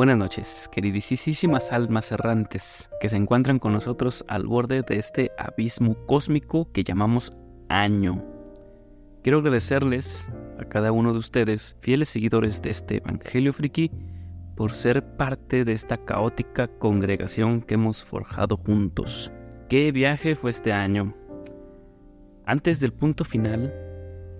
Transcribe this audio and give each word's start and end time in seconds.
Buenas 0.00 0.16
noches, 0.16 0.66
queridísimas 0.72 1.72
almas 1.72 2.10
errantes 2.10 2.88
que 3.02 3.10
se 3.10 3.18
encuentran 3.18 3.58
con 3.58 3.74
nosotros 3.74 4.24
al 4.28 4.46
borde 4.46 4.80
de 4.80 4.96
este 4.96 5.30
abismo 5.36 5.94
cósmico 6.06 6.72
que 6.72 6.84
llamamos 6.84 7.34
año. 7.68 8.24
Quiero 9.22 9.40
agradecerles 9.40 10.32
a 10.58 10.64
cada 10.64 10.90
uno 10.90 11.12
de 11.12 11.18
ustedes, 11.18 11.76
fieles 11.82 12.08
seguidores 12.08 12.62
de 12.62 12.70
este 12.70 12.96
Evangelio 12.96 13.52
Friki, 13.52 13.90
por 14.56 14.72
ser 14.72 15.04
parte 15.18 15.66
de 15.66 15.74
esta 15.74 15.98
caótica 15.98 16.66
congregación 16.66 17.60
que 17.60 17.74
hemos 17.74 18.02
forjado 18.02 18.56
juntos. 18.56 19.30
¿Qué 19.68 19.92
viaje 19.92 20.34
fue 20.34 20.48
este 20.48 20.72
año? 20.72 21.14
Antes 22.46 22.80
del 22.80 22.94
punto 22.94 23.22
final, 23.22 23.70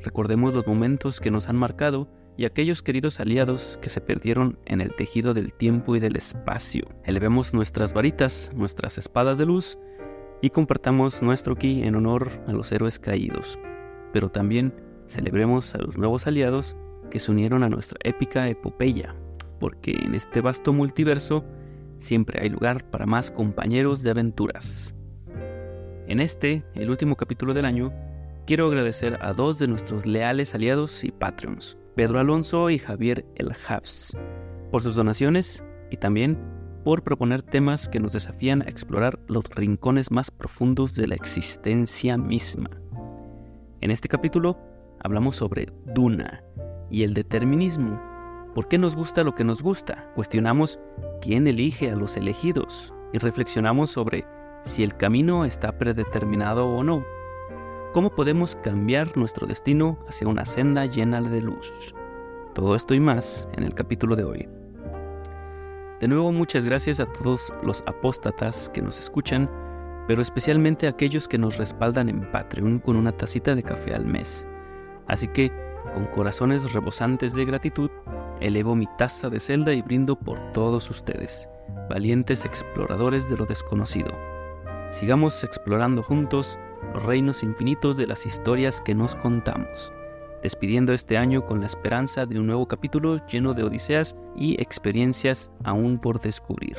recordemos 0.00 0.55
los 0.55 0.66
momentos 0.66 1.20
que 1.20 1.30
nos 1.30 1.50
han 1.50 1.56
marcado 1.56 2.08
y 2.37 2.45
aquellos 2.45 2.83
queridos 2.83 3.20
aliados 3.20 3.79
que 3.83 3.91
se 3.91 4.01
perdieron 4.01 4.59
en 4.65 4.80
el 4.80 4.95
tejido 4.95 5.34
del 5.34 5.52
tiempo 5.52 5.97
y 5.97 6.01
del 6.01 6.16
espacio. 6.16 6.84
Elevemos 7.05 7.53
nuestras 7.53 7.93
varitas, 7.93 8.51
nuestras 8.55 8.98
espadas 8.98 9.39
de 9.39 9.47
luz 9.47 9.79
y 10.43 10.51
compartamos 10.51 11.23
nuestro 11.23 11.56
ki 11.56 11.83
en 11.83 11.97
honor 11.97 12.30
a 12.47 12.53
los 12.53 12.73
héroes 12.73 12.98
caídos. 12.98 13.59
Pero 14.12 14.30
también 14.30 14.75
celebremos 15.06 15.75
a 15.75 15.79
los 15.79 15.98
nuevos 15.98 16.27
aliados 16.27 16.77
que 17.11 17.19
se 17.19 17.30
unieron 17.30 17.62
a 17.62 17.69
nuestra 17.69 17.98
épica 18.05 18.48
epopeya, 18.48 19.15
porque 19.59 19.92
en 19.92 20.15
este 20.15 20.41
vasto 20.41 20.73
multiverso 20.73 21.45
siempre 21.98 22.41
hay 22.41 22.48
lugar 22.48 22.89
para 22.91 23.06
más 23.06 23.31
compañeros 23.31 24.03
de 24.03 24.11
aventuras. 24.11 24.95
En 26.06 26.20
este, 26.20 26.65
el 26.75 26.91
último 26.91 27.17
capítulo 27.17 27.55
del 27.55 27.65
año, 27.65 27.92
quiero 28.47 28.67
agradecer 28.67 29.19
a 29.20 29.33
dos 29.33 29.59
de 29.59 29.69
nuestros 29.69 30.06
leales 30.06 30.55
aliados 30.55 31.05
y 31.05 31.12
Patreons, 31.12 31.77
Pedro 31.94 32.20
Alonso 32.20 32.70
y 32.70 32.78
Javier 32.78 33.27
El 33.34 33.52
Habs, 33.69 34.16
por 34.70 34.83
sus 34.83 34.94
donaciones 34.94 35.64
y 35.91 35.97
también 35.97 36.38
por 36.84 37.02
proponer 37.02 37.42
temas 37.42 37.88
que 37.88 38.00
nos 38.00 38.12
desafían 38.12 38.62
a 38.62 38.66
explorar 38.70 39.19
los 39.27 39.44
rincones 39.50 40.10
más 40.10 40.30
profundos 40.30 40.94
de 40.94 41.08
la 41.08 41.14
existencia 41.14 42.16
misma. 42.16 42.70
En 43.80 43.91
este 43.91 44.08
capítulo 44.08 44.58
hablamos 45.02 45.36
sobre 45.36 45.72
Duna 45.94 46.42
y 46.91 47.02
el 47.02 47.14
determinismo. 47.14 48.00
¿Por 48.54 48.69
qué 48.69 48.78
nos 48.78 48.97
gusta 48.97 49.25
lo 49.25 49.34
que 49.34 49.44
nos 49.44 49.62
gusta? 49.62 50.10
Cuestionamos 50.14 50.78
quién 51.20 51.47
elige 51.47 51.91
a 51.91 51.97
los 51.97 52.16
elegidos 52.16 52.94
y 53.12 53.19
reflexionamos 53.19 53.91
sobre 53.91 54.27
si 54.64 54.82
el 54.82 54.97
camino 54.97 55.44
está 55.44 55.77
predeterminado 55.78 56.66
o 56.66 56.82
no. 56.82 57.04
¿Cómo 57.92 58.08
podemos 58.08 58.55
cambiar 58.55 59.16
nuestro 59.16 59.48
destino 59.48 59.98
hacia 60.06 60.28
una 60.28 60.44
senda 60.44 60.86
llena 60.86 61.20
de 61.20 61.41
luz? 61.41 61.92
Todo 62.55 62.77
esto 62.77 62.94
y 62.94 63.00
más 63.00 63.48
en 63.55 63.64
el 63.64 63.74
capítulo 63.74 64.14
de 64.14 64.22
hoy. 64.22 64.48
De 65.98 66.06
nuevo 66.06 66.30
muchas 66.30 66.64
gracias 66.64 67.00
a 67.00 67.06
todos 67.06 67.52
los 67.64 67.82
apóstatas 67.88 68.69
que 68.72 68.80
nos 68.80 69.00
escuchan, 69.00 69.50
pero 70.06 70.22
especialmente 70.22 70.86
a 70.86 70.91
aquellos 70.91 71.27
que 71.27 71.36
nos 71.36 71.56
respaldan 71.56 72.08
en 72.08 72.30
Patreon 72.30 72.78
con 72.78 72.94
una 72.94 73.10
tacita 73.10 73.56
de 73.56 73.64
café 73.64 73.92
al 73.92 74.06
mes. 74.06 74.47
Así 75.08 75.27
que, 75.27 75.50
con 75.92 76.06
corazones 76.06 76.72
rebosantes 76.72 77.34
de 77.34 77.44
gratitud, 77.44 77.91
elevo 78.41 78.77
mi 78.77 78.86
taza 78.98 79.28
de 79.28 79.41
celda 79.41 79.72
y 79.72 79.82
brindo 79.82 80.14
por 80.14 80.38
todos 80.52 80.88
ustedes, 80.91 81.48
valientes 81.88 82.44
exploradores 82.44 83.28
de 83.28 83.36
lo 83.36 83.47
desconocido. 83.47 84.30
Sigamos 84.91 85.42
explorando 85.44 86.02
juntos 86.02 86.58
los 86.94 87.02
reinos 87.05 87.42
infinitos 87.42 87.96
de 87.96 88.06
las 88.06 88.27
historias 88.27 88.80
que 88.80 88.94
nos 88.94 89.14
contamos 89.14 89.92
despidiendo 90.42 90.92
este 90.92 91.16
año 91.16 91.44
con 91.44 91.60
la 91.60 91.66
esperanza 91.66 92.27
de 92.27 92.38
un 92.38 92.47
nuevo 92.47 92.66
capítulo 92.66 93.24
lleno 93.27 93.55
de 93.55 93.64
odiseas 93.64 94.16
y 94.36 94.60
experiencias 94.60 95.50
aún 95.64 95.98
por 95.98 96.20
descubrir. 96.20 96.76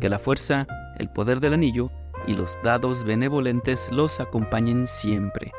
Que 0.00 0.08
la 0.08 0.18
fuerza, 0.18 0.66
el 0.98 1.10
poder 1.10 1.40
del 1.40 1.54
anillo 1.54 1.90
y 2.26 2.34
los 2.34 2.58
dados 2.62 3.04
benevolentes 3.04 3.90
los 3.92 4.20
acompañen 4.20 4.86
siempre. 4.86 5.52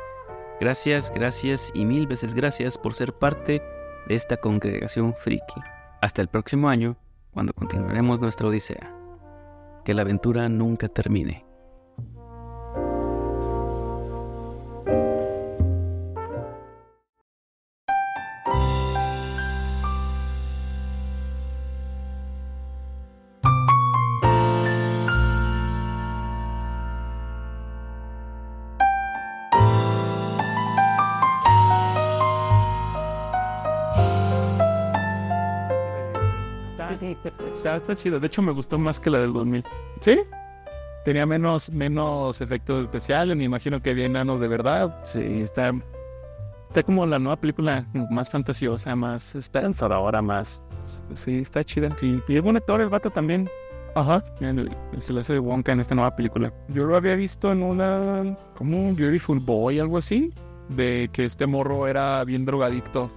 Gracias, 0.60 1.10
gracias 1.14 1.70
y 1.74 1.84
mil 1.84 2.06
veces 2.06 2.34
gracias 2.34 2.76
por 2.76 2.94
ser 2.94 3.12
parte 3.14 3.62
de 4.06 4.14
esta 4.14 4.36
congregación 4.36 5.14
friki. 5.14 5.60
Hasta 6.02 6.22
el 6.22 6.28
próximo 6.28 6.68
año, 6.68 6.96
cuando 7.32 7.52
continuaremos 7.52 8.20
nuestra 8.20 8.48
odisea. 8.48 8.99
Que 9.90 9.94
la 9.94 10.02
aventura 10.02 10.48
nunca 10.48 10.86
termine. 10.86 11.49
Está, 37.64 37.94
chido. 37.94 38.18
De 38.18 38.26
hecho, 38.26 38.42
me 38.42 38.52
gustó 38.52 38.78
más 38.78 38.98
que 38.98 39.10
la 39.10 39.18
del 39.18 39.32
2000. 39.32 39.64
¿Sí? 40.00 40.20
Tenía 41.04 41.26
menos, 41.26 41.70
menos 41.70 42.40
efectos 42.40 42.82
especiales. 42.82 43.36
Me 43.36 43.44
imagino 43.44 43.82
que 43.82 43.90
había 43.90 44.06
enanos 44.06 44.40
de 44.40 44.48
verdad. 44.48 45.00
Sí, 45.04 45.40
está. 45.40 45.72
Está 46.68 46.84
como 46.84 47.04
la 47.04 47.18
nueva 47.18 47.36
película 47.36 47.84
más 48.10 48.30
fantasiosa, 48.30 48.94
más 48.94 49.34
esperanzadora, 49.34 50.22
más. 50.22 50.62
Sí, 51.14 51.40
está 51.40 51.64
chida. 51.64 51.94
Sí, 51.98 52.22
y 52.28 52.36
es 52.36 52.42
buen 52.42 52.56
actor 52.56 52.80
el 52.80 52.88
vato 52.88 53.10
también. 53.10 53.50
Ajá. 53.96 54.22
El, 54.40 54.70
se 55.02 55.12
le 55.12 55.20
hace 55.20 55.32
de 55.32 55.40
Wonka 55.40 55.72
en 55.72 55.80
esta 55.80 55.94
nueva 55.94 56.14
película. 56.14 56.52
Yo 56.68 56.84
lo 56.84 56.96
había 56.96 57.16
visto 57.16 57.50
en 57.50 57.62
una. 57.62 58.36
como 58.56 58.80
un 58.80 58.94
Beautiful 58.94 59.40
Boy, 59.40 59.80
algo 59.80 59.98
así. 59.98 60.32
De 60.68 61.10
que 61.12 61.24
este 61.24 61.46
morro 61.46 61.88
era 61.88 62.22
bien 62.22 62.44
drogadicto 62.44 63.10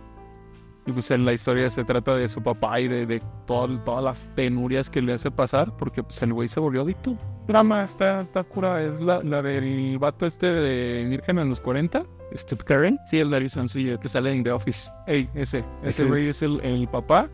y 0.86 0.92
pues 0.92 1.12
en 1.12 1.26
la 1.26 1.34
historia 1.34 1.70
se 1.70 1.84
trata 1.84 2.16
de 2.16 2.28
su 2.28 2.42
papá 2.42 2.80
y 2.80 2.88
de, 2.88 3.06
de 3.06 3.22
todas 3.46 4.04
las 4.04 4.26
penurias 4.36 4.90
que 4.90 5.02
le 5.02 5.14
hace 5.14 5.32
pasar, 5.32 5.76
porque 5.78 6.04
pues 6.04 6.22
el 6.22 6.34
güey 6.34 6.48
se 6.50 6.60
volvió 6.60 6.82
adicto. 6.82 7.16
Drama, 7.48 7.84
está, 7.84 8.22
está 8.22 8.44
cura, 8.44 8.84
es 8.84 9.00
la, 9.02 9.22
la 9.24 9.42
del 9.42 9.98
vato 9.98 10.26
este 10.26 10.48
de 10.48 11.06
Virgen 11.06 11.40
en 11.40 11.50
los 11.50 11.60
40. 11.60 12.06
Steve 12.36 12.64
Karen. 12.66 13.00
Sí, 13.06 13.20
el 13.20 13.50
sí, 13.70 13.90
el 13.90 14.00
que 14.00 14.10
sale 14.10 14.32
en 14.32 14.44
The 14.44 14.52
Office. 14.52 14.92
Ey, 15.08 15.30
ese, 15.36 15.64
ese 15.84 16.04
güey 16.04 16.30
es 16.30 16.42
el, 16.42 16.60
el 16.62 16.88
papá. 16.88 17.30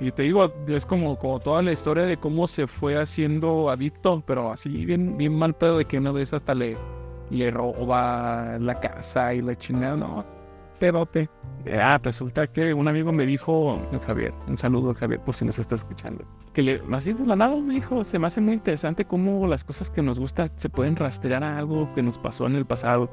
Y 0.00 0.10
te 0.10 0.22
digo, 0.22 0.52
es 0.66 0.86
como, 0.86 1.18
como 1.18 1.40
toda 1.40 1.62
la 1.62 1.72
historia 1.72 2.04
de 2.04 2.16
cómo 2.16 2.46
se 2.46 2.66
fue 2.66 2.96
haciendo 2.96 3.70
adicto, 3.70 4.22
pero 4.26 4.50
así 4.50 4.84
bien, 4.84 5.16
bien 5.16 5.34
mal 5.34 5.54
pedo 5.54 5.78
de 5.78 5.84
que 5.84 5.98
una 5.98 6.10
vez 6.10 6.32
hasta 6.32 6.54
le, 6.54 6.76
le 7.30 7.50
roba 7.50 8.58
la 8.58 8.80
casa 8.80 9.34
y 9.34 9.40
la 9.40 9.56
chingada, 9.56 9.96
no 9.96 10.33
pedote. 10.78 11.28
Ah, 11.72 11.98
resulta 12.02 12.46
que 12.46 12.74
un 12.74 12.88
amigo 12.88 13.10
me 13.12 13.24
dijo, 13.24 13.80
Javier, 14.06 14.34
un 14.46 14.58
saludo 14.58 14.94
Javier 14.94 15.20
por 15.20 15.34
si 15.34 15.44
nos 15.44 15.58
está 15.58 15.76
escuchando, 15.76 16.24
que 16.52 16.62
le, 16.62 16.82
así 16.92 17.14
de 17.14 17.24
la 17.26 17.36
nada 17.36 17.56
me 17.56 17.74
dijo, 17.74 18.04
se 18.04 18.18
me 18.18 18.26
hace 18.26 18.40
muy 18.40 18.54
interesante 18.54 19.06
cómo 19.06 19.46
las 19.46 19.64
cosas 19.64 19.90
que 19.90 20.02
nos 20.02 20.18
gustan 20.18 20.50
se 20.56 20.68
pueden 20.68 20.96
rastrear 20.96 21.42
a 21.42 21.58
algo 21.58 21.92
que 21.94 22.02
nos 22.02 22.18
pasó 22.18 22.46
en 22.46 22.56
el 22.56 22.66
pasado. 22.66 23.10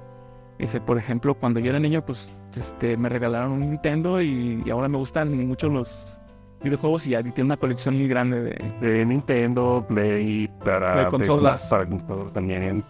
Dice, 0.59 0.79
por 0.79 0.97
ejemplo, 0.97 1.33
cuando 1.33 1.59
yo 1.59 1.69
era 1.69 1.79
niño, 1.79 2.05
pues 2.05 2.33
este, 2.55 2.97
me 2.97 3.09
regalaron 3.09 3.53
un 3.53 3.61
Nintendo 3.61 4.21
y, 4.21 4.63
ahora 4.69 4.87
me 4.89 4.97
gustan 4.97 5.47
mucho 5.47 5.69
los 5.69 6.21
videojuegos 6.61 7.07
y 7.07 7.11
ya 7.11 7.23
tiene 7.23 7.43
una 7.43 7.57
colección 7.57 7.95
muy 7.97 8.07
grande 8.07 8.41
de, 8.41 8.87
de 8.87 9.05
Nintendo, 9.05 9.83
Play, 9.87 10.47
para, 10.63 11.05
de 11.05 11.09
consolas. 11.09 11.67
para 11.69 11.85
también. 12.31 12.83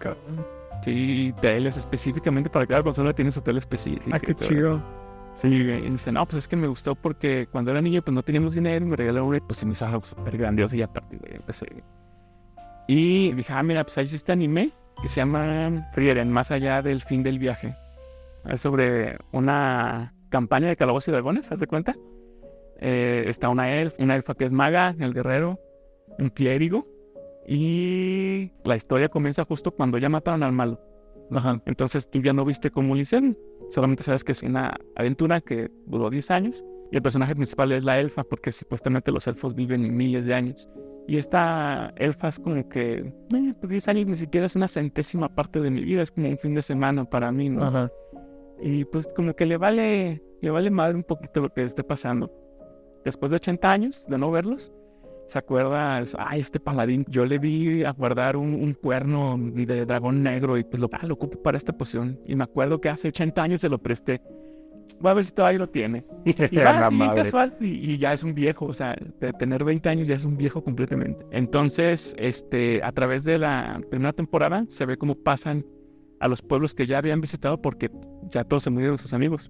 Sí, 0.84 1.34
teles 1.42 1.78
específicamente 1.78 2.50
para 2.50 2.66
cada 2.66 2.84
consola 2.84 3.14
tiene 3.14 3.32
su 3.32 3.42
tele 3.42 3.60
específica. 3.60 4.16
Ah, 4.16 4.20
qué 4.20 4.34
chido. 4.34 4.82
Sí, 5.34 5.48
y 5.48 5.90
dice, 5.90 6.12
no, 6.12 6.26
pues 6.26 6.40
es 6.40 6.48
que 6.48 6.56
me 6.56 6.68
gustó 6.68 6.96
porque 6.96 7.48
cuando 7.50 7.72
era 7.72 7.82
niño 7.82 8.02
pues 8.02 8.14
no 8.14 8.22
teníamos 8.24 8.54
dinero, 8.54 8.86
me 8.86 8.96
regalaron 8.96 9.30
una 9.30 9.38
y 9.38 9.42
pues 9.42 9.60
se 9.60 9.66
me 9.66 9.74
hizo 9.74 9.86
algo 9.86 10.04
súper 10.04 10.38
grandioso 10.38 10.76
y 10.76 10.82
a 10.82 10.92
partir 10.92 11.20
de 11.22 11.30
ahí 11.30 11.36
empecé. 11.38 11.68
Y 12.88 13.32
dije, 13.34 13.54
ah, 13.54 13.64
mira, 13.64 13.84
pues 13.84 13.98
ahí 13.98 14.06
este 14.06 14.32
anime 14.32 14.72
que 15.02 15.08
se 15.08 15.18
llama 15.18 15.90
Frieren, 15.94 16.32
más 16.32 16.52
allá 16.52 16.82
del 16.82 17.02
fin 17.02 17.24
del 17.24 17.40
viaje. 17.40 17.76
Es 18.46 18.62
sobre 18.62 19.18
una 19.32 20.14
campaña 20.30 20.68
de 20.68 20.76
calabozos 20.76 21.10
y 21.10 21.12
dragones, 21.12 21.52
¿haz 21.52 21.60
de 21.60 21.68
cuenta? 21.68 21.96
Eh, 22.80 23.26
está 23.28 23.50
una 23.50 23.72
elfa, 23.72 24.04
una 24.04 24.16
elfa 24.16 24.34
que 24.34 24.46
es 24.46 24.52
maga, 24.52 24.96
el 25.00 25.14
guerrero, 25.14 25.60
un 26.18 26.30
clérigo 26.30 26.88
y 27.48 28.52
la 28.64 28.76
historia 28.76 29.10
comienza 29.10 29.46
justo 29.46 29.72
cuando 29.72 29.98
ya 29.98 30.10
mataron 30.10 30.44
al 30.44 30.52
malo. 30.52 30.80
Entonces 31.66 32.10
tú 32.10 32.22
ya 32.22 32.34
no 32.34 32.46
viste 32.46 32.72
cómo 32.72 32.94
lo 32.96 33.02
hicieron. 33.02 33.38
Solamente 33.70 34.04
sabes 34.04 34.24
que 34.24 34.34
es 34.34 34.44
una 34.44 34.78
aventura 34.96 35.40
que 35.42 35.72
duró 35.86 36.10
10 36.10 36.32
años. 36.32 36.66
Y 36.92 36.98
el 36.98 37.02
personaje 37.02 37.36
principal 37.36 37.72
es 37.72 37.86
la 37.86 38.00
elfa, 38.00 38.24
porque 38.26 38.52
supuestamente 38.52 39.12
los 39.12 39.26
elfos 39.28 39.56
viven 39.56 39.96
miles 39.96 40.26
de 40.26 40.34
años. 40.34 40.70
Y 41.08 41.18
esta 41.18 41.94
elfa 41.96 42.28
es 42.28 42.40
como 42.40 42.68
que, 42.68 43.14
eh, 43.34 43.54
pues 43.60 43.70
10 43.70 43.88
años 43.88 44.08
ni 44.08 44.16
siquiera 44.16 44.46
es 44.46 44.56
una 44.56 44.68
centésima 44.68 45.34
parte 45.34 45.62
de 45.62 45.72
mi 45.72 45.84
vida, 45.84 46.02
es 46.02 46.12
como 46.12 46.28
un 46.28 46.38
fin 46.38 46.54
de 46.54 46.62
semana 46.62 47.06
para 47.06 47.32
mí, 47.32 47.50
¿no? 47.50 47.90
Y 48.62 48.86
pues 48.86 49.08
como 49.16 49.34
que 49.34 49.46
le 49.46 49.58
vale, 49.58 50.22
le 50.42 50.52
vale 50.52 50.70
madre 50.70 50.96
un 50.96 51.04
poquito 51.04 51.42
lo 51.42 51.50
que 51.50 51.64
esté 51.64 51.84
pasando. 51.84 52.32
Después 53.06 53.32
de 53.32 53.38
80 53.38 53.72
años 53.72 54.06
de 54.08 54.18
no 54.18 54.30
verlos, 54.30 54.72
¿Se 55.32 55.40
acuerda? 55.40 56.04
Ay, 56.18 56.42
este 56.42 56.60
paladín, 56.60 57.06
yo 57.08 57.26
le 57.26 57.40
vi 57.40 57.86
a 57.86 57.92
guardar 57.92 58.36
un, 58.36 58.54
un 58.54 58.74
cuerno 58.74 59.40
de 59.40 59.86
dragón 59.86 60.22
negro 60.22 60.58
y 60.58 60.66
pues 60.66 60.82
lo, 60.82 60.90
ah, 60.92 61.06
lo 61.06 61.14
ocupo 61.14 61.42
para 61.42 61.58
esta 61.58 61.72
poción. 61.72 62.20
Y 62.26 62.36
me 62.36 62.44
acuerdo 62.44 62.82
que 62.82 62.90
hace 62.90 63.08
80 63.08 63.42
años 63.42 63.62
se 63.62 63.70
lo 63.70 63.78
presté. 63.78 64.22
Voy 65.00 65.10
a 65.10 65.14
ver 65.14 65.24
si 65.24 65.32
todavía 65.32 65.60
lo 65.60 65.70
tiene. 65.70 66.04
Y 66.26 66.34
va 66.58 66.86
así, 66.86 67.00
casual, 67.16 67.56
y, 67.62 67.94
y 67.94 67.98
ya 67.98 68.12
es 68.12 68.24
un 68.24 68.36
viejo, 68.36 68.66
o 68.66 68.74
sea, 68.74 68.94
de 69.22 69.32
tener 69.32 69.64
20 69.64 69.88
años 69.88 70.10
ya 70.10 70.16
es 70.16 70.26
un 70.26 70.36
viejo 70.36 70.62
completamente. 70.66 71.26
Entonces, 71.32 72.14
este, 72.18 72.84
a 72.84 72.92
través 72.92 73.24
de 73.24 73.40
la 73.40 73.80
primera 73.90 74.12
temporada 74.12 74.66
se 74.68 74.86
ve 74.86 74.98
cómo 74.98 75.16
pasan 75.16 75.66
a 76.20 76.28
los 76.28 76.42
pueblos 76.42 76.76
que 76.76 76.86
ya 76.86 76.98
habían 76.98 77.22
visitado 77.22 77.62
porque 77.62 77.90
ya 78.28 78.44
todos 78.44 78.64
se 78.64 78.70
murieron 78.70 78.98
sus 78.98 79.14
amigos. 79.14 79.50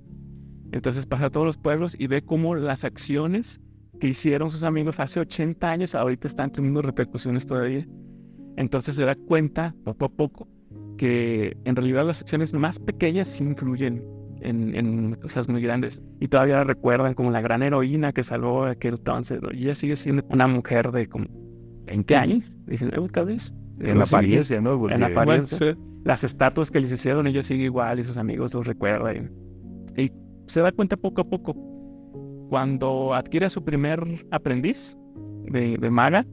Entonces 0.73 1.07
pasa 1.07 1.25
a 1.25 1.29
todos 1.31 1.47
los 1.47 1.57
pueblos 1.57 1.95
y 1.97 2.05
ve 2.05 2.21
cómo 2.21 2.53
las 2.53 2.83
acciones 2.83 3.59
que 4.01 4.07
hicieron 4.07 4.49
sus 4.49 4.63
amigos 4.63 4.99
hace 4.99 5.19
80 5.19 5.69
años 5.69 5.93
ahorita 5.93 6.27
están 6.27 6.51
teniendo 6.51 6.81
repercusiones 6.81 7.45
todavía. 7.45 7.87
Entonces 8.57 8.95
se 8.95 9.05
da 9.05 9.13
cuenta 9.13 9.75
poco 9.83 10.05
a 10.05 10.09
poco 10.09 10.47
que 10.97 11.55
en 11.65 11.75
realidad 11.75 12.05
las 12.05 12.21
acciones 12.21 12.51
más 12.53 12.79
pequeñas 12.79 13.27
sí 13.27 13.43
influyen 13.43 14.03
en, 14.41 14.75
en 14.75 15.13
cosas 15.13 15.47
muy 15.47 15.61
grandes. 15.61 16.01
Y 16.19 16.27
todavía 16.29 16.55
la 16.55 16.63
recuerdan 16.63 17.13
como 17.13 17.29
la 17.29 17.41
gran 17.41 17.61
heroína 17.61 18.11
que 18.11 18.23
salvó 18.23 18.65
aquel 18.65 18.95
entonces. 18.95 19.39
¿no? 19.39 19.49
Y 19.53 19.65
ella 19.65 19.75
sigue 19.75 19.95
siendo 19.95 20.25
una 20.29 20.47
mujer 20.47 20.91
de 20.91 21.07
como 21.07 21.27
20 21.85 22.15
años, 22.15 22.51
19 22.65 23.07
tal 23.09 23.25
vez. 23.27 23.53
En 23.79 24.03
sé, 24.03 24.15
apariencia, 24.15 24.61
¿no? 24.61 24.79
Porque- 24.79 24.95
en 24.95 25.03
apariencia. 25.03 25.77
Las 26.03 26.23
estatuas 26.23 26.71
que 26.71 26.79
les 26.79 26.91
hicieron, 26.91 27.27
ella 27.27 27.43
sigue 27.43 27.65
igual 27.65 27.99
y 27.99 28.03
sus 28.03 28.17
amigos 28.17 28.55
los 28.55 28.65
recuerdan. 28.65 29.31
Y 29.95 30.11
se 30.47 30.61
da 30.61 30.71
cuenta 30.71 30.97
poco 30.97 31.21
a 31.21 31.23
poco. 31.23 31.55
Cuando 32.51 33.13
adquiere 33.13 33.45
a 33.45 33.49
su 33.49 33.63
primer 33.63 34.25
aprendiz 34.29 34.97
de, 35.45 35.77
de 35.77 35.89
maga, 35.89 36.27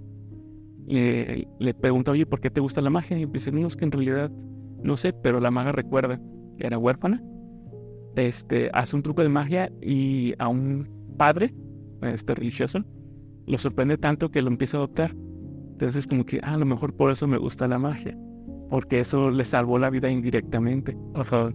le, 0.88 1.46
le 1.60 1.74
pregunta, 1.74 2.10
oye, 2.10 2.26
¿por 2.26 2.40
qué 2.40 2.50
te 2.50 2.60
gusta 2.60 2.80
la 2.80 2.90
magia? 2.90 3.16
Y 3.16 3.26
dice, 3.26 3.52
no, 3.52 3.64
es 3.64 3.76
que 3.76 3.84
en 3.84 3.92
realidad 3.92 4.28
no 4.82 4.96
sé, 4.96 5.12
pero 5.12 5.38
la 5.38 5.52
maga 5.52 5.70
recuerda 5.70 6.20
que 6.56 6.66
era 6.66 6.76
huérfana. 6.76 7.22
Este, 8.16 8.68
hace 8.72 8.96
un 8.96 9.04
truco 9.04 9.22
de 9.22 9.28
magia 9.28 9.70
y 9.80 10.34
a 10.40 10.48
un 10.48 10.88
padre, 11.16 11.54
este 12.02 12.34
religioso, 12.34 12.80
lo 13.46 13.56
sorprende 13.56 13.96
tanto 13.96 14.32
que 14.32 14.42
lo 14.42 14.48
empieza 14.48 14.76
a 14.76 14.80
adoptar. 14.80 15.14
Entonces 15.70 16.08
como 16.08 16.26
que, 16.26 16.40
ah, 16.42 16.54
a 16.54 16.58
lo 16.58 16.66
mejor 16.66 16.94
por 16.96 17.12
eso 17.12 17.28
me 17.28 17.38
gusta 17.38 17.68
la 17.68 17.78
magia, 17.78 18.18
porque 18.70 18.98
eso 18.98 19.30
le 19.30 19.44
salvó 19.44 19.78
la 19.78 19.88
vida 19.88 20.10
indirectamente. 20.10 20.98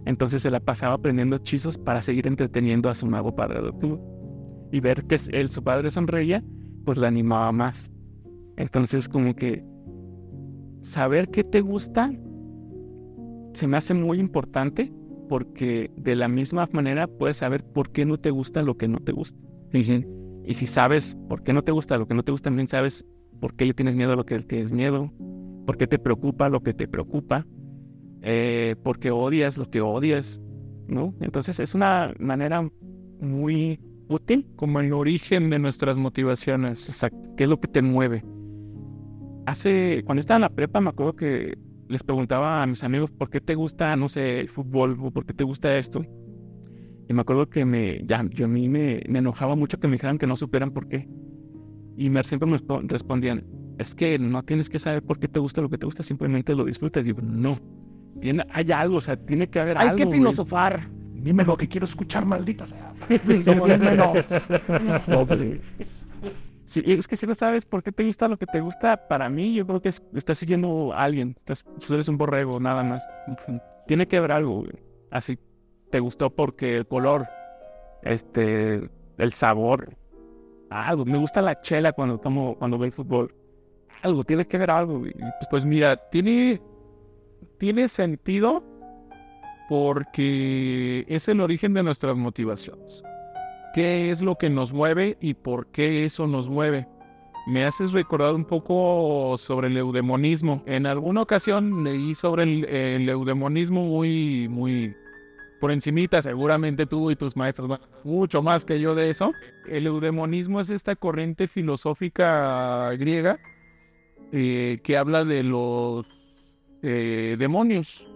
Entonces 0.06 0.40
se 0.40 0.50
la 0.50 0.60
pasaba 0.60 0.94
aprendiendo 0.94 1.36
hechizos 1.36 1.76
para 1.76 2.00
seguir 2.00 2.26
entreteniendo 2.26 2.88
a 2.88 2.94
su 2.94 3.06
nuevo 3.10 3.36
padre 3.36 3.58
adoptivo. 3.58 4.13
Y 4.74 4.80
ver 4.80 5.04
que 5.04 5.16
él, 5.30 5.50
su 5.50 5.62
padre 5.62 5.92
sonreía, 5.92 6.42
pues 6.84 6.98
la 6.98 7.06
animaba 7.06 7.52
más. 7.52 7.92
Entonces 8.56 9.08
como 9.08 9.36
que 9.36 9.64
saber 10.82 11.28
qué 11.28 11.44
te 11.44 11.60
gusta 11.60 12.10
se 13.52 13.68
me 13.68 13.76
hace 13.76 13.94
muy 13.94 14.18
importante 14.18 14.92
porque 15.28 15.92
de 15.96 16.16
la 16.16 16.26
misma 16.26 16.68
manera 16.72 17.06
puedes 17.06 17.36
saber 17.36 17.62
por 17.62 17.92
qué 17.92 18.04
no 18.04 18.18
te 18.18 18.32
gusta 18.32 18.64
lo 18.64 18.76
que 18.76 18.88
no 18.88 18.98
te 18.98 19.12
gusta. 19.12 19.38
Y 19.72 20.54
si 20.54 20.66
sabes 20.66 21.16
por 21.28 21.44
qué 21.44 21.52
no 21.52 21.62
te 21.62 21.70
gusta 21.70 21.96
lo 21.96 22.08
que 22.08 22.14
no 22.14 22.24
te 22.24 22.32
gusta, 22.32 22.50
también 22.50 22.66
sabes 22.66 23.06
por 23.40 23.54
qué 23.54 23.66
le 23.66 23.74
tienes 23.74 23.94
miedo 23.94 24.14
a 24.14 24.16
lo 24.16 24.26
que 24.26 24.40
tienes 24.40 24.72
miedo, 24.72 25.12
por 25.66 25.76
qué 25.76 25.86
te 25.86 26.00
preocupa 26.00 26.48
lo 26.48 26.64
que 26.64 26.74
te 26.74 26.88
preocupa, 26.88 27.46
eh, 28.22 28.74
por 28.82 28.98
qué 28.98 29.12
odias 29.12 29.56
lo 29.56 29.70
que 29.70 29.80
odias, 29.80 30.42
¿no? 30.88 31.14
Entonces 31.20 31.60
es 31.60 31.76
una 31.76 32.12
manera 32.18 32.68
muy 33.20 33.78
útil. 34.08 34.46
Como 34.56 34.80
el 34.80 34.92
origen 34.92 35.50
de 35.50 35.58
nuestras 35.58 35.98
motivaciones. 35.98 36.88
Exacto. 36.88 37.30
¿Qué 37.36 37.44
es 37.44 37.50
lo 37.50 37.60
que 37.60 37.68
te 37.68 37.82
mueve? 37.82 38.24
Hace, 39.46 40.02
cuando 40.04 40.20
estaba 40.20 40.36
en 40.36 40.42
la 40.42 40.48
prepa, 40.48 40.80
me 40.80 40.88
acuerdo 40.90 41.16
que 41.16 41.58
les 41.88 42.02
preguntaba 42.02 42.62
a 42.62 42.66
mis 42.66 42.82
amigos 42.82 43.10
por 43.10 43.28
qué 43.28 43.40
te 43.40 43.54
gusta, 43.54 43.94
no 43.96 44.08
sé, 44.08 44.40
el 44.40 44.48
fútbol 44.48 44.96
o 45.02 45.10
por 45.10 45.26
qué 45.26 45.34
te 45.34 45.44
gusta 45.44 45.76
esto. 45.76 46.04
Y 47.06 47.12
me 47.12 47.20
acuerdo 47.20 47.50
que 47.50 47.66
me, 47.66 48.02
ya, 48.06 48.24
yo 48.30 48.46
a 48.46 48.48
mí 48.48 48.68
me, 48.70 49.02
me 49.06 49.18
enojaba 49.18 49.54
mucho 49.54 49.78
que 49.78 49.86
me 49.86 49.94
dijeran 49.94 50.16
que 50.16 50.26
no 50.26 50.38
supieran 50.38 50.70
por 50.70 50.88
qué. 50.88 51.06
Y 51.96 52.08
me, 52.08 52.24
siempre 52.24 52.48
me 52.48 52.56
respo- 52.56 52.82
respondían, 52.88 53.44
es 53.78 53.94
que 53.94 54.18
no 54.18 54.42
tienes 54.42 54.70
que 54.70 54.78
saber 54.78 55.02
por 55.02 55.18
qué 55.18 55.28
te 55.28 55.38
gusta 55.40 55.60
lo 55.60 55.68
que 55.68 55.76
te 55.76 55.84
gusta, 55.84 56.02
simplemente 56.02 56.54
lo 56.54 56.64
disfrutas. 56.64 57.02
Y 57.02 57.12
digo, 57.12 57.20
no, 57.20 57.58
tiene, 58.22 58.44
hay 58.50 58.72
algo, 58.72 58.96
o 58.96 59.00
sea, 59.02 59.16
tiene 59.18 59.48
que 59.48 59.60
haber 59.60 59.76
Hay 59.76 59.88
algo. 59.88 59.98
que 59.98 60.04
güey. 60.06 60.18
filosofar. 60.20 60.88
Dime 61.24 61.42
lo 61.44 61.56
que 61.56 61.66
quiero 61.68 61.86
escuchar, 61.86 62.26
maldita 62.26 62.66
sea. 62.66 62.92
Somos 63.44 63.68
menos. 63.78 64.14
No, 65.08 65.26
pues, 65.26 65.40
sí. 65.40 65.60
Sí, 66.66 66.82
es 66.86 67.08
que 67.08 67.16
si 67.16 67.26
no 67.26 67.34
sabes 67.34 67.64
por 67.64 67.82
qué 67.82 67.92
te 67.92 68.04
gusta 68.04 68.28
lo 68.28 68.36
que 68.36 68.46
te 68.46 68.60
gusta, 68.60 69.08
para 69.08 69.28
mí 69.30 69.54
yo 69.54 69.66
creo 69.66 69.80
que 69.80 69.88
es- 69.90 70.02
estás 70.14 70.38
siguiendo 70.38 70.92
a 70.92 71.02
alguien. 71.04 71.34
Estás, 71.38 71.64
tú 71.86 71.94
eres 71.94 72.08
un 72.08 72.18
borrego, 72.18 72.60
nada 72.60 72.82
más. 72.84 73.06
Tiene 73.86 74.06
que 74.06 74.16
haber 74.18 74.32
algo, 74.32 74.56
güey. 74.60 74.72
Así 75.10 75.38
te 75.90 76.00
gustó 76.00 76.28
porque 76.30 76.74
el 76.76 76.86
color, 76.86 77.26
este, 78.02 78.88
el 79.18 79.32
sabor, 79.32 79.96
algo. 80.70 81.04
Me 81.04 81.18
gusta 81.18 81.40
la 81.42 81.60
chela 81.60 81.92
cuando 81.92 82.18
tomo, 82.18 82.56
cuando 82.58 82.76
veo 82.78 82.86
el 82.86 82.92
fútbol. 82.92 83.34
Algo, 84.02 84.24
tiene 84.24 84.46
que 84.46 84.56
haber 84.56 84.70
algo, 84.70 84.98
güey. 84.98 85.12
Pues, 85.12 85.48
Pues 85.50 85.64
mira, 85.66 85.96
tiene, 86.10 86.60
tiene 87.58 87.88
sentido 87.88 88.62
porque 89.68 91.04
es 91.08 91.28
el 91.28 91.40
origen 91.40 91.74
de 91.74 91.82
nuestras 91.82 92.16
motivaciones. 92.16 93.02
¿Qué 93.74 94.10
es 94.10 94.22
lo 94.22 94.36
que 94.36 94.50
nos 94.50 94.72
mueve 94.72 95.16
y 95.20 95.34
por 95.34 95.66
qué 95.66 96.04
eso 96.04 96.26
nos 96.26 96.48
mueve? 96.48 96.86
Me 97.46 97.64
haces 97.64 97.92
recordar 97.92 98.34
un 98.34 98.44
poco 98.44 99.36
sobre 99.36 99.68
el 99.68 99.76
eudemonismo. 99.76 100.62
En 100.64 100.86
alguna 100.86 101.22
ocasión 101.22 101.84
leí 101.84 102.14
sobre 102.14 102.44
el, 102.44 103.08
eudemonismo 103.08 103.84
muy, 103.84 104.48
muy 104.48 104.94
por 105.60 105.72
encimita. 105.72 106.22
Seguramente 106.22 106.86
tú 106.86 107.10
y 107.10 107.16
tus 107.16 107.36
maestros 107.36 107.80
mucho 108.04 108.42
más 108.42 108.64
que 108.64 108.80
yo 108.80 108.94
de 108.94 109.10
eso. 109.10 109.32
El 109.68 109.86
eudemonismo 109.86 110.60
es 110.60 110.70
esta 110.70 110.96
corriente 110.96 111.46
filosófica 111.46 112.90
griega 112.92 113.38
eh, 114.32 114.80
que 114.82 114.96
habla 114.96 115.24
de 115.24 115.42
los 115.42 116.06
eh, 116.82 117.36
demonios. 117.38 118.08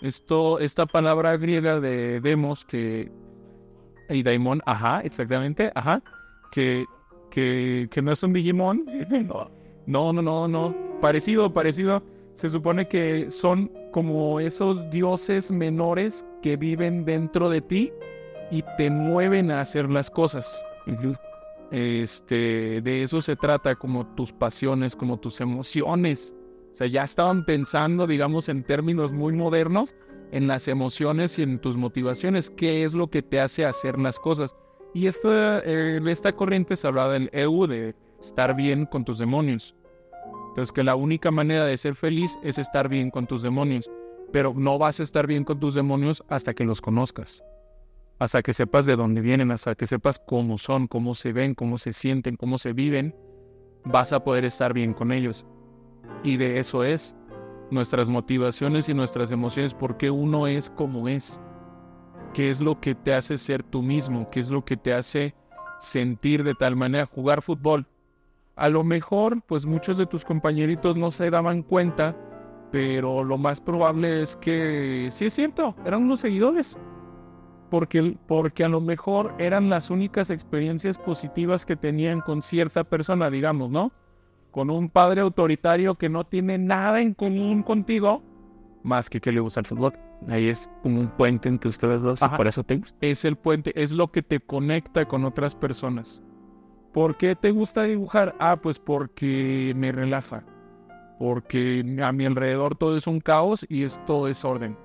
Esto, 0.00 0.58
esta 0.60 0.86
palabra 0.86 1.36
griega 1.36 1.80
de 1.80 2.20
demos 2.20 2.64
que 2.64 3.10
y 4.08 4.22
daimon, 4.22 4.62
ajá, 4.64 5.00
exactamente, 5.00 5.70
ajá, 5.74 6.02
que, 6.50 6.86
que, 7.30 7.88
que 7.90 8.02
no 8.02 8.12
es 8.12 8.22
un 8.22 8.32
Digimon, 8.32 8.84
no, 9.86 10.12
no, 10.12 10.22
no, 10.22 10.48
no, 10.48 10.74
parecido, 11.00 11.52
parecido, 11.52 12.02
se 12.34 12.50
supone 12.50 12.88
que 12.88 13.30
son 13.30 13.70
como 13.92 14.40
esos 14.40 14.90
dioses 14.90 15.50
menores 15.50 16.24
que 16.42 16.56
viven 16.56 17.04
dentro 17.04 17.50
de 17.50 17.60
ti 17.60 17.92
y 18.50 18.62
te 18.76 18.90
mueven 18.90 19.50
a 19.50 19.60
hacer 19.60 19.90
las 19.90 20.08
cosas. 20.08 20.64
Este, 21.70 22.80
de 22.80 23.02
eso 23.02 23.20
se 23.20 23.36
trata, 23.36 23.74
como 23.74 24.06
tus 24.14 24.32
pasiones, 24.32 24.96
como 24.96 25.18
tus 25.18 25.40
emociones. 25.40 26.34
Ya 26.86 27.04
estaban 27.04 27.44
pensando, 27.44 28.06
digamos, 28.06 28.48
en 28.48 28.62
términos 28.62 29.12
muy 29.12 29.32
modernos, 29.32 29.94
en 30.30 30.46
las 30.46 30.68
emociones 30.68 31.38
y 31.38 31.42
en 31.42 31.58
tus 31.58 31.76
motivaciones, 31.76 32.50
qué 32.50 32.84
es 32.84 32.94
lo 32.94 33.08
que 33.08 33.22
te 33.22 33.40
hace 33.40 33.64
hacer 33.64 33.98
las 33.98 34.18
cosas. 34.18 34.54
Y 34.94 35.06
esta, 35.06 35.60
eh, 35.64 36.00
esta 36.06 36.32
corriente 36.32 36.76
se 36.76 36.86
habla 36.86 37.08
del 37.08 37.30
EU, 37.32 37.66
de 37.66 37.94
estar 38.20 38.54
bien 38.54 38.86
con 38.86 39.04
tus 39.04 39.18
demonios. 39.18 39.74
Entonces, 40.48 40.72
que 40.72 40.84
la 40.84 40.96
única 40.96 41.30
manera 41.30 41.64
de 41.64 41.76
ser 41.76 41.94
feliz 41.94 42.38
es 42.42 42.58
estar 42.58 42.88
bien 42.88 43.10
con 43.10 43.26
tus 43.26 43.42
demonios. 43.42 43.90
Pero 44.32 44.52
no 44.56 44.78
vas 44.78 45.00
a 45.00 45.02
estar 45.02 45.26
bien 45.26 45.44
con 45.44 45.60
tus 45.60 45.74
demonios 45.74 46.22
hasta 46.28 46.54
que 46.54 46.64
los 46.64 46.80
conozcas. 46.80 47.44
Hasta 48.18 48.42
que 48.42 48.52
sepas 48.52 48.84
de 48.84 48.96
dónde 48.96 49.20
vienen, 49.20 49.50
hasta 49.50 49.74
que 49.74 49.86
sepas 49.86 50.18
cómo 50.18 50.58
son, 50.58 50.88
cómo 50.88 51.14
se 51.14 51.32
ven, 51.32 51.54
cómo 51.54 51.78
se 51.78 51.92
sienten, 51.92 52.36
cómo 52.36 52.58
se 52.58 52.72
viven, 52.72 53.14
vas 53.84 54.12
a 54.12 54.24
poder 54.24 54.44
estar 54.44 54.72
bien 54.74 54.92
con 54.92 55.12
ellos. 55.12 55.46
Y 56.22 56.36
de 56.36 56.58
eso 56.58 56.84
es 56.84 57.14
nuestras 57.70 58.08
motivaciones 58.08 58.88
y 58.88 58.94
nuestras 58.94 59.30
emociones, 59.30 59.74
por 59.74 59.96
qué 59.96 60.10
uno 60.10 60.46
es 60.46 60.70
como 60.70 61.08
es, 61.08 61.40
qué 62.32 62.50
es 62.50 62.60
lo 62.60 62.80
que 62.80 62.94
te 62.94 63.14
hace 63.14 63.36
ser 63.36 63.62
tú 63.62 63.82
mismo, 63.82 64.28
qué 64.30 64.40
es 64.40 64.50
lo 64.50 64.64
que 64.64 64.76
te 64.76 64.94
hace 64.94 65.34
sentir 65.78 66.44
de 66.44 66.54
tal 66.54 66.76
manera, 66.76 67.06
jugar 67.06 67.42
fútbol. 67.42 67.86
A 68.56 68.68
lo 68.68 68.82
mejor, 68.84 69.42
pues 69.46 69.66
muchos 69.66 69.98
de 69.98 70.06
tus 70.06 70.24
compañeritos 70.24 70.96
no 70.96 71.10
se 71.10 71.30
daban 71.30 71.62
cuenta, 71.62 72.16
pero 72.72 73.22
lo 73.22 73.38
más 73.38 73.60
probable 73.60 74.22
es 74.22 74.36
que 74.36 75.08
sí 75.10 75.26
es 75.26 75.34
cierto, 75.34 75.74
eran 75.84 76.02
unos 76.02 76.20
seguidores. 76.20 76.78
Porque, 77.70 78.16
porque 78.26 78.64
a 78.64 78.68
lo 78.68 78.80
mejor 78.80 79.34
eran 79.38 79.68
las 79.68 79.90
únicas 79.90 80.30
experiencias 80.30 80.96
positivas 80.96 81.66
que 81.66 81.76
tenían 81.76 82.22
con 82.22 82.40
cierta 82.40 82.82
persona, 82.82 83.28
digamos, 83.28 83.70
¿no? 83.70 83.92
Con 84.50 84.70
un 84.70 84.88
padre 84.88 85.20
autoritario 85.20 85.96
que 85.96 86.08
no 86.08 86.24
tiene 86.24 86.58
nada 86.58 87.00
en 87.00 87.14
común 87.14 87.62
contigo, 87.62 88.22
más 88.82 89.10
que 89.10 89.20
que 89.20 89.30
le 89.32 89.40
gusta 89.40 89.60
el 89.60 89.66
fútbol. 89.66 89.92
Ahí 90.28 90.48
es 90.48 90.68
como 90.82 91.00
un 91.00 91.08
puente 91.08 91.48
entre 91.48 91.68
ustedes 91.68 92.02
dos 92.02 92.22
Ajá. 92.22 92.34
y 92.34 92.38
por 92.38 92.46
eso 92.46 92.64
te 92.64 92.76
gusta. 92.76 92.96
Es 93.00 93.24
el 93.24 93.36
puente, 93.36 93.72
es 93.80 93.92
lo 93.92 94.10
que 94.10 94.22
te 94.22 94.40
conecta 94.40 95.04
con 95.04 95.24
otras 95.24 95.54
personas. 95.54 96.22
¿Por 96.92 97.16
qué 97.16 97.36
te 97.36 97.50
gusta 97.52 97.82
dibujar? 97.84 98.34
Ah, 98.40 98.56
pues 98.60 98.78
porque 98.78 99.72
me 99.76 99.92
relaja. 99.92 100.44
Porque 101.18 101.96
a 102.02 102.12
mi 102.12 102.24
alrededor 102.26 102.76
todo 102.76 102.96
es 102.96 103.06
un 103.06 103.20
caos 103.20 103.66
y 103.68 103.82
es 103.84 104.00
todo 104.06 104.26
desorden. 104.26 104.76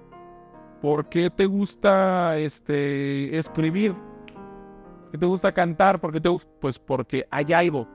¿Por 0.82 1.08
qué 1.08 1.29
te 1.29 1.46
gusta 1.46 2.38
este, 2.38 3.38
escribir? 3.38 3.93
¿Por 3.93 5.12
qué 5.12 5.17
te 5.20 5.25
gusta 5.25 5.51
cantar? 5.53 6.01
¿Por 6.01 6.12
qué 6.12 6.20
te 6.20 6.29
gus- 6.29 6.48
Pues 6.60 6.77
porque 6.77 7.25
hay 7.32 7.53
algo. 7.53 7.88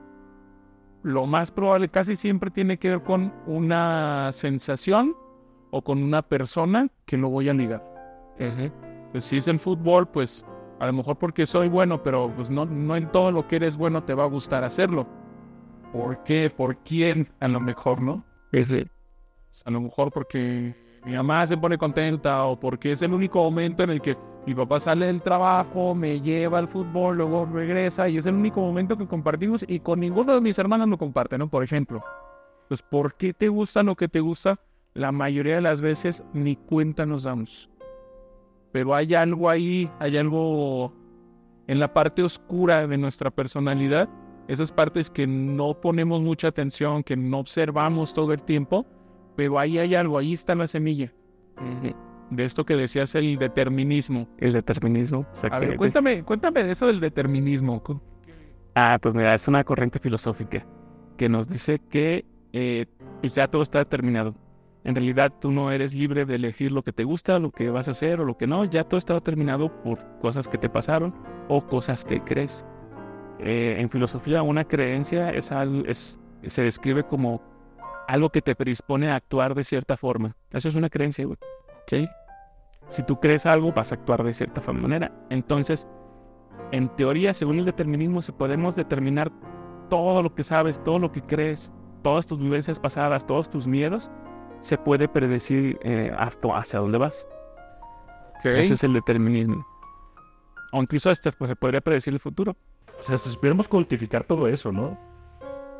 Lo 1.03 1.25
más 1.25 1.51
probable 1.51 1.89
casi 1.89 2.15
siempre 2.15 2.51
tiene 2.51 2.77
que 2.77 2.89
ver 2.89 3.03
con 3.03 3.33
una 3.45 4.31
sensación 4.33 5.15
o 5.71 5.81
con 5.81 6.03
una 6.03 6.21
persona 6.21 6.89
que 7.05 7.17
lo 7.17 7.29
voy 7.29 7.49
a 7.49 7.53
ligar. 7.53 7.83
Pues 9.11 9.23
si 9.23 9.37
es 9.37 9.47
el 9.47 9.59
fútbol, 9.59 10.07
pues 10.07 10.45
a 10.79 10.87
lo 10.87 10.93
mejor 10.93 11.17
porque 11.17 11.45
soy 11.45 11.67
bueno, 11.67 12.03
pero 12.03 12.31
pues 12.35 12.49
no, 12.49 12.65
no 12.65 12.95
en 12.95 13.11
todo 13.11 13.31
lo 13.31 13.47
que 13.47 13.57
eres 13.57 13.77
bueno 13.77 14.03
te 14.03 14.13
va 14.13 14.23
a 14.23 14.27
gustar 14.27 14.63
hacerlo. 14.63 15.07
¿Por 15.91 16.23
qué? 16.23 16.49
¿Por 16.49 16.77
quién? 16.77 17.29
A 17.39 17.47
lo 17.47 17.59
mejor, 17.59 18.01
¿no? 18.01 18.23
A 19.65 19.71
lo 19.71 19.81
mejor 19.81 20.11
porque 20.11 20.75
mi 21.05 21.13
mamá 21.13 21.47
se 21.47 21.57
pone 21.57 21.77
contenta 21.77 22.43
o 22.43 22.59
porque 22.59 22.91
es 22.91 23.01
el 23.01 23.13
único 23.13 23.43
momento 23.43 23.83
en 23.83 23.89
el 23.91 24.01
que 24.01 24.17
mi 24.49 24.55
papá 24.55 24.79
sale 24.79 25.05
del 25.05 25.21
trabajo, 25.21 25.93
me 25.93 26.21
lleva 26.21 26.57
al 26.57 26.67
fútbol, 26.67 27.17
luego 27.17 27.45
regresa 27.45 28.09
y 28.09 28.17
es 28.17 28.25
el 28.25 28.33
único 28.33 28.59
momento 28.59 28.97
que 28.97 29.05
compartimos 29.05 29.63
y 29.67 29.79
con 29.79 29.99
ninguno 29.99 30.33
de 30.33 30.41
mis 30.41 30.57
hermanos 30.57 30.89
lo 30.89 30.97
comparte, 30.97 31.37
¿no? 31.37 31.47
Por 31.47 31.63
ejemplo. 31.63 32.03
Pues 32.67 32.81
¿por 32.81 33.13
qué 33.13 33.31
te 33.31 33.47
gusta 33.47 33.83
lo 33.83 33.95
que 33.95 34.07
te 34.07 34.19
gusta? 34.19 34.59
La 34.95 35.11
mayoría 35.11 35.53
de 35.53 35.61
las 35.61 35.81
veces 35.81 36.23
ni 36.33 36.55
cuenta 36.55 37.05
nos 37.05 37.25
damos. 37.25 37.69
Pero 38.71 38.95
hay 38.95 39.13
algo 39.13 39.51
ahí, 39.51 39.87
hay 39.99 40.17
algo 40.17 40.93
en 41.67 41.79
la 41.79 41.93
parte 41.93 42.23
oscura 42.23 42.87
de 42.87 42.97
nuestra 42.97 43.29
personalidad, 43.29 44.09
esas 44.47 44.71
partes 44.71 45.11
que 45.11 45.27
no 45.27 45.79
ponemos 45.79 46.23
mucha 46.23 46.47
atención, 46.47 47.03
que 47.03 47.15
no 47.15 47.37
observamos 47.37 48.15
todo 48.15 48.33
el 48.33 48.41
tiempo, 48.41 48.87
pero 49.35 49.59
ahí 49.59 49.77
hay 49.77 49.93
algo, 49.93 50.17
ahí 50.17 50.33
está 50.33 50.55
la 50.55 50.65
semilla 50.65 51.13
de 52.29 52.45
esto 52.45 52.65
que 52.65 52.75
decías, 52.75 53.15
el 53.15 53.37
determinismo. 53.37 54.27
El 54.37 54.53
determinismo. 54.53 55.25
A 55.55 55.59
ver, 55.59 55.69
cuéntame, 55.77 56.23
cuéntame 56.23 56.63
de 56.63 56.71
eso 56.71 56.87
del 56.87 56.99
determinismo. 56.99 57.81
Ah, 58.75 58.97
pues 59.01 59.15
mira, 59.15 59.33
es 59.33 59.47
una 59.47 59.63
corriente 59.63 59.99
filosófica 59.99 60.65
que 61.17 61.27
nos 61.29 61.47
dice 61.47 61.79
que 61.79 62.25
eh, 62.53 62.85
pues 63.21 63.35
ya 63.35 63.47
todo 63.47 63.61
está 63.63 63.79
determinado. 63.79 64.35
En 64.85 64.95
realidad 64.95 65.33
tú 65.41 65.51
no 65.51 65.71
eres 65.71 65.93
libre 65.93 66.23
de 66.25 66.35
elegir 66.35 66.71
lo 66.71 66.83
que 66.83 66.93
te 66.93 67.03
gusta, 67.03 67.37
lo 67.39 67.51
que 67.51 67.69
vas 67.69 67.87
a 67.89 67.91
hacer 67.91 68.21
o 68.21 68.25
lo 68.25 68.37
que 68.37 68.47
no. 68.47 68.63
Ya 68.65 68.83
todo 68.85 68.97
está 68.97 69.13
determinado 69.15 69.81
por 69.83 69.99
cosas 70.19 70.47
que 70.47 70.57
te 70.57 70.69
pasaron 70.69 71.13
o 71.49 71.65
cosas 71.67 72.05
que 72.05 72.21
crees. 72.23 72.63
Eh, 73.39 73.75
en 73.79 73.89
filosofía 73.89 74.41
una 74.41 74.63
creencia 74.65 75.31
es, 75.31 75.51
al- 75.51 75.85
es- 75.87 76.19
se 76.45 76.61
describe 76.63 77.03
como 77.03 77.41
algo 78.07 78.29
que 78.29 78.41
te 78.41 78.55
predispone 78.55 79.09
a 79.09 79.15
actuar 79.15 79.53
de 79.53 79.63
cierta 79.63 79.97
forma. 79.97 80.35
Eso 80.51 80.69
es 80.69 80.75
una 80.75 80.89
creencia, 80.89 81.25
güey. 81.25 81.37
¿Ok? 81.83 82.09
Si 82.89 83.03
tú 83.03 83.19
crees 83.19 83.45
algo, 83.45 83.71
vas 83.71 83.91
a 83.91 83.95
actuar 83.95 84.23
de 84.23 84.33
cierta 84.33 84.61
manera. 84.73 85.11
Entonces, 85.29 85.87
en 86.71 86.89
teoría, 86.95 87.33
según 87.33 87.59
el 87.59 87.65
determinismo, 87.65 88.21
se 88.21 88.33
podemos 88.33 88.75
determinar 88.75 89.31
todo 89.89 90.21
lo 90.21 90.33
que 90.35 90.43
sabes, 90.43 90.83
todo 90.83 90.99
lo 90.99 91.11
que 91.11 91.21
crees, 91.21 91.73
todas 92.03 92.25
tus 92.25 92.39
vivencias 92.39 92.79
pasadas, 92.79 93.25
todos 93.25 93.49
tus 93.49 93.67
miedos, 93.67 94.09
se 94.59 94.77
puede 94.77 95.07
predecir 95.07 95.79
eh, 95.83 96.11
hasta 96.17 96.57
hacia 96.57 96.79
dónde 96.79 96.97
vas. 96.97 97.27
Ese 98.43 98.73
es 98.73 98.83
el 98.83 98.93
determinismo. 98.93 99.65
O 100.71 100.81
incluso 100.81 101.09
hasta 101.09 101.31
pues, 101.31 101.49
se 101.49 101.55
podría 101.55 101.81
predecir 101.81 102.13
el 102.13 102.19
futuro. 102.19 102.55
O 102.99 103.03
sea, 103.03 103.17
si 103.17 103.29
supiéramos 103.29 103.67
cuantificar 103.67 104.23
todo 104.23 104.47
eso, 104.47 104.71
¿no? 104.71 104.97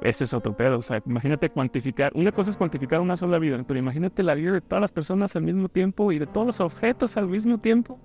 Ese 0.02 0.24
es 0.24 0.34
otro 0.34 0.56
pedo. 0.56 0.78
O 0.78 0.82
sea, 0.82 1.02
imagínate 1.06 1.50
cuantificar. 1.50 2.12
Una 2.16 2.32
cosa 2.32 2.50
es 2.52 2.58
cuantificar 2.58 3.02
una 3.02 3.18
sola 3.18 3.38
vida, 3.40 3.62
pero 3.68 3.80
imagínate 3.80 4.24
la 4.24 4.34
vida 4.34 4.52
de 4.54 4.62
todas 4.62 4.82
las 4.82 4.92
personas 4.92 5.36
al 5.36 5.44
mismo 5.44 5.68
tiempo 5.70 6.12
y 6.12 6.20
de 6.20 6.28
todos 6.28 6.48
los 6.48 6.60
objetos 6.62 7.18
al 7.18 7.28
mismo 7.28 7.58
tiempo. 7.60 8.00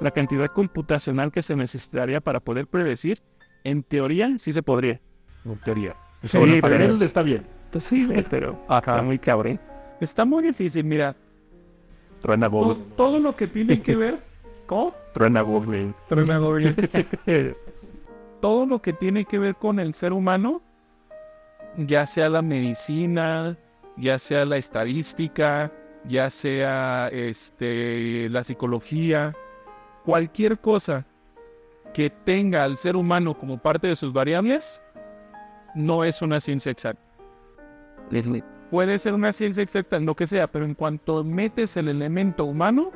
La 0.00 0.10
cantidad 0.10 0.46
computacional 0.48 1.30
que 1.32 1.42
se 1.42 1.54
necesitaría 1.56 2.20
para 2.20 2.40
poder 2.40 2.66
predecir, 2.66 3.20
en 3.64 3.82
teoría, 3.82 4.32
sí 4.38 4.52
se 4.52 4.62
podría. 4.62 5.00
En 5.44 5.56
teoría. 5.58 5.96
Sí, 6.22 6.28
Sobre 6.28 6.56
el 6.56 6.60
pero- 6.60 7.04
está 7.04 7.22
bien. 7.22 7.46
Pues 7.70 7.84
sí, 7.84 8.08
pero 8.30 8.58
acá 8.68 9.02
muy 9.02 9.18
cabrón. 9.18 9.60
Está 10.00 10.24
muy 10.24 10.42
difícil, 10.42 10.84
mira. 10.84 11.14
Truena 12.22 12.48
Todo, 12.48 12.64
Goblin. 12.64 12.84
todo 12.96 13.18
lo 13.20 13.36
que 13.36 13.46
tiene 13.46 13.80
que 13.82 13.94
ver. 13.94 14.18
¿Cómo? 14.66 14.94
Truena 15.14 15.42
Goblin. 15.42 15.94
todo 18.40 18.66
lo 18.66 18.80
que 18.80 18.92
tiene 18.92 19.24
que 19.24 19.38
ver 19.38 19.56
con 19.56 19.78
el 19.78 19.94
ser 19.94 20.12
humano, 20.12 20.62
ya 21.86 22.06
sea 22.06 22.28
la 22.28 22.42
medicina, 22.42 23.56
ya 23.96 24.18
sea 24.18 24.44
la 24.44 24.56
estadística, 24.56 25.72
ya 26.04 26.28
sea 26.30 27.08
este, 27.08 28.28
la 28.30 28.42
psicología, 28.42 29.34
cualquier 30.04 30.58
cosa 30.58 31.06
que 31.94 32.10
tenga 32.10 32.64
al 32.64 32.76
ser 32.76 32.96
humano 32.96 33.38
como 33.38 33.58
parte 33.58 33.86
de 33.86 33.96
sus 33.96 34.12
variables, 34.12 34.82
no 35.74 36.04
es 36.04 36.20
una 36.20 36.40
ciencia 36.40 36.72
exacta. 36.72 37.02
Puede 38.70 38.98
ser 38.98 39.14
una 39.14 39.32
ciencia 39.32 39.62
exacta 39.62 39.96
en 39.96 40.06
lo 40.06 40.14
que 40.14 40.26
sea, 40.26 40.50
pero 40.50 40.64
en 40.64 40.74
cuanto 40.74 41.24
metes 41.24 41.76
el 41.76 41.88
elemento 41.88 42.44
humano, 42.44 42.90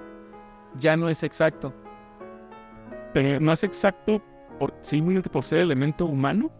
ya 0.79 0.97
no 0.97 1.09
es 1.09 1.23
exacto. 1.23 1.73
Pero 3.15 3.41
no 3.41 3.53
es 3.53 3.63
exacto 3.63 4.23
por, 4.59 4.75
simplemente 4.81 5.31
por 5.31 5.45
ser 5.45 5.61
elemento 5.61 6.07
humano 6.07 6.51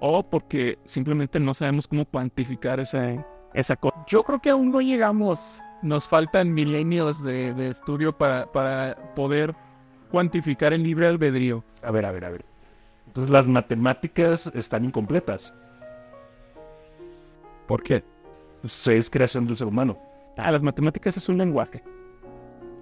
o 0.00 0.22
porque 0.22 0.78
simplemente 0.84 1.38
no 1.38 1.54
sabemos 1.54 1.86
cómo 1.86 2.04
cuantificar 2.04 2.80
esa, 2.80 3.24
esa 3.54 3.76
cosa. 3.76 3.96
Yo 4.06 4.22
creo 4.22 4.40
que 4.40 4.50
aún 4.50 4.70
no 4.70 4.80
llegamos. 4.80 5.60
Nos 5.82 6.06
faltan 6.06 6.52
milenios 6.52 7.22
de, 7.22 7.54
de 7.54 7.68
estudio 7.68 8.16
para, 8.16 8.50
para 8.52 9.14
poder 9.14 9.54
cuantificar 10.10 10.72
el 10.72 10.82
libre 10.82 11.06
albedrío. 11.06 11.64
A 11.82 11.90
ver, 11.90 12.04
a 12.04 12.12
ver, 12.12 12.24
a 12.24 12.30
ver. 12.30 12.44
Entonces 13.06 13.30
las 13.30 13.46
matemáticas 13.46 14.46
están 14.54 14.84
incompletas. 14.84 15.54
¿Por 17.66 17.82
qué? 17.82 18.02
Pues 18.60 18.86
es 18.88 19.08
creación 19.08 19.46
del 19.46 19.56
ser 19.56 19.66
humano. 19.66 19.98
Ah, 20.36 20.50
las 20.50 20.62
matemáticas 20.62 21.16
es 21.16 21.28
un 21.28 21.38
lenguaje. 21.38 21.82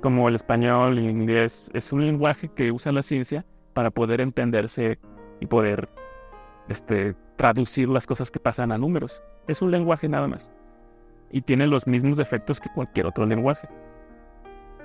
Como 0.01 0.29
el 0.29 0.35
español 0.35 0.99
el 0.99 1.11
inglés, 1.11 1.71
es 1.73 1.93
un 1.93 2.05
lenguaje 2.05 2.49
que 2.49 2.71
usa 2.73 2.93
la 2.93 3.03
ciencia 3.03 3.45
para 3.75 3.91
poder 3.91 4.21
entenderse 4.21 4.99
y 5.41 5.47
poder 5.47 5.89
este, 6.69 7.15
traducir 7.37 7.89
las 7.89 8.07
cosas 8.07 8.31
que 8.31 8.41
pasan 8.41 8.73
a 8.73 8.79
números. 8.79 9.23
Es 9.47 9.63
un 9.63 9.71
lenguaje 9.71 10.09
nada 10.09 10.29
más. 10.29 10.53
Y 11.31 11.43
tiene 11.43 11.67
los 11.67 11.87
mismos 11.87 12.17
defectos 12.17 12.61
que 12.61 12.69
cualquier 12.75 13.07
otro 13.07 13.27
lenguaje. 13.27 13.69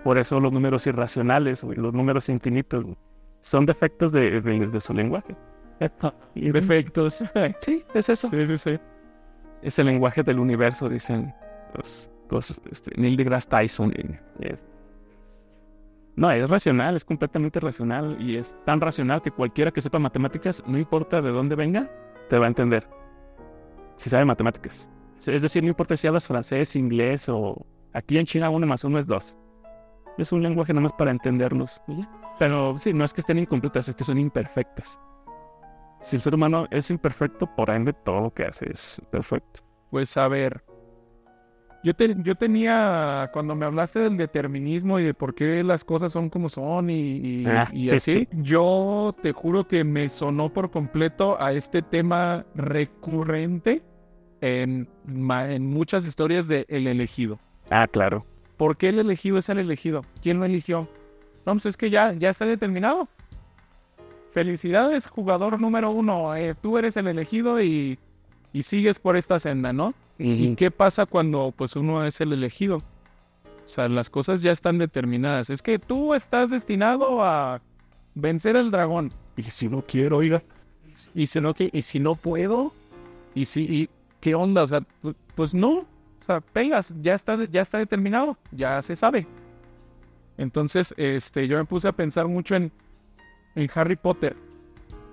Por 0.03 0.17
eso 0.17 0.39
los 0.39 0.51
números 0.51 0.85
irracionales 0.87 1.63
o 1.63 1.71
los 1.73 1.93
números 1.93 2.27
infinitos 2.29 2.85
son 3.39 3.65
defectos 3.65 4.11
de, 4.11 4.41
de- 4.41 4.67
de 4.67 4.79
su 4.79 4.93
lenguaje. 4.93 5.35
Y 6.35 6.51
Defectos. 6.51 7.23
Sí, 7.61 7.83
es 7.93 8.09
eso. 8.09 8.27
Sí, 8.27 8.47
sí, 8.47 8.57
sí. 8.57 8.79
Es 9.61 9.79
el 9.79 9.85
lenguaje 9.87 10.23
del 10.23 10.39
universo, 10.39 10.89
dicen 10.89 11.33
los, 11.75 12.09
los 12.29 12.59
este, 12.69 12.91
Neil 12.99 13.15
deGrasse 13.17 13.47
Tyson. 13.49 13.93
es- 14.39 14.65
No, 16.15 16.29
es 16.29 16.47
racional, 16.49 16.95
es 16.95 17.05
completamente 17.05 17.59
racional 17.59 18.17
y 18.19 18.37
es 18.37 18.55
tan 18.65 18.79
racional 18.79 19.21
que 19.21 19.31
cualquiera 19.31 19.71
que 19.71 19.81
sepa 19.81 19.97
matemáticas, 19.97 20.63
no 20.67 20.77
importa 20.77 21.21
de 21.21 21.31
dónde 21.31 21.55
venga, 21.55 21.89
te 22.29 22.37
va 22.37 22.45
a 22.45 22.49
entender. 22.49 22.87
Si 23.97 24.09
sabe 24.09 24.25
matemáticas. 24.25 24.91
Es 25.25 25.41
decir, 25.41 25.63
no 25.63 25.69
importa 25.69 25.97
si 25.97 26.07
hablas 26.07 26.27
francés, 26.27 26.75
inglés 26.75 27.29
o 27.29 27.65
aquí 27.93 28.17
en 28.17 28.25
China 28.25 28.49
uno 28.49 28.67
más 28.67 28.83
uno 28.83 28.99
es 28.99 29.07
dos. 29.07 29.37
Es 30.17 30.31
un 30.31 30.43
lenguaje 30.43 30.73
nada 30.73 30.83
más 30.83 30.93
para 30.93 31.11
entendernos. 31.11 31.81
Pero 32.37 32.77
sí, 32.79 32.93
no 32.93 33.05
es 33.05 33.13
que 33.13 33.21
estén 33.21 33.39
incompletas, 33.39 33.87
es 33.87 33.95
que 33.95 34.03
son 34.03 34.19
imperfectas. 34.19 34.99
Si 36.01 36.17
el 36.17 36.21
ser 36.21 36.35
humano 36.35 36.67
es 36.69 36.89
imperfecto, 36.91 37.47
por 37.55 37.69
ende 37.69 37.93
todo 37.93 38.21
lo 38.21 38.33
que 38.33 38.43
hace 38.43 38.69
es 38.71 39.01
perfecto. 39.09 39.61
Pues 39.89 40.15
a 40.17 40.27
ver. 40.27 40.63
Yo, 41.83 41.93
te- 41.93 42.15
yo 42.19 42.35
tenía, 42.35 43.29
cuando 43.33 43.55
me 43.55 43.65
hablaste 43.65 43.99
del 43.99 44.15
determinismo 44.15 44.99
y 44.99 45.03
de 45.03 45.13
por 45.13 45.35
qué 45.35 45.63
las 45.63 45.83
cosas 45.83 46.11
son 46.13 46.29
como 46.29 46.47
son 46.47 46.89
y, 46.89 46.93
y- 47.17 47.45
Ah, 47.47 47.67
y 47.73 47.89
así, 47.89 48.27
yo 48.31 49.13
te 49.21 49.33
juro 49.33 49.67
que 49.67 49.83
me 49.83 50.07
sonó 50.09 50.51
por 50.51 50.71
completo 50.71 51.35
a 51.41 51.51
este 51.51 51.81
tema 51.81 52.45
recurrente 52.55 53.81
en, 54.39 54.87
en 55.07 55.65
muchas 55.67 56.05
historias 56.05 56.47
de 56.47 56.65
El 56.69 56.87
elegido. 56.87 57.37
Ah, 57.69 57.87
claro. 57.87 58.25
¿Por 58.55 58.77
qué 58.77 58.89
el 58.89 58.99
elegido 58.99 59.37
es 59.37 59.49
el 59.49 59.57
elegido? 59.57 60.03
¿Quién 60.21 60.39
lo 60.39 60.45
eligió? 60.45 60.87
No, 61.45 61.51
pues 61.53 61.65
es 61.65 61.75
que 61.75 61.89
ya, 61.89 62.13
ya 62.13 62.29
está 62.29 62.45
determinado. 62.45 63.09
Felicidades, 64.31 65.07
jugador 65.07 65.59
número 65.59 65.91
uno. 65.91 66.35
eh, 66.35 66.55
tú 66.59 66.77
eres 66.77 66.97
el 66.97 67.07
elegido 67.07 67.61
y, 67.61 67.99
y 68.53 68.63
sigues 68.63 68.99
por 68.99 69.17
esta 69.17 69.39
senda, 69.39 69.73
¿no? 69.73 69.93
¿Y 70.19 70.55
qué 70.55 70.69
pasa 70.71 71.05
cuando 71.05 71.51
pues 71.55 71.75
uno 71.75 72.05
es 72.05 72.21
el 72.21 72.31
elegido? 72.33 72.77
O 72.77 73.67
sea, 73.67 73.89
las 73.89 74.09
cosas 74.09 74.41
ya 74.41 74.51
están 74.51 74.77
determinadas. 74.77 75.49
Es 75.49 75.61
que 75.61 75.79
tú 75.79 76.13
estás 76.13 76.49
destinado 76.51 77.23
a 77.23 77.61
vencer 78.13 78.55
al 78.55 78.71
dragón. 78.71 79.11
Y 79.37 79.43
si 79.43 79.67
no 79.67 79.81
quiero, 79.81 80.17
oiga. 80.17 80.43
y 81.15 81.27
si 81.27 81.41
no. 81.41 81.53
¿Y 81.57 81.81
si 81.81 81.99
no 81.99 82.15
puedo? 82.15 82.71
¿Y 83.33 83.45
si, 83.45 83.61
y 83.63 83.89
qué 84.19 84.35
onda? 84.35 84.63
O 84.63 84.67
sea, 84.67 84.81
pu- 85.01 85.15
pues 85.35 85.53
no. 85.53 85.71
O 85.79 86.25
sea, 86.25 86.39
pegas, 86.41 86.93
ya 87.01 87.15
está, 87.15 87.43
ya 87.51 87.61
está 87.61 87.79
determinado, 87.79 88.37
ya 88.51 88.81
se 88.81 88.95
sabe. 88.95 89.25
Entonces, 90.37 90.93
este, 90.97 91.47
yo 91.47 91.57
me 91.57 91.65
puse 91.65 91.87
a 91.87 91.91
pensar 91.91 92.27
mucho 92.27 92.55
en, 92.55 92.71
en 93.55 93.69
Harry 93.75 93.95
Potter. 93.95 94.35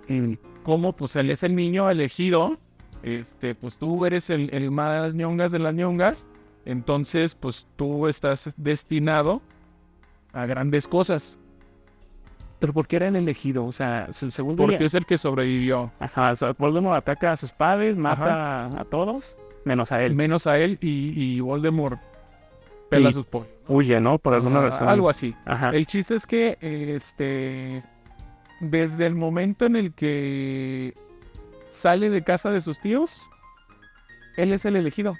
En 0.08 0.38
cómo, 0.62 0.94
pues, 0.94 1.16
él 1.16 1.30
es 1.30 1.42
el 1.42 1.54
niño 1.54 1.90
elegido. 1.90 2.58
Este, 3.02 3.54
pues 3.54 3.78
tú 3.78 4.04
eres 4.06 4.30
el, 4.30 4.50
el 4.52 4.70
más 4.70 5.14
ñongas 5.14 5.52
de 5.52 5.58
las 5.58 5.74
ñongas. 5.74 6.26
Entonces, 6.64 7.34
pues 7.34 7.66
tú 7.76 8.06
estás 8.06 8.52
destinado 8.56 9.40
a 10.32 10.46
grandes 10.46 10.86
cosas. 10.86 11.38
Pero 12.58 12.74
¿por 12.74 12.86
qué 12.86 12.96
era 12.96 13.08
el 13.08 13.16
elegido? 13.16 13.64
O 13.64 13.72
sea, 13.72 14.08
se- 14.12 14.30
según 14.30 14.56
Porque 14.56 14.72
diría- 14.74 14.86
es 14.86 14.94
el 14.94 15.06
que 15.06 15.16
sobrevivió. 15.16 15.90
Ajá, 15.98 16.32
o 16.32 16.36
sea, 16.36 16.52
Voldemort 16.58 16.98
ataca 16.98 17.32
a 17.32 17.36
sus 17.38 17.52
padres, 17.52 17.96
mata 17.96 18.66
a 18.66 18.84
todos, 18.84 19.38
menos 19.64 19.90
a 19.92 20.02
él. 20.04 20.14
Menos 20.14 20.46
a 20.46 20.58
él 20.58 20.76
y, 20.82 21.12
y 21.16 21.40
Voldemort 21.40 21.98
pela 22.90 23.08
Y 23.08 23.12
sus 23.14 23.24
pollos. 23.24 23.48
Huye, 23.66 23.98
¿no? 24.00 24.18
Por 24.18 24.34
alguna 24.34 24.58
Ah, 24.58 24.62
razón. 24.68 24.88
Algo 24.88 25.08
así. 25.08 25.34
Ajá. 25.46 25.70
El 25.70 25.86
chiste 25.86 26.14
es 26.16 26.26
que, 26.26 26.58
este, 26.60 27.82
desde 28.60 29.06
el 29.06 29.14
momento 29.14 29.64
en 29.64 29.76
el 29.76 29.94
que 29.94 30.92
sale 31.70 32.10
de 32.10 32.22
casa 32.22 32.50
de 32.50 32.60
sus 32.60 32.78
tíos, 32.80 33.28
él 34.36 34.52
es 34.52 34.64
el 34.64 34.76
elegido. 34.76 35.16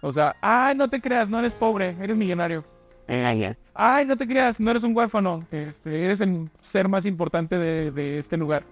O 0.00 0.12
sea, 0.12 0.36
ay, 0.40 0.74
no 0.74 0.88
te 0.88 1.00
creas, 1.00 1.28
no 1.28 1.38
eres 1.38 1.54
pobre, 1.54 1.94
eres 2.00 2.16
millonario. 2.16 2.64
Ya. 3.06 3.56
Ay, 3.74 4.06
no 4.06 4.16
te 4.16 4.26
creas, 4.26 4.60
no 4.60 4.70
eres 4.70 4.84
un 4.84 4.96
huérfano, 4.96 5.44
este, 5.50 6.04
eres 6.04 6.20
el 6.20 6.48
ser 6.60 6.88
más 6.88 7.04
importante 7.06 7.58
de, 7.58 7.90
de 7.90 8.18
este 8.18 8.36
lugar. 8.36 8.62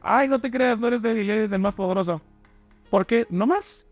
Ay, 0.00 0.28
no 0.28 0.40
te 0.40 0.50
creas, 0.50 0.78
no 0.78 0.86
eres 0.86 1.02
débil, 1.02 1.28
eres 1.28 1.50
el 1.50 1.60
más 1.60 1.74
poderoso. 1.74 2.22
¿Por 2.90 3.06
qué? 3.06 3.26
No 3.28 3.46
más. 3.46 3.86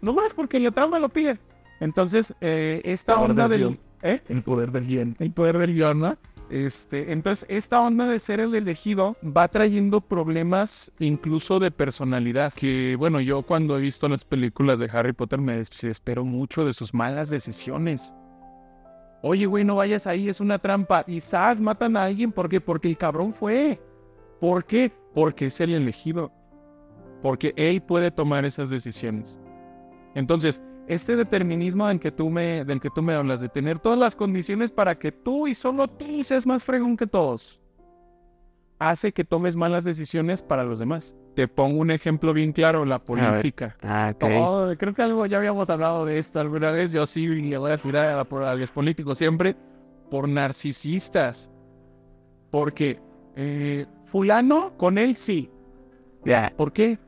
No 0.00 0.12
más 0.12 0.34
porque 0.34 0.56
el 0.56 0.72
trauma 0.72 0.98
lo 0.98 1.08
pide. 1.08 1.38
Entonces, 1.80 2.34
eh, 2.40 2.80
esta 2.84 3.20
onda 3.20 3.48
del 3.48 3.60
del... 3.60 3.68
guion. 3.68 3.80
¿Eh? 4.02 4.20
El 4.28 4.42
poder 4.42 4.72
del 4.72 4.84
bien. 4.84 5.16
el 5.18 5.30
poder 5.32 5.58
del 5.58 5.74
guion, 5.74 6.00
¿no? 6.00 6.16
Este, 6.48 7.12
entonces, 7.12 7.44
esta 7.48 7.80
onda 7.80 8.06
de 8.06 8.20
ser 8.20 8.38
el 8.38 8.54
elegido 8.54 9.16
va 9.24 9.48
trayendo 9.48 10.00
problemas 10.00 10.92
incluso 10.98 11.58
de 11.58 11.70
personalidad. 11.70 12.52
Que, 12.52 12.96
bueno, 12.96 13.20
yo 13.20 13.42
cuando 13.42 13.76
he 13.76 13.80
visto 13.80 14.08
las 14.08 14.24
películas 14.24 14.78
de 14.78 14.88
Harry 14.92 15.12
Potter 15.12 15.40
me 15.40 15.56
desespero 15.56 16.24
mucho 16.24 16.64
de 16.64 16.72
sus 16.72 16.94
malas 16.94 17.30
decisiones. 17.30 18.14
Oye, 19.22 19.46
güey, 19.46 19.64
no 19.64 19.76
vayas 19.76 20.06
ahí, 20.06 20.28
es 20.28 20.40
una 20.40 20.58
trampa. 20.58 21.04
Y 21.08 21.20
matan 21.60 21.96
a 21.96 22.04
alguien. 22.04 22.30
¿Por 22.30 22.48
qué? 22.48 22.60
Porque 22.60 22.88
el 22.88 22.96
cabrón 22.96 23.32
fue. 23.32 23.80
¿Por 24.40 24.64
qué? 24.64 24.92
Porque 25.14 25.46
es 25.46 25.60
el 25.60 25.74
elegido. 25.74 26.30
Porque 27.22 27.52
él 27.56 27.82
puede 27.82 28.12
tomar 28.12 28.44
esas 28.44 28.70
decisiones. 28.70 29.40
Entonces, 30.14 30.62
este 30.88 31.16
determinismo 31.16 31.88
del 31.88 31.98
que 32.00 32.12
tú 32.12 32.30
me, 32.30 32.64
del 32.64 32.80
que 32.80 32.90
tú 32.90 33.02
me 33.02 33.12
hablas, 33.14 33.40
de 33.40 33.48
tener 33.48 33.78
todas 33.78 33.98
las 33.98 34.14
condiciones 34.16 34.70
para 34.70 34.98
que 34.98 35.10
tú 35.12 35.46
y 35.46 35.54
solo 35.54 35.88
tú 35.88 36.22
seas 36.24 36.46
más 36.46 36.64
fregón 36.64 36.96
que 36.96 37.06
todos, 37.06 37.60
hace 38.78 39.12
que 39.12 39.24
tomes 39.24 39.56
malas 39.56 39.84
decisiones 39.84 40.42
para 40.42 40.62
los 40.64 40.78
demás. 40.78 41.16
Te 41.34 41.48
pongo 41.48 41.80
un 41.80 41.90
ejemplo 41.90 42.32
bien 42.32 42.52
claro, 42.52 42.84
la 42.84 42.98
política. 42.98 43.76
Ah, 43.82 44.12
ok. 44.14 44.24
Oh, 44.38 44.72
creo 44.78 44.94
que 44.94 45.02
algo 45.02 45.26
ya 45.26 45.36
habíamos 45.38 45.68
hablado 45.70 46.04
de 46.06 46.18
esto 46.18 46.40
alguna 46.40 46.70
vez. 46.70 46.92
Yo 46.92 47.04
sí 47.06 47.26
le 47.26 47.58
voy 47.58 47.72
a 47.72 47.76
tirar 47.78 48.08
a, 48.10 48.16
la- 48.16 48.50
a 48.50 48.54
los 48.54 48.70
políticos 48.70 49.18
siempre 49.18 49.54
por 50.10 50.28
narcisistas. 50.28 51.50
Porque 52.50 53.00
eh, 53.34 53.84
fulano 54.06 54.76
con 54.78 54.96
él 54.98 55.16
sí. 55.16 55.50
Ya. 56.24 56.52
¿Por 56.56 56.72
qué? 56.72 56.98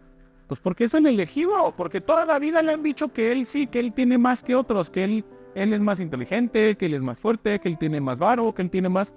Pues 0.48 0.61
porque 0.61 0.84
es 0.84 0.94
el 0.94 1.06
elegido, 1.06 1.74
porque 1.76 2.00
toda 2.00 2.24
la 2.24 2.38
vida 2.38 2.62
le 2.62 2.72
han 2.72 2.82
dicho 2.82 3.12
que 3.12 3.30
él 3.32 3.46
sí, 3.46 3.66
que 3.66 3.78
él 3.80 3.92
tiene 3.92 4.16
más 4.18 4.42
que 4.42 4.54
otros, 4.54 4.88
que 4.90 5.04
él, 5.04 5.24
él 5.54 5.72
es 5.74 5.82
más 5.82 6.00
inteligente, 6.00 6.74
que 6.76 6.87
él 6.87 6.94
es 6.94 7.02
más 7.02 7.20
fuerte, 7.20 7.58
que 7.61 7.68
él 7.68 7.76
tiene 7.78 8.00
más 8.00 8.18
varo, 8.18 8.54
que 8.54 8.62
él 8.62 8.70
tiene 8.70 8.88
más... 8.88 9.14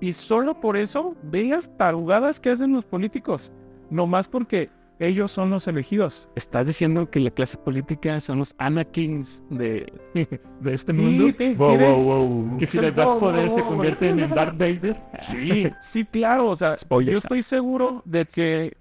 Y 0.00 0.12
solo 0.12 0.60
por 0.60 0.76
eso, 0.76 1.16
veas 1.22 1.70
tarugadas 1.76 2.38
que 2.40 2.50
hacen 2.50 2.72
los 2.72 2.84
políticos, 2.84 3.52
no 3.90 4.06
más 4.06 4.28
porque 4.28 4.70
ellos 5.00 5.30
son 5.30 5.50
los 5.50 5.68
elegidos. 5.68 6.28
¿Estás 6.34 6.66
diciendo 6.66 7.08
que 7.08 7.20
la 7.20 7.30
clase 7.30 7.56
política 7.56 8.20
son 8.20 8.38
los 8.38 8.54
Anakins 8.58 9.44
de... 9.50 9.92
De 10.60 10.74
este 10.74 10.92
Sí, 10.92 11.00
mundo. 11.00 11.32
te- 11.36 11.54
wow, 11.54 11.76
wow, 11.78 12.02
wow. 12.02 12.58
Que 12.58 12.66
si 12.66 12.80
les 12.80 12.92
das 12.96 13.08
poder 13.10 13.48
se 13.52 13.62
convierten 13.64 14.18
en 14.18 14.30
Darth 14.30 14.58
Vader. 14.58 15.00
Sí, 15.22 15.68
sí, 15.80 16.04
claro, 16.04 16.48
o 16.48 16.56
sea, 16.56 16.76
Spoiler. 16.76 17.12
yo 17.12 17.18
estoy 17.18 17.42
seguro 17.42 18.02
de 18.04 18.24
que, 18.24 18.76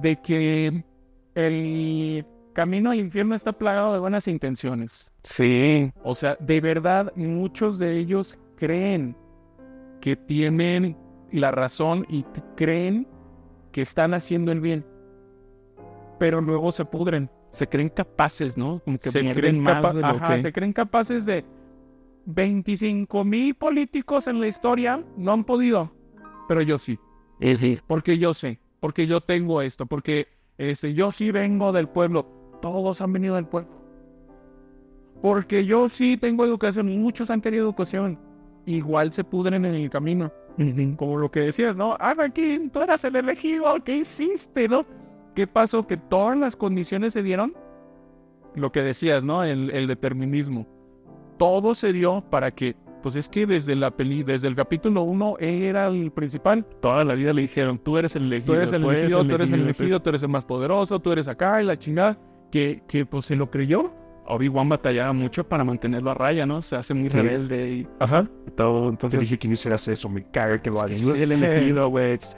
de 0.00 0.16
que 0.20 0.84
el 1.34 2.26
camino 2.52 2.90
al 2.90 3.00
infierno 3.00 3.34
está 3.34 3.52
plagado 3.52 3.92
de 3.92 3.98
buenas 3.98 4.28
intenciones. 4.28 5.12
Sí. 5.22 5.92
O 6.02 6.14
sea, 6.14 6.36
de 6.40 6.60
verdad, 6.60 7.12
muchos 7.16 7.78
de 7.78 7.98
ellos 7.98 8.38
creen 8.56 9.16
que 10.00 10.16
tienen 10.16 10.96
la 11.30 11.50
razón 11.50 12.06
y 12.08 12.24
creen 12.56 13.08
que 13.70 13.82
están 13.82 14.14
haciendo 14.14 14.52
el 14.52 14.60
bien. 14.60 14.84
Pero 16.18 16.40
luego 16.40 16.72
se 16.72 16.84
pudren. 16.84 17.30
Se 17.50 17.68
creen 17.68 17.88
capaces, 17.88 18.56
¿no? 18.56 18.80
Como 18.84 18.98
que 18.98 19.10
se 19.10 19.34
creen, 19.34 19.60
más 19.60 19.94
de 19.94 20.00
lo 20.00 20.06
ajá, 20.06 20.36
que... 20.36 20.42
se 20.42 20.52
creen 20.52 20.72
capaces 20.72 21.26
de 21.26 21.44
25 22.26 23.24
mil 23.24 23.54
políticos 23.54 24.26
en 24.26 24.40
la 24.40 24.46
historia 24.46 25.04
no 25.16 25.32
han 25.32 25.44
podido. 25.44 25.92
Pero 26.48 26.62
yo 26.62 26.78
sí. 26.78 26.98
Sí, 27.40 27.56
sí. 27.56 27.78
Porque 27.86 28.18
yo 28.18 28.34
sé. 28.34 28.60
Porque 28.80 29.06
yo 29.06 29.20
tengo 29.20 29.62
esto. 29.62 29.86
Porque 29.86 30.28
este, 30.70 30.94
yo 30.94 31.10
sí 31.10 31.32
vengo 31.32 31.72
del 31.72 31.88
pueblo. 31.88 32.24
Todos 32.60 33.00
han 33.00 33.12
venido 33.12 33.34
del 33.34 33.46
pueblo. 33.46 33.70
Porque 35.20 35.64
yo 35.64 35.88
sí 35.88 36.16
tengo 36.16 36.44
educación. 36.44 36.88
y 36.88 36.98
Muchos 36.98 37.30
han 37.30 37.40
tenido 37.40 37.64
educación. 37.64 38.16
Igual 38.64 39.12
se 39.12 39.24
pudren 39.24 39.64
en 39.64 39.74
el 39.74 39.90
camino. 39.90 40.30
Como 40.96 41.18
lo 41.18 41.30
que 41.32 41.40
decías, 41.40 41.74
¿no? 41.74 41.96
Anakin, 41.98 42.70
tú 42.70 42.80
eras 42.80 43.02
el 43.04 43.16
elegido. 43.16 43.74
¿Qué 43.82 43.96
hiciste, 43.96 44.68
no? 44.68 44.86
¿Qué 45.34 45.48
pasó? 45.48 45.84
Que 45.84 45.96
todas 45.96 46.36
las 46.38 46.54
condiciones 46.54 47.12
se 47.12 47.24
dieron. 47.24 47.54
Lo 48.54 48.70
que 48.70 48.82
decías, 48.82 49.24
¿no? 49.24 49.42
El, 49.42 49.70
el 49.70 49.88
determinismo. 49.88 50.68
Todo 51.38 51.74
se 51.74 51.92
dio 51.92 52.22
para 52.30 52.52
que, 52.52 52.76
pues 53.02 53.16
es 53.16 53.28
que 53.28 53.46
desde 53.46 53.74
la 53.76 53.90
peli, 53.90 54.22
desde 54.22 54.48
el 54.48 54.54
capítulo 54.54 55.02
1, 55.02 55.36
él 55.40 55.62
era 55.64 55.88
el 55.88 56.10
principal. 56.12 56.64
Toda 56.80 57.04
la 57.04 57.14
vida 57.14 57.32
le 57.32 57.42
dijeron, 57.42 57.78
tú 57.78 57.98
eres 57.98 58.14
el 58.16 58.24
elegido. 58.24 58.54
Tú 58.54 58.58
eres 58.58 58.72
el 58.72 58.84
elegido, 58.84 59.24
tú 59.26 59.34
eres 59.34 59.50
el 59.50 59.60
elegido, 59.60 60.00
tú 60.02 60.08
eres 60.10 60.22
el 60.22 60.28
más 60.28 60.44
poderoso, 60.44 61.00
tú 61.00 61.12
eres 61.12 61.28
acá 61.28 61.60
y 61.62 61.66
la 61.66 61.78
chingada. 61.78 62.18
Que, 62.50 62.82
que 62.86 63.04
pues 63.06 63.24
se 63.26 63.34
lo 63.36 63.50
creyó. 63.50 63.92
Obi-Wan 64.26 64.68
batallaba 64.68 65.12
mucho 65.12 65.48
para 65.48 65.64
mantenerlo 65.64 66.10
a 66.10 66.14
raya, 66.14 66.46
¿no? 66.46 66.62
Se 66.62 66.76
hace 66.76 66.94
muy 66.94 67.10
Sí. 67.10 67.16
rebelde 67.16 67.70
y 67.70 67.88
Ajá. 67.98 68.28
todo. 68.56 68.84
Te 68.84 68.88
Entonces, 68.90 69.20
dije 69.20 69.38
que 69.38 69.48
no 69.48 69.54
hicieras 69.54 69.88
eso, 69.88 70.08
me 70.08 70.22
caga 70.30 70.60
que 70.62 70.70
lo 70.70 70.80
hagas. 70.80 70.98
soy 71.00 71.22
el 71.22 71.32
elegido, 71.32 71.88
güey. 71.88 72.18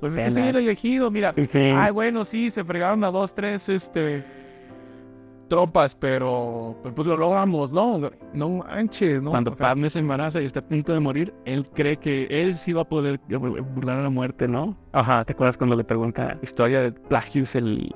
Pues 0.00 0.14
es 0.14 0.18
que 0.18 0.30
soy 0.30 0.48
el 0.48 0.56
elegido, 0.56 1.10
mira. 1.12 1.32
Ay, 1.76 1.92
bueno, 1.92 2.24
sí, 2.24 2.50
se 2.50 2.64
fregaron 2.64 3.04
a 3.04 3.10
dos, 3.12 3.32
tres, 3.34 3.68
este... 3.68 4.24
Tropas, 5.48 5.94
pero 5.94 6.76
pues, 6.94 7.06
lo 7.06 7.16
logramos, 7.16 7.72
¿no? 7.72 7.98
No 8.32 8.48
manches, 8.48 9.22
¿no? 9.22 9.30
Cuando 9.30 9.52
O 9.52 9.54
sea, 9.54 9.68
Padme 9.68 9.88
se 9.90 10.00
embaraza 10.00 10.42
y 10.42 10.44
está 10.44 10.58
a 10.60 10.62
punto 10.66 10.92
de 10.92 10.98
morir, 11.00 11.32
él 11.44 11.66
cree 11.72 11.96
que 11.98 12.26
él 12.30 12.54
sí 12.56 12.72
va 12.72 12.82
a 12.82 12.88
poder 12.88 13.20
eh, 13.28 13.36
burlar 13.36 14.00
a 14.00 14.02
la 14.02 14.10
muerte, 14.10 14.48
¿no? 14.48 14.76
Ajá. 14.92 15.24
¿Te 15.24 15.32
acuerdas 15.34 15.56
cuando 15.56 15.76
le 15.76 15.84
pregunta 15.84 16.36
historia 16.42 16.80
de 16.80 16.90
Plagius, 16.92 17.54
el 17.54 17.92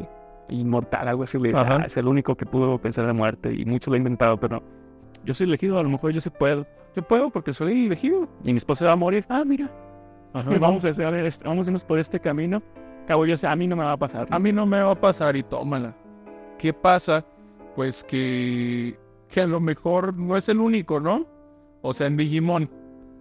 inmortal, 0.48 1.08
algo 1.08 1.24
así? 1.24 1.38
Le 1.38 1.48
dice, 1.48 1.60
Ajá. 1.60 1.78
"Ah, 1.82 1.86
es 1.86 1.96
el 1.96 2.06
único 2.06 2.36
que 2.36 2.46
pudo 2.46 2.78
pensar 2.78 3.02
en 3.02 3.08
la 3.08 3.14
muerte 3.14 3.52
y 3.52 3.64
muchos 3.64 3.88
lo 3.88 3.94
han 3.94 4.00
inventado, 4.02 4.38
pero 4.38 4.62
yo 5.24 5.34
soy 5.34 5.46
elegido, 5.48 5.78
a 5.78 5.82
lo 5.82 5.88
mejor 5.88 6.12
yo 6.12 6.20
sí 6.20 6.30
puedo. 6.30 6.66
yo 6.94 7.02
puedo 7.02 7.30
porque 7.30 7.52
soy 7.52 7.72
el 7.72 7.86
elegido. 7.86 8.28
Y 8.44 8.52
mi 8.52 8.56
esposa 8.58 8.84
va 8.86 8.92
a 8.92 8.96
morir. 8.96 9.24
Ah, 9.28 9.44
mira. 9.44 9.70
Vamos 10.60 10.84
a 10.84 10.88
hacer, 10.90 11.12
este- 11.14 11.46
vamos 11.48 11.66
a 11.66 11.70
irnos 11.70 11.84
por 11.84 11.98
este 11.98 12.18
camino. 12.20 12.62
Cabo, 13.08 13.26
yo 13.26 13.36
sé, 13.36 13.46
a 13.48 13.56
mí 13.56 13.66
no 13.66 13.74
me 13.76 13.82
va 13.84 13.92
a 13.92 13.96
pasar. 13.96 14.28
A 14.30 14.38
mí 14.38 14.52
no 14.52 14.66
me 14.66 14.80
va 14.80 14.92
a 14.92 15.00
pasar 15.00 15.34
y 15.36 15.42
tómala. 15.42 15.94
¿Qué 16.58 16.72
pasa? 16.72 17.24
Pues 17.76 18.04
que, 18.04 18.98
que 19.28 19.40
a 19.42 19.46
lo 19.46 19.60
mejor 19.60 20.14
no 20.16 20.36
es 20.36 20.48
el 20.48 20.58
único, 20.58 21.00
¿no? 21.00 21.26
O 21.82 21.94
sea, 21.94 22.06
en 22.08 22.16
Digimon, 22.16 22.68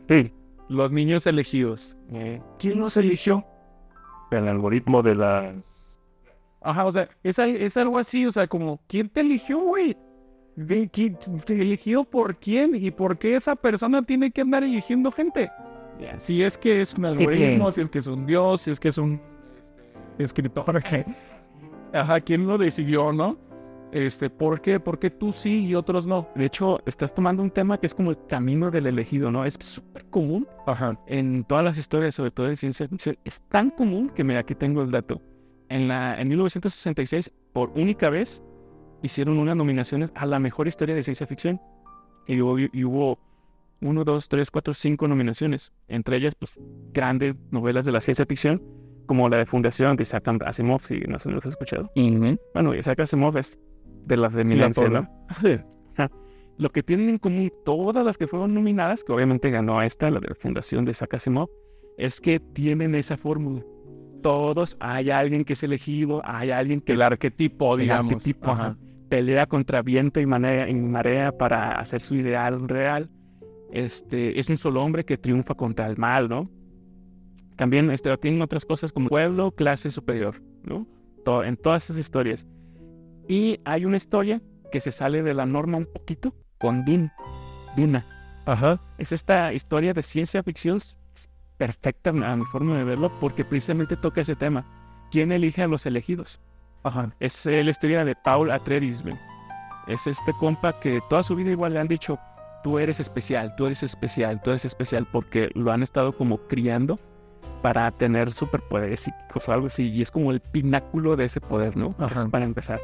Sí. 0.08 0.34
los 0.68 0.92
niños 0.92 1.26
elegidos. 1.28 1.98
Eh, 2.12 2.42
¿Quién 2.58 2.80
los 2.80 2.98
eligió? 2.98 3.46
El 4.32 4.48
algoritmo 4.48 5.02
de 5.02 5.16
la... 5.16 5.54
Ajá, 6.62 6.86
o 6.86 6.92
sea, 6.92 7.08
es, 7.24 7.40
es 7.40 7.78
algo 7.78 7.98
así, 8.00 8.26
o 8.26 8.32
sea, 8.32 8.48
como, 8.48 8.82
¿quién 8.88 9.08
te 9.10 9.22
eligió, 9.22 9.60
güey? 9.60 9.96
¿De 10.56 10.90
quién- 10.90 11.18
¿Te 11.46 11.62
eligió 11.62 12.04
por 12.04 12.36
quién? 12.36 12.76
¿Y 12.76 12.92
por 12.92 13.18
qué 13.18 13.36
esa 13.38 13.56
persona 13.56 14.02
tiene 14.02 14.32
que 14.32 14.42
andar 14.42 14.64
eligiendo 14.64 15.12
gente? 15.12 15.50
Si 16.18 16.44
es 16.44 16.58
que 16.58 16.82
es 16.82 16.94
un 16.94 17.06
algoritmo, 17.06 17.72
si 17.72 17.82
es 17.82 17.90
que 17.90 18.00
es 18.00 18.08
un 18.08 18.26
dios, 18.26 18.62
si 18.62 18.72
es 18.72 18.80
que 18.80 18.90
es 18.90 18.98
un 18.98 19.22
escritor. 20.18 20.82
Ajá, 21.94 22.20
¿quién 22.22 22.46
lo 22.46 22.58
decidió, 22.58 23.12
no? 23.14 23.38
Este, 23.92 24.30
¿Por 24.30 24.62
qué? 24.62 24.80
¿Por 24.80 25.00
qué 25.00 25.10
tú 25.10 25.32
sí 25.32 25.66
y 25.66 25.76
otros 25.76 26.06
no? 26.06 26.30
De 26.36 26.46
hecho, 26.46 26.80
estás 26.86 27.14
tomando 27.14 27.42
un 27.42 27.50
tema 27.50 27.80
que 27.80 27.88
es 27.88 27.94
como 27.94 28.12
el 28.12 28.18
camino 28.28 28.70
del 28.70 28.86
elegido, 28.86 29.32
¿no? 29.32 29.46
Es 29.46 29.56
súper 29.60 30.06
común 30.06 30.48
Ajá. 30.68 31.00
en 31.08 31.44
todas 31.44 31.64
las 31.64 31.78
historias, 31.78 32.14
sobre 32.16 32.32
todo 32.32 32.48
de 32.48 32.56
ciencia 32.56 32.88
ficción. 32.88 33.18
Es 33.26 33.42
tan 33.42 33.72
común 33.72 34.10
que, 34.10 34.24
mira, 34.24 34.42
aquí 34.42 34.54
tengo 34.54 34.82
el 34.82 34.92
dato. 34.92 35.22
En, 35.70 35.88
la, 35.88 36.20
en 36.20 36.28
1966, 36.28 37.32
por 37.52 37.72
única 37.76 38.10
vez, 38.10 38.44
hicieron 39.02 39.40
unas 39.40 39.56
nominaciones 39.56 40.12
a 40.16 40.26
la 40.26 40.40
mejor 40.40 40.68
historia 40.68 40.94
de 40.94 41.04
ciencia 41.04 41.26
ficción. 41.26 41.60
Y 42.28 42.42
hubo, 42.42 42.60
y 42.60 42.84
hubo 42.84 43.20
uno, 43.82 44.04
dos, 44.04 44.30
tres, 44.30 44.52
cuatro, 44.52 44.74
cinco 44.74 45.08
nominaciones. 45.08 45.72
Entre 45.88 46.18
ellas, 46.18 46.36
pues, 46.36 46.60
grandes 46.94 47.36
novelas 47.50 47.86
de 47.86 47.92
la 47.92 48.02
ciencia 48.02 48.26
ficción, 48.26 48.62
como 49.08 49.28
la 49.30 49.38
de 49.38 49.48
Fundación 49.48 49.98
de 49.98 50.04
Isaac 50.04 50.28
Asimov, 50.46 50.82
si 50.82 51.00
no 51.00 51.18
se 51.18 51.30
los 51.30 51.44
has 51.44 51.54
escuchado. 51.54 51.92
Bueno, 52.54 52.76
Isaac 52.76 53.00
Asimov 53.00 53.38
es 53.38 53.58
de 54.06 54.18
las 54.18 54.34
de 54.34 54.44
Milencia, 54.44 54.90
¿no? 54.90 55.08
Lo 56.58 56.70
que 56.72 56.84
tienen 56.84 57.08
en 57.10 57.18
común 57.20 57.50
todas 57.64 58.06
las 58.06 58.18
que 58.18 58.28
fueron 58.28 58.54
nominadas, 58.54 59.06
que 59.06 59.14
obviamente 59.14 59.50
ganó 59.50 59.82
esta, 59.82 60.12
la 60.12 60.20
de 60.20 60.28
la 60.28 60.36
Fundación 60.36 60.84
de 60.84 60.92
Isaac 60.92 61.14
Asimov, 61.14 61.50
es 61.98 62.20
que 62.20 62.42
tienen 62.42 62.96
esa 62.96 63.16
fórmula. 63.16 63.64
Todos 64.22 64.76
hay 64.82 65.10
alguien 65.10 65.46
que 65.46 65.54
es 65.54 65.64
elegido, 65.64 66.22
hay 66.26 66.52
alguien 66.52 66.82
que 66.82 66.92
El 66.92 67.02
arquetipo, 67.02 67.76
el 67.76 67.82
digamos. 67.82 68.12
arquetipo, 68.12 68.52
Ajá. 68.52 68.66
ajá, 68.68 68.78
pelea 69.08 69.46
contra 69.46 69.82
viento 69.82 70.20
y 70.20 70.26
marea, 70.26 70.68
y 70.70 70.76
marea 70.76 71.32
para 71.32 71.80
hacer 71.80 72.02
su 72.02 72.16
ideal 72.16 72.68
real. 72.68 73.10
Este, 73.72 74.38
es 74.38 74.50
un 74.50 74.58
solo 74.58 74.84
hombre 74.84 75.06
que 75.06 75.18
triunfa 75.18 75.56
contra 75.56 75.88
el 75.88 75.96
mal, 75.96 76.28
¿no? 76.28 76.50
También 77.56 77.90
este, 77.92 78.16
tienen 78.18 78.42
otras 78.42 78.66
cosas 78.66 78.92
como 78.92 79.08
pueblo, 79.08 79.52
clase 79.52 79.92
superior, 79.92 80.42
¿no? 80.64 80.86
En 81.44 81.56
todas 81.56 81.86
esas 81.86 81.98
historias. 81.98 82.48
Y 83.30 83.62
hay 83.64 83.86
una 83.86 83.98
historia 83.98 84.42
que 84.72 84.82
se 84.82 84.92
sale 84.92 85.22
de 85.22 85.36
la 85.36 85.46
norma 85.46 85.78
un 85.78 85.86
poquito 85.86 86.34
con 86.58 86.84
Dune, 86.84 87.12
Duna. 87.78 88.04
Ajá. 88.48 88.82
Es 88.98 89.12
esta 89.12 89.54
historia 89.54 89.94
de 89.94 90.02
ciencia 90.02 90.42
ficción 90.42 90.80
perfecta 91.58 92.10
a 92.10 92.36
mi 92.36 92.46
forma 92.46 92.76
de 92.76 92.84
verlo 92.84 93.12
porque 93.20 93.46
precisamente 93.46 93.96
toca 93.96 94.22
ese 94.22 94.36
tema. 94.36 94.66
¿Quién 95.12 95.32
elige 95.32 95.62
a 95.62 95.68
los 95.68 95.86
elegidos? 95.86 96.42
Ajá. 96.82 97.14
Es 97.20 97.46
eh, 97.46 97.64
la 97.64 97.70
historia 97.70 98.04
de 98.04 98.16
Paul 98.16 98.50
Atreides. 98.50 99.04
Es 99.88 100.08
este 100.08 100.34
compa 100.34 100.80
que 100.80 101.00
toda 101.08 101.22
su 101.22 101.36
vida 101.36 101.52
igual 101.52 101.74
le 101.74 101.80
han 101.82 101.88
dicho, 101.88 102.18
tú 102.64 102.80
eres 102.80 103.00
especial, 103.00 103.56
tú 103.56 103.68
eres 103.68 103.84
especial, 103.84 104.42
tú 104.42 104.50
eres 104.50 104.66
especial, 104.66 105.06
porque 105.06 105.52
lo 105.54 105.72
han 105.72 105.84
estado 105.84 106.18
como 106.18 106.40
criando 106.48 107.00
para 107.62 107.92
tener 107.92 108.32
superpoderes 108.32 109.02
psíquicos 109.02 109.48
o 109.48 109.54
algo 109.54 109.68
así, 109.68 109.90
y 109.90 110.02
es 110.02 110.10
como 110.10 110.32
el 110.32 110.40
pináculo 110.40 111.16
de 111.16 111.26
ese 111.26 111.42
poder, 111.42 111.78
¿no? 111.78 111.94
Ajá. 112.00 112.22
Es 112.22 112.26
para 112.26 112.46
empezar. 112.46 112.80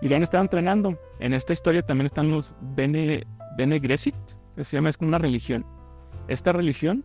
Y 0.00 0.08
le 0.08 0.16
han 0.16 0.22
estado 0.22 0.42
entrenando. 0.42 0.98
En 1.18 1.34
esta 1.34 1.52
historia 1.52 1.82
también 1.82 2.06
están 2.06 2.30
los 2.30 2.52
Bene, 2.76 3.24
Bene 3.56 3.80
Gesserit, 3.80 4.16
que 4.56 4.64
se 4.64 4.76
llama, 4.76 4.90
es 4.90 4.96
una 5.00 5.18
religión. 5.18 5.64
Esta 6.28 6.52
religión 6.52 7.04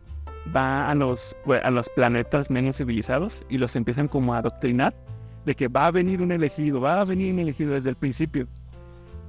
va 0.56 0.90
a 0.90 0.96
los, 0.96 1.36
a 1.64 1.72
los 1.72 1.90
planetas 1.90 2.50
menos 2.50 2.78
civilizados 2.78 3.46
y 3.50 3.58
los 3.58 3.76
empiezan 3.76 4.08
como 4.08 4.34
a 4.34 4.40
adoctrinar 4.40 4.94
de 5.46 5.56
que 5.56 5.68
va 5.68 5.88
a 5.88 5.92
venir 5.92 6.22
un 6.22 6.32
elegido, 6.32 6.82
va 6.82 7.02
a 7.02 7.06
venir 7.06 7.34
un 7.34 7.40
elegido 7.40 7.74
desde 7.74 7.90
el 7.90 7.96
principio. 7.96 8.48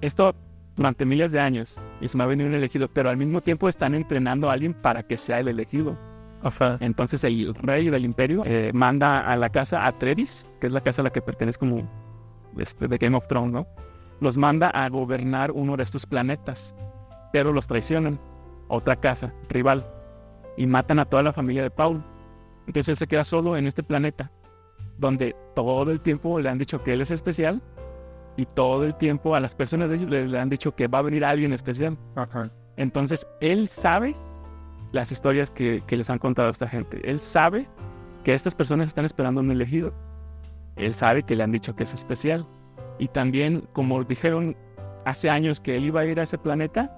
Esto 0.00 0.34
durante 0.76 1.04
miles 1.04 1.32
de 1.32 1.40
años 1.40 1.78
y 2.00 2.08
se 2.08 2.18
va 2.18 2.24
a 2.24 2.26
venir 2.26 2.46
un 2.46 2.54
elegido, 2.54 2.88
pero 2.88 3.10
al 3.10 3.16
mismo 3.16 3.40
tiempo 3.40 3.68
están 3.68 3.94
entrenando 3.94 4.50
a 4.50 4.54
alguien 4.54 4.74
para 4.74 5.02
que 5.02 5.16
sea 5.16 5.40
el 5.40 5.48
elegido. 5.48 5.96
Ajá. 6.42 6.76
Entonces 6.80 7.24
el 7.24 7.54
rey 7.54 7.88
del 7.88 8.04
imperio 8.04 8.42
eh, 8.44 8.70
manda 8.74 9.20
a 9.20 9.36
la 9.36 9.48
casa 9.48 9.86
Atreides, 9.86 10.50
que 10.60 10.66
es 10.66 10.72
la 10.72 10.82
casa 10.82 11.00
a 11.00 11.04
la 11.04 11.10
que 11.10 11.22
pertenece 11.22 11.58
como 11.58 11.88
este, 12.58 12.88
de 12.88 12.98
Game 12.98 13.16
of 13.16 13.26
Thrones, 13.28 13.52
¿no? 13.52 13.66
Los 14.20 14.36
manda 14.36 14.68
a 14.68 14.88
gobernar 14.88 15.50
uno 15.50 15.76
de 15.76 15.82
estos 15.82 16.06
planetas, 16.06 16.74
pero 17.32 17.52
los 17.52 17.66
traicionan. 17.66 18.18
Otra 18.68 18.96
casa, 18.96 19.32
rival, 19.50 19.84
y 20.56 20.66
matan 20.66 20.98
a 20.98 21.04
toda 21.04 21.22
la 21.22 21.32
familia 21.32 21.62
de 21.62 21.70
Paul. 21.70 22.02
Entonces 22.66 22.88
él 22.88 22.96
se 22.96 23.06
queda 23.06 23.24
solo 23.24 23.56
en 23.56 23.66
este 23.66 23.82
planeta, 23.82 24.30
donde 24.98 25.36
todo 25.54 25.90
el 25.90 26.00
tiempo 26.00 26.40
le 26.40 26.48
han 26.48 26.58
dicho 26.58 26.82
que 26.82 26.94
él 26.94 27.02
es 27.02 27.10
especial 27.10 27.60
y 28.36 28.46
todo 28.46 28.84
el 28.84 28.94
tiempo 28.94 29.34
a 29.34 29.40
las 29.40 29.54
personas 29.54 29.90
de 29.90 29.96
ellos 29.96 30.10
le, 30.10 30.38
han 30.38 30.48
dicho 30.48 30.74
que 30.74 30.88
va 30.88 30.98
a 30.98 31.02
venir 31.02 31.24
alguien 31.24 31.52
especial. 31.52 31.98
Ajá. 32.16 32.50
Entonces, 32.76 33.26
él 33.40 33.68
sabe 33.68 34.16
las 34.92 35.12
historias 35.12 35.50
que, 35.50 35.82
que 35.86 35.96
les 35.96 36.08
han 36.10 36.18
contado 36.18 36.48
a 36.48 36.50
esta 36.50 36.68
gente. 36.68 37.00
Él 37.08 37.20
sabe 37.20 37.68
que 38.24 38.34
estas 38.34 38.54
personas 38.54 38.88
están 38.88 39.04
esperando 39.04 39.40
un 39.40 39.50
elegido. 39.50 39.92
Él 40.76 40.94
sabe 40.94 41.22
que 41.22 41.36
le 41.36 41.42
han 41.42 41.52
dicho 41.52 41.74
que 41.76 41.84
es 41.84 41.94
especial. 41.94 42.46
Y 42.98 43.08
también, 43.08 43.66
como 43.72 44.02
dijeron 44.04 44.56
hace 45.04 45.30
años 45.30 45.60
que 45.60 45.76
él 45.76 45.84
iba 45.84 46.00
a 46.00 46.04
ir 46.04 46.18
a 46.20 46.22
ese 46.22 46.38
planeta, 46.38 46.90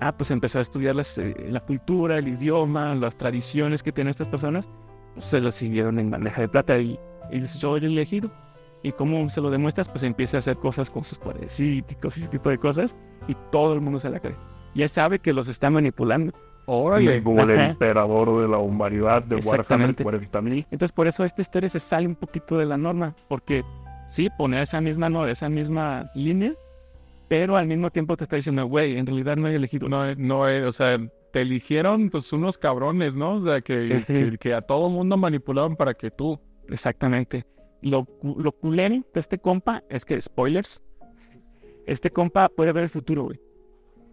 ah, 0.00 0.16
pues 0.16 0.30
empezó 0.30 0.58
a 0.58 0.62
estudiar 0.62 0.96
eh, 0.98 1.48
la 1.50 1.60
cultura, 1.60 2.18
el 2.18 2.28
idioma, 2.28 2.94
las 2.94 3.16
tradiciones 3.16 3.82
que 3.82 3.92
tienen 3.92 4.10
estas 4.10 4.28
personas. 4.28 4.68
Pues 5.14 5.26
se 5.26 5.40
lo 5.40 5.50
siguieron 5.50 5.98
en 5.98 6.10
bandeja 6.10 6.42
de 6.42 6.48
plata 6.48 6.78
y, 6.78 6.98
y 7.30 7.44
soy 7.44 7.78
el 7.78 7.92
elegido. 7.92 8.30
Y 8.82 8.92
como 8.92 9.28
se 9.28 9.40
lo 9.40 9.50
demuestras, 9.50 9.88
pues 9.88 10.04
empieza 10.04 10.36
a 10.36 10.38
hacer 10.38 10.56
cosas 10.56 10.88
con 10.90 11.02
sus 11.02 11.18
poderes 11.18 11.52
psíquicos 11.52 12.16
y 12.16 12.20
ese 12.20 12.28
tipo 12.28 12.50
de 12.50 12.58
cosas. 12.58 12.94
Y 13.26 13.36
todo 13.50 13.74
el 13.74 13.80
mundo 13.80 13.98
se 13.98 14.10
la 14.10 14.20
cree. 14.20 14.36
Y 14.74 14.82
él 14.82 14.88
sabe 14.88 15.18
que 15.18 15.32
los 15.32 15.48
está 15.48 15.70
manipulando. 15.70 16.32
Órale. 16.70 17.22
como 17.22 17.42
el 17.42 17.50
Ajá. 17.52 17.66
emperador 17.70 18.42
de 18.42 18.48
la 18.48 18.58
humanidad 18.58 19.22
de 19.22 19.36
Warhammer 19.36 19.90
Exactamente. 19.90 20.04
40.000. 20.04 20.66
Entonces 20.70 20.92
por 20.92 21.08
eso 21.08 21.24
esta 21.24 21.40
historia 21.40 21.70
se 21.70 21.80
sale 21.80 22.06
un 22.06 22.14
poquito 22.14 22.58
de 22.58 22.66
la 22.66 22.76
norma, 22.76 23.16
porque 23.26 23.64
sí, 24.06 24.28
pone 24.36 24.60
esa 24.60 24.80
misma, 24.80 25.08
no, 25.08 25.26
esa 25.26 25.48
misma 25.48 26.10
línea, 26.14 26.52
pero 27.26 27.56
al 27.56 27.66
mismo 27.66 27.90
tiempo 27.90 28.16
te 28.16 28.24
está 28.24 28.36
diciendo, 28.36 28.66
güey, 28.66 28.98
en 28.98 29.06
realidad 29.06 29.36
no 29.36 29.46
hay 29.46 29.54
elegidos. 29.54 29.88
No, 29.88 30.14
no, 30.14 30.40
o 30.40 30.72
sea, 30.72 30.98
te 31.32 31.40
eligieron 31.40 32.10
pues 32.10 32.32
unos 32.34 32.58
cabrones, 32.58 33.16
¿no? 33.16 33.36
O 33.36 33.42
sea, 33.42 33.60
que, 33.62 34.04
que, 34.06 34.36
que 34.38 34.52
a 34.54 34.60
todo 34.60 34.90
mundo 34.90 35.16
manipulaban 35.16 35.74
para 35.74 35.94
que 35.94 36.10
tú. 36.10 36.38
Exactamente. 36.68 37.46
Lo, 37.80 38.06
lo 38.22 38.52
culero 38.52 38.96
de 39.14 39.20
este 39.20 39.38
compa 39.38 39.84
es 39.88 40.04
que, 40.04 40.20
spoilers, 40.20 40.82
este 41.86 42.10
compa 42.10 42.48
puede 42.48 42.72
ver 42.72 42.84
el 42.84 42.90
futuro, 42.90 43.24
güey. 43.24 43.40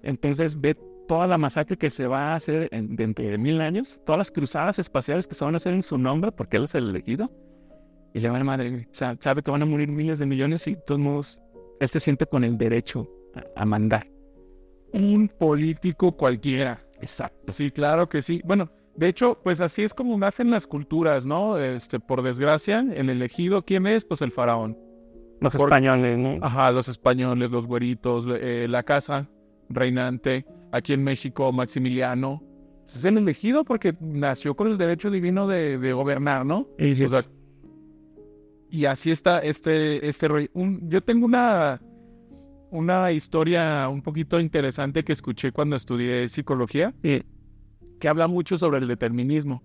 Entonces 0.04 0.60
ve 0.60 0.78
toda 1.08 1.28
la 1.28 1.38
masacre 1.38 1.78
que 1.78 1.90
se 1.90 2.08
va 2.08 2.34
a 2.34 2.36
hacer 2.36 2.68
en, 2.72 2.96
dentro 2.96 3.26
de 3.26 3.38
mil 3.38 3.62
años, 3.62 4.02
todas 4.06 4.18
las 4.18 4.32
cruzadas 4.32 4.80
espaciales 4.80 5.28
que 5.28 5.36
se 5.36 5.46
van 5.46 5.54
a 5.54 5.58
hacer 5.58 5.74
en 5.74 5.82
su 5.82 5.98
nombre, 5.98 6.32
porque 6.32 6.58
él 6.58 6.64
es 6.64 6.76
el 6.76 6.90
elegido. 6.90 7.32
Y 8.14 8.20
le 8.22 8.30
va 8.30 8.36
a 8.36 8.40
la 8.40 8.46
madre, 8.46 8.88
sabe 8.92 9.42
que 9.44 9.52
van 9.52 9.62
a 9.62 9.66
morir 9.66 9.90
miles 9.90 10.20
de 10.20 10.26
millones 10.26 10.66
y 10.68 10.76
de 10.76 10.82
todos 10.82 11.00
modos, 11.00 11.40
él 11.80 11.90
se 11.90 12.00
siente 12.00 12.26
con 12.26 12.44
el 12.46 12.58
derecho 12.58 13.10
a, 13.36 13.62
a 13.62 13.66
mandar. 13.66 14.08
Un 14.94 15.28
político 15.28 16.16
cualquiera. 16.16 16.80
Exacto. 17.02 17.52
Sí, 17.52 17.72
claro 17.72 18.08
que 18.08 18.22
sí. 18.22 18.42
Bueno, 18.46 18.72
de 18.96 19.10
hecho, 19.10 19.38
pues 19.44 19.60
así 19.60 19.84
es 19.84 19.94
como 19.94 20.18
nacen 20.18 20.50
las 20.50 20.66
culturas, 20.66 21.26
¿no? 21.26 21.60
Este, 21.60 22.00
por 22.00 22.22
desgracia, 22.22 22.80
el 22.80 23.10
elegido, 23.10 23.66
¿quién 23.66 23.86
es? 23.88 24.06
Pues 24.06 24.22
el 24.22 24.32
faraón. 24.32 24.78
Los 25.42 25.54
Por- 25.54 25.68
españoles, 25.68 26.18
¿no? 26.18 26.38
Ajá, 26.42 26.72
los 26.72 26.88
españoles, 26.88 27.52
los 27.52 27.68
güeritos, 27.68 28.26
eh, 28.30 28.68
la 28.70 28.84
casa 28.84 29.28
reinante, 29.68 30.46
aquí 30.72 30.94
en 30.94 31.04
México, 31.04 31.52
Maximiliano. 31.52 32.44
Pues 32.84 32.98
es 32.98 33.06
el 33.06 33.18
elegido 33.18 33.64
porque 33.64 33.96
nació 34.00 34.56
con 34.56 34.68
el 34.68 34.78
derecho 34.78 35.10
divino 35.10 35.48
de, 35.48 35.78
de 35.80 35.94
gobernar, 35.94 36.46
¿no? 36.46 36.68
O 36.80 37.10
sea, 37.10 37.26
y 38.70 38.86
así 38.86 39.12
está 39.12 39.40
este, 39.40 40.08
este 40.08 40.28
rey. 40.28 40.50
Un- 40.54 40.90
yo 40.90 41.02
tengo 41.02 41.26
una, 41.26 41.82
una 42.72 43.12
historia 43.12 43.88
un 43.90 44.02
poquito 44.02 44.40
interesante 44.40 45.04
que 45.04 45.14
escuché 45.14 45.52
cuando 45.52 45.76
estudié 45.76 46.28
psicología, 46.30 46.94
Sí. 47.04 47.24
que 48.00 48.08
habla 48.08 48.28
mucho 48.28 48.58
sobre 48.58 48.80
el 48.80 48.88
determinismo. 48.88 49.64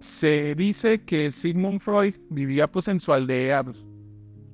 Se 0.00 0.54
dice 0.54 1.02
que 1.04 1.30
Sigmund 1.32 1.80
Freud 1.80 2.16
vivía 2.28 2.70
pues 2.70 2.88
en 2.88 3.00
su 3.00 3.12
aldea 3.12 3.64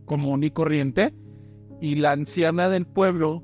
común 0.04 0.44
y 0.44 0.50
corriente 0.50 1.12
y 1.80 1.96
la 1.96 2.12
anciana 2.12 2.68
del 2.68 2.87
pueblo 2.87 3.42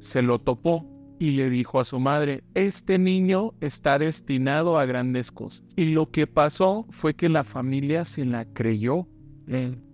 se 0.00 0.22
lo 0.22 0.40
topó 0.40 0.84
y 1.18 1.30
le 1.32 1.48
dijo 1.50 1.80
a 1.80 1.84
su 1.84 1.98
madre, 1.98 2.44
este 2.54 2.98
niño 2.98 3.52
está 3.60 3.98
destinado 3.98 4.78
a 4.78 4.84
grandes 4.84 5.32
cosas. 5.32 5.64
Y 5.76 5.92
lo 5.92 6.10
que 6.10 6.26
pasó 6.26 6.86
fue 6.90 7.14
que 7.14 7.28
la 7.28 7.44
familia 7.44 8.04
se 8.04 8.24
la 8.24 8.44
creyó 8.44 9.06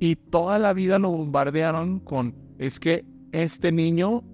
y 0.01 0.17
toda 0.17 0.59
la 0.59 0.73
vida 0.73 0.99
lo 0.99 1.11
bombardearon 1.11 2.01
con, 2.01 2.35
es 2.59 2.81
que 2.81 3.05
este 3.33 3.71
niño 3.71 4.25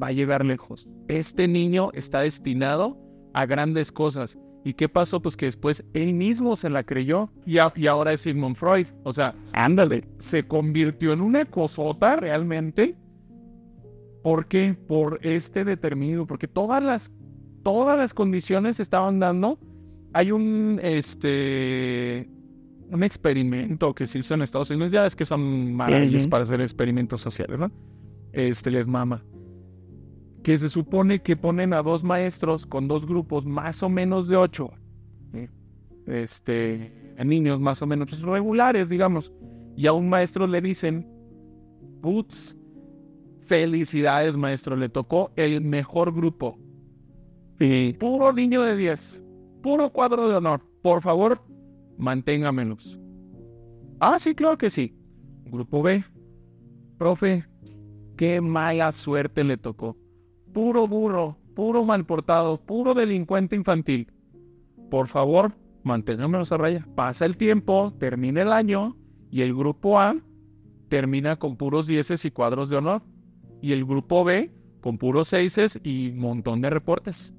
va 0.00 0.08
a 0.08 0.12
llegar 0.12 0.44
lejos, 0.44 0.86
este 1.08 1.48
niño 1.48 1.90
está 1.94 2.20
destinado 2.20 2.98
a 3.32 3.46
grandes 3.46 3.90
cosas. 3.90 4.38
¿Y 4.64 4.74
qué 4.74 4.88
pasó? 4.88 5.22
Pues 5.22 5.36
que 5.36 5.46
después 5.46 5.84
él 5.94 6.12
mismo 6.12 6.56
se 6.56 6.68
la 6.68 6.82
creyó 6.82 7.30
y, 7.46 7.58
a- 7.58 7.72
y 7.76 7.86
ahora 7.86 8.12
es 8.12 8.22
Sigmund 8.22 8.56
Freud. 8.56 8.88
O 9.04 9.12
sea, 9.12 9.32
Ándale. 9.52 10.08
se 10.18 10.42
convirtió 10.46 11.12
en 11.12 11.20
una 11.20 11.44
cosota 11.44 12.16
realmente. 12.16 12.96
¿Por 14.26 14.46
qué? 14.46 14.74
Por 14.74 15.20
este 15.22 15.64
determinado, 15.64 16.26
porque 16.26 16.48
todas 16.48 16.82
las, 16.82 17.12
todas 17.62 17.96
las 17.96 18.12
condiciones 18.12 18.74
se 18.74 18.82
estaban 18.82 19.20
dando. 19.20 19.56
Hay 20.12 20.32
un, 20.32 20.80
este, 20.82 22.28
un 22.90 23.04
experimento 23.04 23.94
que 23.94 24.04
se 24.04 24.18
hizo 24.18 24.34
en 24.34 24.42
Estados 24.42 24.68
Unidos, 24.70 24.90
ya 24.90 25.06
es 25.06 25.14
que 25.14 25.24
son 25.24 25.72
maravillas 25.74 26.26
para 26.26 26.42
hacer 26.42 26.60
experimentos 26.60 27.20
sociales, 27.20 27.60
¿no? 27.60 27.70
este, 28.32 28.72
les 28.72 28.88
mama. 28.88 29.22
Que 30.42 30.58
se 30.58 30.70
supone 30.70 31.22
que 31.22 31.36
ponen 31.36 31.72
a 31.72 31.80
dos 31.84 32.02
maestros 32.02 32.66
con 32.66 32.88
dos 32.88 33.06
grupos 33.06 33.46
más 33.46 33.80
o 33.84 33.88
menos 33.88 34.26
de 34.26 34.38
ocho. 34.38 34.72
Este, 36.04 37.14
a 37.16 37.22
niños 37.22 37.60
más 37.60 37.80
o 37.80 37.86
menos 37.86 38.20
regulares, 38.22 38.88
digamos. 38.88 39.32
Y 39.76 39.86
a 39.86 39.92
un 39.92 40.08
maestro 40.08 40.48
le 40.48 40.60
dicen, 40.60 41.08
Boots, 42.00 42.58
felicidades 43.46 44.36
maestro, 44.36 44.76
le 44.76 44.88
tocó 44.88 45.32
el 45.36 45.60
mejor 45.60 46.12
grupo. 46.14 46.58
Puro 47.98 48.32
niño 48.32 48.62
de 48.62 48.76
10, 48.76 49.24
puro 49.62 49.90
cuadro 49.90 50.28
de 50.28 50.36
honor. 50.36 50.62
Por 50.82 51.00
favor, 51.00 51.42
manténgamelos. 51.96 53.00
Ah, 53.98 54.18
sí, 54.18 54.34
claro 54.34 54.58
que 54.58 54.68
sí. 54.68 54.94
Grupo 55.46 55.82
B. 55.82 56.04
Profe, 56.98 57.46
qué 58.16 58.40
mala 58.40 58.92
suerte 58.92 59.44
le 59.44 59.56
tocó. 59.56 59.96
Puro 60.52 60.86
burro, 60.86 61.38
puro 61.54 61.84
mal 61.84 62.04
portado, 62.04 62.60
puro 62.60 62.94
delincuente 62.94 63.56
infantil. 63.56 64.12
Por 64.90 65.08
favor, 65.08 65.52
manténgamelos 65.82 66.52
a 66.52 66.58
raya. 66.58 66.86
Pasa 66.94 67.24
el 67.24 67.36
tiempo, 67.36 67.94
termina 67.98 68.42
el 68.42 68.52
año 68.52 68.96
y 69.30 69.42
el 69.42 69.54
grupo 69.54 69.98
A 69.98 70.16
termina 70.88 71.36
con 71.36 71.56
puros 71.56 71.86
dieces 71.86 72.24
y 72.24 72.30
cuadros 72.30 72.70
de 72.70 72.76
honor. 72.76 73.02
Y 73.60 73.72
el 73.72 73.84
grupo 73.84 74.24
B 74.24 74.52
con 74.80 74.98
puros 74.98 75.28
seises 75.28 75.80
y 75.82 76.10
un 76.10 76.18
montón 76.20 76.60
de 76.60 76.70
reportes. 76.70 77.34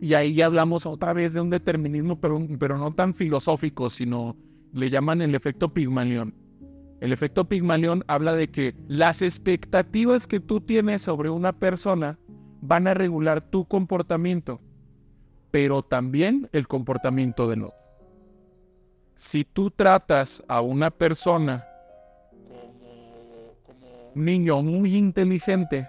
Y 0.00 0.14
ahí 0.14 0.34
ya 0.34 0.46
hablamos 0.46 0.86
otra 0.86 1.12
vez 1.12 1.34
de 1.34 1.40
un 1.40 1.50
determinismo, 1.50 2.20
pero, 2.20 2.40
pero 2.58 2.78
no 2.78 2.94
tan 2.94 3.14
filosófico, 3.14 3.90
sino 3.90 4.36
le 4.72 4.90
llaman 4.90 5.22
el 5.22 5.34
efecto 5.34 5.72
Pigmalión. 5.72 6.34
El 7.00 7.12
efecto 7.12 7.48
Pigmalión 7.48 8.04
habla 8.06 8.34
de 8.34 8.48
que 8.48 8.74
las 8.88 9.22
expectativas 9.22 10.26
que 10.26 10.40
tú 10.40 10.60
tienes 10.60 11.02
sobre 11.02 11.30
una 11.30 11.52
persona 11.52 12.18
van 12.60 12.86
a 12.86 12.94
regular 12.94 13.40
tu 13.40 13.66
comportamiento, 13.66 14.60
pero 15.50 15.82
también 15.82 16.48
el 16.52 16.68
comportamiento 16.68 17.48
del 17.48 17.64
otro. 17.64 17.76
Si 19.14 19.44
tú 19.44 19.70
tratas 19.70 20.42
a 20.46 20.60
una 20.60 20.90
persona 20.90 21.64
niño 24.16 24.62
muy 24.62 24.96
inteligente 24.96 25.88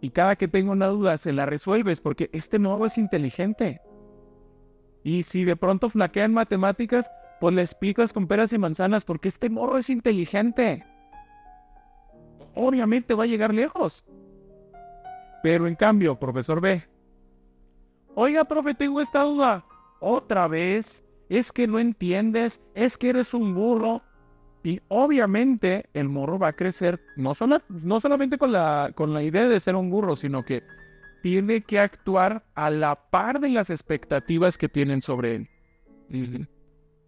y 0.00 0.10
cada 0.10 0.36
que 0.36 0.48
tenga 0.48 0.72
una 0.72 0.86
duda 0.86 1.18
se 1.18 1.32
la 1.32 1.46
resuelves 1.46 2.00
porque 2.00 2.30
este 2.32 2.58
morro 2.58 2.86
es 2.86 2.96
inteligente. 2.98 3.80
Y 5.02 5.22
si 5.22 5.44
de 5.44 5.56
pronto 5.56 5.88
flaquea 5.88 6.24
en 6.24 6.34
matemáticas, 6.34 7.10
pues 7.40 7.54
le 7.54 7.62
explicas 7.62 8.12
con 8.12 8.26
peras 8.26 8.52
y 8.52 8.58
manzanas 8.58 9.04
porque 9.04 9.28
este 9.28 9.50
morro 9.50 9.78
es 9.78 9.90
inteligente. 9.90 10.84
Obviamente 12.54 13.14
va 13.14 13.24
a 13.24 13.28
llegar 13.28 13.54
lejos. 13.54 14.04
Pero 15.42 15.66
en 15.66 15.74
cambio, 15.74 16.18
profesor 16.18 16.60
B, 16.60 16.82
oiga, 18.14 18.44
profe, 18.44 18.74
tengo 18.74 19.00
esta 19.00 19.22
duda. 19.22 19.64
Otra 20.00 20.48
vez, 20.48 21.04
es 21.28 21.52
que 21.52 21.66
no 21.66 21.78
entiendes, 21.78 22.60
es 22.74 22.98
que 22.98 23.10
eres 23.10 23.32
un 23.32 23.54
burro. 23.54 24.02
Y 24.62 24.80
obviamente 24.88 25.86
el 25.94 26.08
morro 26.08 26.38
va 26.38 26.48
a 26.48 26.52
crecer 26.52 27.00
no, 27.16 27.32
no 27.68 28.00
solamente 28.00 28.36
con 28.36 28.52
la, 28.52 28.92
con 28.94 29.14
la 29.14 29.22
idea 29.22 29.48
de 29.48 29.60
ser 29.60 29.74
un 29.74 29.90
burro, 29.90 30.16
sino 30.16 30.44
que 30.44 30.62
tiene 31.22 31.62
que 31.62 31.78
actuar 31.78 32.44
a 32.54 32.70
la 32.70 32.94
par 32.94 33.40
de 33.40 33.50
las 33.50 33.70
expectativas 33.70 34.58
que 34.58 34.68
tienen 34.68 35.00
sobre 35.00 35.34
él. 35.34 36.48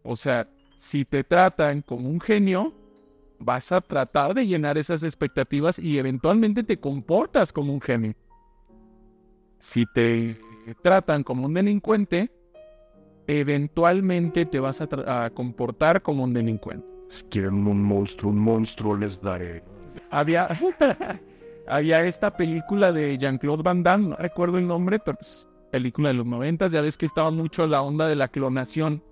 O 0.03 0.17
sea, 0.17 0.49
si 0.79 1.05
te 1.05 1.25
tratan 1.25 1.83
como 1.83 2.09
un 2.09 2.21
genio, 2.21 2.75
vas 3.39 3.73
a 3.73 3.81
tratar 3.81 4.35
de 4.35 4.47
llenar 4.47 4.79
esas 4.79 5.03
expectativas 5.03 5.79
y 5.79 5.99
eventualmente 5.99 6.63
te 6.63 6.79
comportas 6.79 7.53
como 7.53 7.73
un 7.73 7.81
genio. 7.81 8.15
Si 9.59 9.85
te 9.87 10.39
tratan 10.83 11.23
como 11.23 11.47
un 11.47 11.55
delincuente, 11.55 12.31
eventualmente 13.27 14.47
te 14.47 14.59
vas 14.61 14.81
a, 14.81 15.31
comportar 15.31 16.03
como 16.03 16.25
un 16.25 16.33
delincuente. 16.33 16.92
Si 17.13 17.25
quieren 17.25 17.67
un 17.67 17.83
monstruo, 17.83 18.33
un 18.33 18.39
monstruo 18.39 18.97
les 18.97 19.21
daré. 19.21 19.63
Había, 20.09 20.49
había 21.69 22.07
esta 22.07 22.35
película 22.35 22.91
de 22.91 23.19
Jean-Claude 23.19 23.63
Van 23.63 23.83
Damme, 23.83 24.09
no 24.09 24.17
recuerdo 24.17 24.57
el 24.57 24.67
nombre, 24.67 24.99
pero 24.99 25.19
es 25.21 25.47
película 25.71 26.09
de 26.09 26.15
los 26.15 26.25
noventas, 26.25 26.73
ya 26.73 26.81
ves 26.81 26.97
que 26.97 27.05
estaba 27.05 27.31
mucho 27.31 27.67
la 27.67 27.83
onda 27.83 28.09
de 28.09 28.17
la 28.17 28.29
clonación. 28.29 29.05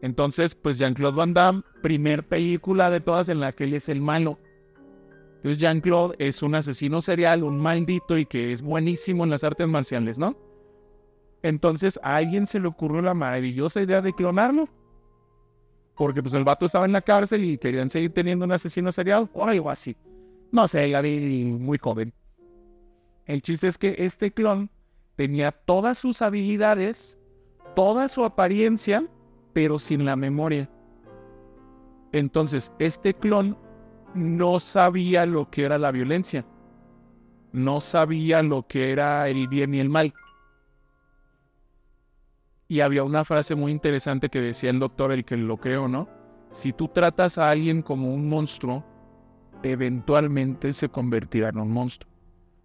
Entonces, 0.00 0.54
pues 0.54 0.78
Jean-Claude 0.78 1.14
Van 1.14 1.34
Damme, 1.34 1.62
primer 1.82 2.26
película 2.26 2.90
de 2.90 3.00
todas 3.00 3.28
en 3.28 3.40
la 3.40 3.52
que 3.52 3.64
él 3.64 3.74
es 3.74 3.90
el 3.90 4.00
malo. 4.00 4.38
Entonces 5.36 5.58
Jean-Claude 5.58 6.16
es 6.18 6.42
un 6.42 6.54
asesino 6.54 7.02
serial, 7.02 7.42
un 7.42 7.60
maldito 7.60 8.16
y 8.16 8.24
que 8.24 8.54
es 8.54 8.62
buenísimo 8.62 9.24
en 9.24 9.30
las 9.30 9.44
artes 9.44 9.68
marciales, 9.68 10.18
¿no? 10.18 10.38
Entonces 11.42 12.00
a 12.02 12.16
alguien 12.16 12.46
se 12.46 12.60
le 12.60 12.68
ocurrió 12.68 13.02
la 13.02 13.12
maravillosa 13.12 13.82
idea 13.82 14.00
de 14.00 14.14
clonarlo. 14.14 14.70
Porque 16.00 16.22
pues 16.22 16.32
el 16.32 16.44
vato 16.44 16.64
estaba 16.64 16.86
en 16.86 16.92
la 16.92 17.02
cárcel 17.02 17.44
y 17.44 17.58
querían 17.58 17.90
seguir 17.90 18.14
teniendo 18.14 18.46
un 18.46 18.52
asesino 18.52 18.90
serial 18.90 19.28
o 19.34 19.44
algo 19.44 19.68
así. 19.68 19.94
No 20.50 20.66
sé, 20.66 20.88
la 20.88 21.02
vi 21.02 21.44
muy 21.44 21.76
joven. 21.76 22.14
El 23.26 23.42
chiste 23.42 23.68
es 23.68 23.76
que 23.76 23.94
este 23.98 24.30
clon 24.30 24.70
tenía 25.16 25.52
todas 25.52 25.98
sus 25.98 26.22
habilidades, 26.22 27.20
toda 27.76 28.08
su 28.08 28.24
apariencia, 28.24 29.04
pero 29.52 29.78
sin 29.78 30.06
la 30.06 30.16
memoria. 30.16 30.70
Entonces, 32.12 32.72
este 32.78 33.12
clon 33.12 33.58
no 34.14 34.58
sabía 34.58 35.26
lo 35.26 35.50
que 35.50 35.64
era 35.64 35.76
la 35.76 35.92
violencia. 35.92 36.46
No 37.52 37.82
sabía 37.82 38.42
lo 38.42 38.66
que 38.66 38.90
era 38.90 39.28
el 39.28 39.48
bien 39.48 39.74
y 39.74 39.80
el 39.80 39.90
mal. 39.90 40.14
Y 42.70 42.82
había 42.82 43.02
una 43.02 43.24
frase 43.24 43.56
muy 43.56 43.72
interesante 43.72 44.28
que 44.28 44.40
decía 44.40 44.70
el 44.70 44.78
doctor, 44.78 45.10
el 45.10 45.24
que 45.24 45.36
lo 45.36 45.56
creo, 45.56 45.88
¿no? 45.88 46.08
Si 46.52 46.72
tú 46.72 46.86
tratas 46.86 47.36
a 47.36 47.50
alguien 47.50 47.82
como 47.82 48.14
un 48.14 48.28
monstruo, 48.28 48.84
eventualmente 49.64 50.72
se 50.72 50.88
convertirá 50.88 51.48
en 51.48 51.58
un 51.58 51.72
monstruo. 51.72 52.08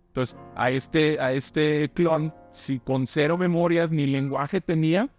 Entonces, 0.10 0.38
a 0.56 0.70
este, 0.70 1.20
a 1.20 1.34
este 1.34 1.90
clon, 1.90 2.32
si 2.52 2.78
con 2.78 3.08
cero 3.08 3.36
memorias 3.36 3.90
ni 3.90 4.06
lenguaje 4.06 4.62
tenía, 4.62 5.10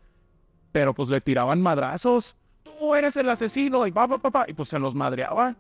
pero 0.71 0.95
pues 0.95 1.09
le 1.09 1.21
tiraban 1.21 1.61
madrazos. 1.61 2.37
Tú 2.63 2.95
eres 2.95 3.17
el 3.17 3.29
asesino 3.29 3.89
y 3.89 3.91
papá, 3.91 4.19
papá, 4.19 4.45
y 4.47 4.53
pues 4.53 4.69
se 4.69 4.79
los 4.79 4.95
madreaba. 4.95 5.57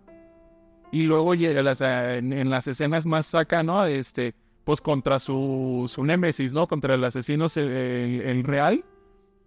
Y 0.93 1.09
luego 1.09 1.35
en, 1.35 2.49
las 2.49 2.67
escenas 2.69 3.07
más 3.07 3.35
acá, 3.35 3.65
¿no? 3.65 3.85
Este, 3.87 4.37
pues 4.62 4.81
contra 4.81 5.19
su, 5.19 5.91
su 5.93 6.05
némesis, 6.05 6.53
¿no? 6.53 6.69
Contra 6.69 6.95
el 6.95 7.03
asesino 7.03 7.47
el 7.57 8.45
real 8.45 8.85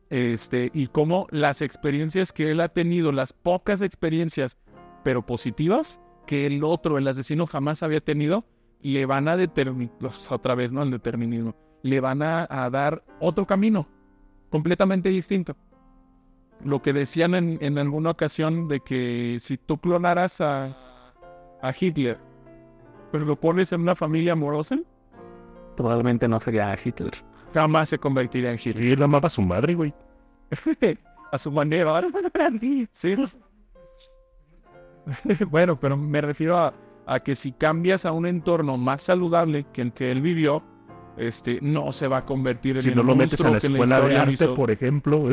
este, 0.10 0.72
y 0.74 0.88
cómo 0.88 1.28
las 1.30 1.62
experiencias 1.62 2.32
que 2.32 2.52
él 2.52 2.62
ha 2.62 2.70
tenido, 2.70 3.12
las 3.12 3.34
pocas 3.34 3.82
experiencias, 3.82 4.58
pero 5.04 5.26
positivas, 5.26 6.02
que 6.26 6.46
el 6.46 6.64
otro, 6.64 6.98
el 6.98 7.08
asesino, 7.08 7.46
jamás 7.46 7.84
había 7.84 8.02
tenido, 8.02 8.46
le 8.82 9.06
van 9.06 9.28
a 9.28 9.38
determinar, 9.38 9.94
otra 10.30 10.56
vez, 10.56 10.72
¿no? 10.72 10.84
El 10.84 10.92
determinismo, 10.92 11.56
le 11.84 12.00
van 12.00 12.22
a, 12.22 12.48
dar 12.72 13.04
otro 13.20 13.46
camino, 13.46 13.88
completamente 14.50 15.10
distinto. 15.10 15.56
Lo 16.64 16.82
que 16.82 16.92
decían 16.92 17.36
en, 17.36 17.78
alguna 17.78 18.10
ocasión 18.10 18.68
de 18.68 18.82
que 18.82 19.38
si 19.40 19.58
tú 19.58 19.78
clonaras 19.78 20.42
a, 20.42 20.76
a 21.62 21.74
Hitler, 21.80 22.20
pero 23.14 23.26
lo 23.26 23.40
pones 23.40 23.72
en 23.72 23.82
una 23.82 23.96
familia 23.96 24.34
amorosa, 24.34 24.78
probablemente 25.78 26.28
no 26.28 26.42
sería 26.42 26.78
Hitler 26.84 27.29
jamás 27.54 27.90
se 27.90 28.00
convertiría 28.00 28.52
en 28.52 28.60
Hitler. 28.64 28.86
Y 28.86 28.92
él 28.92 29.04
amaba 29.04 29.28
a 29.28 29.30
su 29.30 29.42
madre, 29.42 29.74
güey. 29.76 29.94
a 31.32 31.38
su 31.38 31.52
manera. 31.52 32.02
sí. 32.92 33.16
bueno, 35.50 35.80
pero 35.80 35.98
me 35.98 36.22
refiero 36.22 36.58
a, 37.06 37.20
que 37.22 37.36
si 37.36 37.52
cambias 37.52 38.06
a 38.06 38.12
un 38.12 38.26
entorno 38.26 38.78
más 38.78 39.04
saludable 39.04 39.66
que 39.74 39.82
el 39.82 39.94
que 39.94 40.12
él 40.12 40.22
vivió, 40.22 40.64
este, 41.18 41.60
no 41.62 41.92
se 41.92 42.08
va 42.08 42.18
a 42.18 42.26
convertir 42.26 42.78
en 42.78 42.84
si 42.84 42.94
no 42.94 43.04
lo 43.04 43.16
metes 43.16 43.42
a 43.42 43.50
la 43.50 43.58
escuela 43.58 44.00
de 44.02 44.18
arte, 44.18 44.48
por 44.50 44.70
ejemplo. 44.72 45.30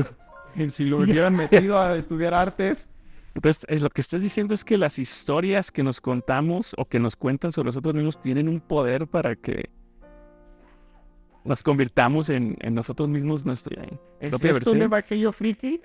si 0.70 0.84
lo 0.84 0.98
hubieran 0.98 1.36
metido 1.36 1.78
a 1.78 1.96
estudiar 1.96 2.34
artes. 2.34 2.90
Entonces, 3.34 3.66
es 3.68 3.82
lo 3.82 3.90
que 3.90 4.00
estás 4.00 4.22
diciendo 4.22 4.54
es 4.54 4.64
que 4.64 4.78
las 4.78 4.98
historias 4.98 5.70
que 5.70 5.82
nos 5.82 6.00
contamos 6.00 6.74
o 6.78 6.86
que 6.86 6.98
nos 6.98 7.16
cuentan 7.16 7.52
sobre 7.52 7.66
nosotros 7.66 7.94
mismos 7.94 8.22
tienen 8.22 8.48
un 8.48 8.60
poder 8.60 9.06
para 9.06 9.36
que 9.36 9.68
nos 11.46 11.62
convirtamos 11.62 12.28
en, 12.28 12.56
nosotros 12.70 13.08
mismos 13.08 13.44
nuestra 13.44 13.84
¿Es 14.20 14.42
esto 14.42 14.72
un 14.72 14.82
evangelio 14.82 15.32
friki? 15.32 15.80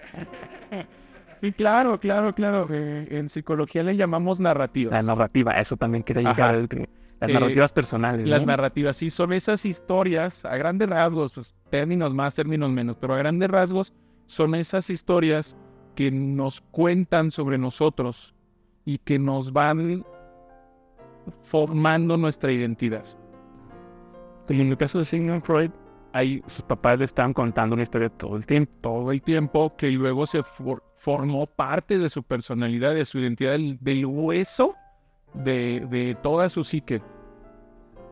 sí, 1.39 1.51
claro, 1.51 1.99
claro, 1.99 2.33
claro. 2.33 2.67
Eh, 2.71 3.07
en 3.11 3.29
psicología 3.29 3.83
le 3.83 3.95
llamamos 3.95 4.39
narrativas. 4.39 4.93
La 4.93 5.15
narrativa, 5.15 5.53
eso 5.53 5.77
también 5.77 6.03
quería 6.03 6.31
llegar. 6.31 6.55
Las 7.19 7.29
eh, 7.29 7.33
narrativas 7.33 7.71
personales. 7.71 8.27
Las 8.27 8.45
narrativas, 8.45 8.97
sí, 8.97 9.09
son 9.09 9.33
esas 9.33 9.65
historias 9.65 10.43
a 10.43 10.55
grandes 10.57 10.89
rasgos, 10.89 11.33
pues 11.33 11.55
términos 11.69 12.13
más, 12.13 12.33
términos 12.33 12.71
menos, 12.71 12.97
pero 12.97 13.13
a 13.13 13.17
grandes 13.17 13.49
rasgos 13.49 13.93
son 14.25 14.55
esas 14.55 14.89
historias 14.89 15.55
que 15.95 16.09
nos 16.09 16.61
cuentan 16.61 17.31
sobre 17.31 17.57
nosotros 17.57 18.33
y 18.85 18.97
que 18.97 19.19
nos 19.19 19.53
van 19.53 20.03
formando 21.43 22.17
nuestra 22.17 22.51
identidad. 22.51 23.05
En 24.51 24.69
el 24.69 24.77
caso 24.77 24.99
de 24.99 25.05
Sigmund 25.05 25.43
Freud, 25.43 25.71
ahí 26.11 26.43
sus 26.45 26.63
papás 26.63 26.99
le 26.99 27.05
estaban 27.05 27.33
contando 27.33 27.73
una 27.73 27.83
historia 27.83 28.09
todo 28.09 28.35
el 28.35 28.45
tiempo. 28.45 28.73
Todo 28.81 29.11
el 29.13 29.21
tiempo 29.21 29.77
que 29.77 29.89
luego 29.91 30.25
se 30.25 30.43
formó 30.43 31.47
parte 31.47 31.97
de 31.97 32.09
su 32.09 32.21
personalidad, 32.21 32.93
de 32.93 33.05
su 33.05 33.19
identidad, 33.19 33.57
del, 33.57 34.05
hueso 34.05 34.75
de, 35.33 35.87
de, 35.89 36.17
toda 36.21 36.49
su 36.49 36.65
psique. 36.65 37.01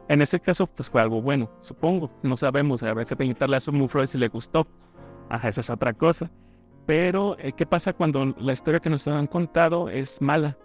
En 0.07 0.21
ese 0.21 0.39
caso, 0.39 0.65
pues 0.65 0.89
fue 0.89 1.01
algo 1.01 1.21
bueno, 1.21 1.51
supongo. 1.59 2.09
No 2.23 2.37
sabemos, 2.37 2.83
habrá 2.83 3.03
que 3.03 3.17
preguntarle 3.17 3.57
a 3.57 3.59
Sigmund 3.59 3.89
Freud 3.89 4.07
si 4.07 4.17
le 4.17 4.29
gustó. 4.29 4.65
Ajá, 5.27 5.49
esa 5.49 5.59
es 5.59 5.69
otra 5.69 5.91
cosa. 5.91 6.31
Pero, 6.85 7.35
eh, 7.37 7.51
¿qué 7.51 7.65
pasa 7.65 7.91
cuando 7.91 8.33
la 8.39 8.53
historia 8.53 8.79
que 8.79 8.89
nos 8.89 9.05
han 9.09 9.27
contado 9.27 9.89
es 9.89 10.21
mala? 10.21 10.57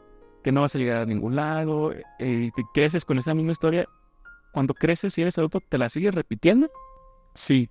Que 0.44 0.52
no 0.52 0.60
vas 0.60 0.76
a 0.76 0.78
llegar 0.78 1.02
a 1.02 1.06
ningún 1.06 1.34
lado, 1.34 1.92
eh, 2.20 2.50
te 2.54 2.62
creces 2.72 3.04
con 3.04 3.18
esa 3.18 3.34
misma 3.34 3.50
historia. 3.50 3.88
Cuando 4.54 4.72
creces 4.72 5.18
y 5.18 5.22
eres 5.22 5.36
adulto, 5.36 5.60
¿te 5.60 5.78
la 5.78 5.88
sigues 5.88 6.14
repitiendo? 6.14 6.70
Sí. 7.34 7.68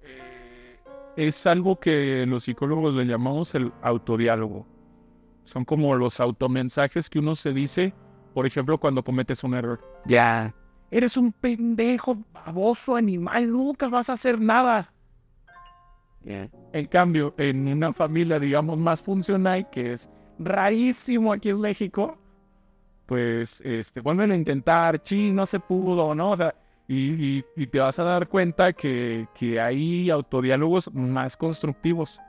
Eh, 0.00 0.78
es 1.16 1.44
algo 1.44 1.80
que 1.80 2.24
los 2.24 2.44
psicólogos 2.44 2.94
le 2.94 3.04
llamamos 3.04 3.52
el 3.56 3.72
autodiálogo. 3.82 4.64
Son 5.42 5.64
como 5.64 5.96
los 5.96 6.20
automensajes 6.20 7.10
que 7.10 7.18
uno 7.18 7.34
se 7.34 7.52
dice, 7.52 7.92
por 8.32 8.46
ejemplo, 8.46 8.78
cuando 8.78 9.02
cometes 9.02 9.42
un 9.42 9.54
error. 9.54 9.80
Ya. 10.06 10.54
Eres 10.92 11.16
un 11.16 11.32
pendejo, 11.32 12.16
baboso, 12.32 12.94
animal, 12.94 13.50
nunca 13.50 13.88
vas 13.88 14.08
a 14.08 14.12
hacer 14.12 14.40
nada. 14.40 14.92
En 16.24 16.86
cambio, 16.86 17.34
en 17.38 17.66
una 17.66 17.92
familia, 17.92 18.38
digamos, 18.38 18.78
más 18.78 19.02
funcional, 19.02 19.68
que 19.70 19.94
es 19.94 20.08
rarísimo 20.38 21.32
aquí 21.32 21.48
en 21.48 21.58
México, 21.58 22.19
pues 23.10 23.60
este, 23.62 24.00
vuelven 24.00 24.30
a 24.30 24.36
intentar, 24.36 25.02
chi, 25.02 25.32
no 25.32 25.44
se 25.44 25.58
pudo, 25.58 26.14
¿no? 26.14 26.30
O 26.30 26.36
sea, 26.36 26.54
y, 26.86 27.42
te 27.42 27.80
vas 27.80 27.98
a 27.98 28.04
dar 28.04 28.28
cuenta 28.28 28.72
que, 28.72 29.26
que 29.34 29.60
hay 29.60 30.10
autodiálogos 30.10 30.94
más 30.94 31.36
constructivos. 31.36 32.20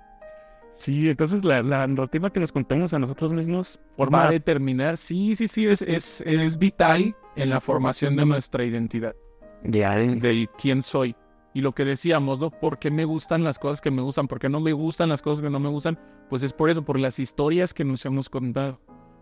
Sí, 0.77 1.07
entonces 1.07 1.45
la, 1.45 1.61
la, 1.61 1.85
narrativa 1.85 2.33
que 2.33 2.39
nos 2.39 2.51
contamos 2.51 2.95
a 2.95 2.97
nosotros 2.97 3.31
mismos 3.31 3.79
forma... 3.95 4.21
va 4.21 4.27
a 4.29 4.31
determinar, 4.31 4.97
sí, 4.97 5.35
sí, 5.35 5.47
sí, 5.47 5.67
es, 5.67 5.83
es, 5.83 6.21
es 6.21 6.57
vital 6.57 7.15
en 7.35 7.51
la 7.51 7.61
formación 7.61 8.15
de 8.15 8.25
nuestra 8.25 8.65
identidad. 8.65 9.15
De 9.61 10.49
quién 10.57 10.81
soy. 10.81 11.15
Y 11.53 11.61
lo 11.61 11.75
que 11.75 11.85
decíamos, 11.85 12.39
¿no? 12.39 12.49
¿Por 12.49 12.79
qué 12.79 12.89
me 12.89 13.05
gustan 13.05 13.43
las 13.43 13.59
cosas 13.59 13.81
que 13.81 13.91
me 13.91 14.01
gustan? 14.01 14.27
¿Por 14.27 14.39
qué 14.39 14.49
no 14.49 14.59
me 14.59 14.73
gustan 14.73 15.09
las 15.09 15.21
cosas 15.21 15.43
que 15.43 15.51
no 15.51 15.59
me 15.59 15.69
gustan? 15.69 15.99
Pues 16.27 16.41
es 16.41 16.53
por 16.53 16.71
eso, 16.71 16.83
por 16.83 16.97
las 16.97 17.19
historias 17.19 17.71
que 17.71 17.83
nos 17.83 18.03
hemos 18.03 18.29
contado. 18.31 18.79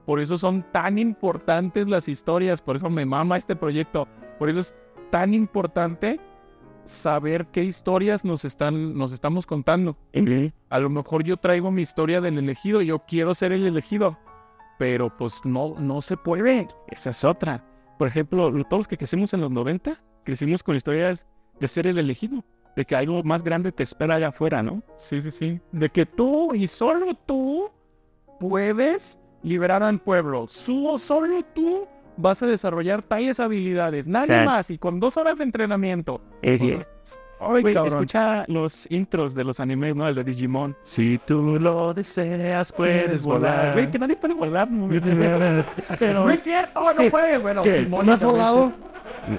Por 0.10 0.20
eso 0.20 0.40
son 0.40 0.64
tan 0.72 0.98
importantes 0.98 1.88
las 1.88 2.08
historias, 2.08 2.64
por 2.64 2.76
eso 2.76 2.90
me 2.90 3.06
mama 3.06 3.38
este 3.38 3.56
proyecto. 3.56 4.08
Por 4.40 4.50
eso 4.50 4.62
es 4.62 4.74
tan 5.12 5.36
importante 5.36 6.20
saber 6.84 7.46
qué 7.52 7.64
historias 7.64 8.26
nos, 8.26 8.44
están, 8.44 8.98
nos 8.98 9.12
estamos 9.12 9.46
contando. 9.46 9.98
A 10.72 10.80
lo 10.80 10.90
mejor 10.90 11.24
yo 11.24 11.38
traigo 11.38 11.70
mi 11.70 11.84
historia 11.84 12.22
del 12.22 12.40
elegido, 12.40 12.82
yo 12.82 13.06
quiero 13.06 13.36
ser 13.36 13.52
el 13.52 13.68
elegido, 13.68 14.18
pero 14.80 15.16
pues 15.16 15.46
no, 15.46 15.76
no 15.78 16.02
se 16.02 16.18
puede. 16.18 16.68
Esa 16.88 17.12
es 17.12 17.24
otra. 17.24 17.64
Por 18.00 18.08
ejemplo, 18.08 18.50
todos 18.64 18.80
los 18.80 18.88
que 18.88 18.98
crecimos 18.98 19.32
en 19.36 19.42
los 19.42 19.52
90, 19.52 20.02
crecimos 20.24 20.64
con 20.64 20.76
historias 20.76 21.28
de 21.60 21.68
ser 21.68 21.86
el 21.86 22.00
elegido, 22.00 22.44
de 22.76 22.84
que 22.84 22.96
algo 22.96 23.22
más 23.22 23.44
grande 23.44 23.72
te 23.72 23.84
espera 23.84 24.16
allá 24.16 24.30
afuera, 24.30 24.64
¿no? 24.64 24.82
Sí, 24.98 25.22
sí, 25.22 25.30
sí. 25.30 25.62
De 25.72 25.88
que 25.88 26.08
tú 26.08 26.56
y 26.56 26.66
solo 26.66 27.14
tú 27.14 27.70
puedes 28.40 29.20
liberar 29.44 29.84
al 29.84 30.00
pueblo. 30.00 30.48
solo 30.48 31.00
tú 31.54 31.88
vas 32.18 32.42
a 32.44 32.48
desarrollar 32.48 33.02
tales 33.02 33.40
habilidades. 33.40 34.08
Nadie 34.08 34.44
más. 34.46 34.70
Y 34.70 34.78
con 34.78 35.00
dos 35.00 35.18
horas 35.18 35.38
de 35.38 35.46
entrenamiento. 35.46 36.22
Ay, 37.42 37.64
escucha 37.86 38.44
los 38.48 38.86
intros 38.92 39.34
de 39.34 39.46
los 39.46 39.62
animes, 39.62 39.96
¿no? 39.96 40.08
El 40.08 40.16
de 40.16 40.26
Digimon. 40.26 40.76
Si 40.84 41.18
tú 41.20 41.58
lo 41.60 41.94
deseas, 41.94 42.72
puedes 42.74 43.24
volar. 43.24 43.74
Güey, 43.74 43.90
que 43.90 43.98
nadie 43.98 44.18
puede 44.18 44.34
volar. 44.34 44.70
No, 44.70 44.90
Pero... 45.98 46.26
no 46.26 46.30
es 46.30 46.44
cierto, 46.44 46.94
no 46.94 47.10
puedes. 47.10 47.42
Bueno, 47.42 47.64
¿no 47.64 48.14
has 48.14 48.24
volado? 48.24 48.74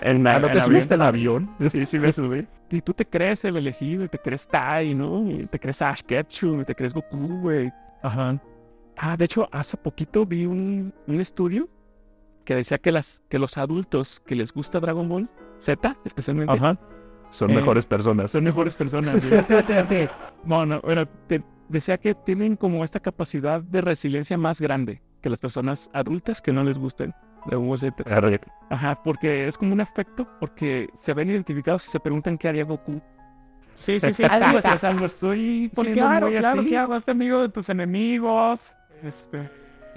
En, 0.03 0.27
¿Ah, 0.27 0.39
¿No 0.39 0.49
te 0.49 0.61
subiste 0.61 0.95
al 0.95 1.03
avión? 1.03 1.51
Sí, 1.71 1.85
sí 1.87 1.99
me 1.99 2.13
subí. 2.13 2.47
Y 2.71 2.81
tú 2.81 2.95
te 2.95 3.05
crees 3.05 3.45
el 3.45 3.57
elegido, 3.57 4.05
y 4.05 4.09
te 4.09 4.19
crees 4.19 4.47
Tai, 4.47 4.95
¿no? 4.95 5.29
Y 5.31 5.47
te 5.47 5.59
crees 5.59 5.83
Ash 5.83 6.03
Ketchum, 6.03 6.61
y 6.61 6.65
te 6.65 6.75
crees 6.75 6.93
Goku, 6.93 7.41
güey. 7.41 7.73
Ajá. 8.03 8.39
Ah, 9.03 9.17
de 9.17 9.25
hecho, 9.25 9.49
hace 9.51 9.79
poquito 9.79 10.27
vi 10.27 10.45
un, 10.45 10.93
un 11.07 11.21
estudio 11.21 11.69
que 12.45 12.55
decía 12.55 12.77
que, 12.79 12.93
las, 12.93 13.23
que 13.31 13.39
los 13.39 13.57
adultos 13.57 14.21
que 14.21 14.35
les 14.35 14.53
gusta 14.53 14.79
Dragon 14.79 15.09
Ball 15.09 15.31
Z, 15.59 15.97
especialmente, 16.05 16.53
Ajá. 16.53 16.79
son 17.31 17.51
Eh, 17.51 17.55
mejores 17.55 17.87
personas. 17.87 18.31
son 18.31 18.45
mejores 18.45 18.77
personas. 18.77 19.25
bueno, 20.45 20.81
bueno, 20.83 21.07
te 21.27 21.43
decía 21.71 21.97
que 21.99 22.15
tienen 22.15 22.57
como 22.57 22.85
esta 22.85 23.01
capacidad 23.01 23.63
de 23.63 23.81
resiliencia 23.81 24.37
más 24.37 24.61
grande 24.61 25.01
que 25.23 25.31
las 25.31 25.41
personas 25.41 25.91
adultas 25.95 26.43
que 26.43 26.53
no 26.53 26.63
les 26.63 26.77
gusten 26.79 27.15
Dragon 27.47 27.67
Ball 27.69 27.79
Z. 27.79 28.05
Ajá, 28.69 29.03
porque 29.03 29.49
es 29.49 29.57
como 29.57 29.73
un 29.73 29.81
efecto, 29.81 30.27
porque 30.41 30.89
se 30.95 31.15
ven 31.15 31.31
identificados 31.31 31.87
y 31.87 31.91
se 31.91 32.01
preguntan 32.01 32.37
qué 32.37 32.49
haría 32.49 32.65
Goku. 32.65 33.01
Sí, 33.73 33.99
sí, 33.99 34.13
sí. 34.13 34.25
Algo 34.25 34.59
o 34.59 34.79
sea, 34.79 34.93
lo 34.93 35.07
estoy 35.07 35.39
Sí, 35.39 35.73
poniendo 35.75 36.01
claro, 36.03 36.27
muy 36.29 36.37
claro, 36.37 36.61
así. 36.61 36.69
que 36.69 36.77
hagas 36.77 37.09
amigo 37.09 37.41
de 37.41 37.49
tus 37.49 37.69
enemigos. 37.71 38.75
Este, 39.03 39.49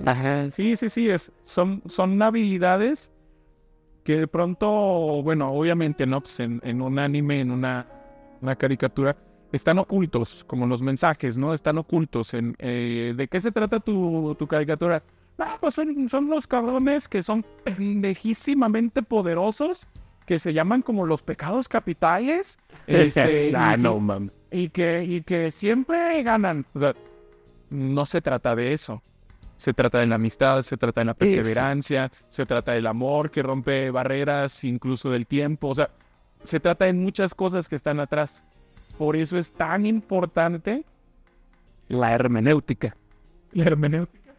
Ajá, 0.06 0.50
sí, 0.52 0.76
sí, 0.76 0.90
sí, 0.90 1.10
es, 1.10 1.32
son, 1.44 1.82
son 1.88 2.22
habilidades 2.22 3.12
que 4.04 4.18
de 4.20 4.28
pronto, 4.28 4.68
bueno, 5.24 5.52
obviamente, 5.52 6.06
¿no? 6.06 6.22
Pues 6.22 6.40
en, 6.40 6.60
en 6.64 6.82
un 6.82 7.00
anime, 7.00 7.40
en 7.42 7.52
una, 7.52 7.88
una 8.42 8.56
caricatura, 8.56 9.16
están 9.52 9.78
ocultos, 9.78 10.44
como 10.46 10.66
los 10.68 10.82
mensajes, 10.82 11.38
¿no? 11.38 11.54
Están 11.54 11.78
ocultos. 11.78 12.34
En, 12.34 12.56
eh, 12.60 13.14
¿De 13.16 13.28
qué 13.28 13.40
se 13.40 13.52
trata 13.52 13.80
tu, 13.80 14.36
tu 14.38 14.48
caricatura? 14.48 15.04
No, 15.38 15.46
pues 15.62 15.76
son, 15.76 16.10
son 16.10 16.28
los 16.28 16.48
cabrones 16.48 17.08
que 17.08 17.24
son 17.24 17.46
pendejísimamente 17.64 19.04
poderosos, 19.04 19.88
que 20.26 20.40
se 20.40 20.54
llaman 20.54 20.82
como 20.82 21.06
los 21.06 21.22
pecados 21.22 21.68
capitales. 21.70 22.58
este, 22.88 23.52
ah, 23.56 23.76
y- 23.78 23.82
no, 23.82 24.00
mam. 24.00 24.32
y 24.52 24.70
que, 24.70 25.04
y 25.04 25.22
que 25.22 25.52
siempre 25.52 26.22
ganan. 26.24 26.66
O 26.74 26.80
sea, 26.80 26.94
no 27.74 28.06
se 28.06 28.22
trata 28.22 28.56
de 28.56 28.74
eso. 28.74 29.02
Se 29.58 29.74
trata 29.74 30.00
de 30.00 30.08
la 30.08 30.16
amistad, 30.16 30.62
se 30.62 30.78
trata 30.78 31.02
de 31.02 31.06
la 31.06 31.14
perseverancia, 31.14 32.12
se 32.28 32.46
trata 32.46 32.74
del 32.74 32.86
amor 32.88 33.32
que 33.32 33.42
rompe 33.44 33.92
barreras, 33.92 34.64
incluso 34.64 35.10
del 35.10 35.26
tiempo. 35.26 35.70
O 35.70 35.76
sea, 35.76 35.90
se 36.44 36.60
trata 36.60 36.86
de 36.86 36.94
muchas 36.94 37.34
cosas 37.34 37.68
que 37.70 37.76
están 37.76 38.00
atrás. 38.00 38.44
Por 38.98 39.16
eso 39.16 39.38
es 39.38 39.54
tan 39.54 39.86
importante 39.86 40.86
La 41.88 42.14
hermenéutica. 42.14 42.96
la 43.54 43.66
hermenéutica. 43.66 44.34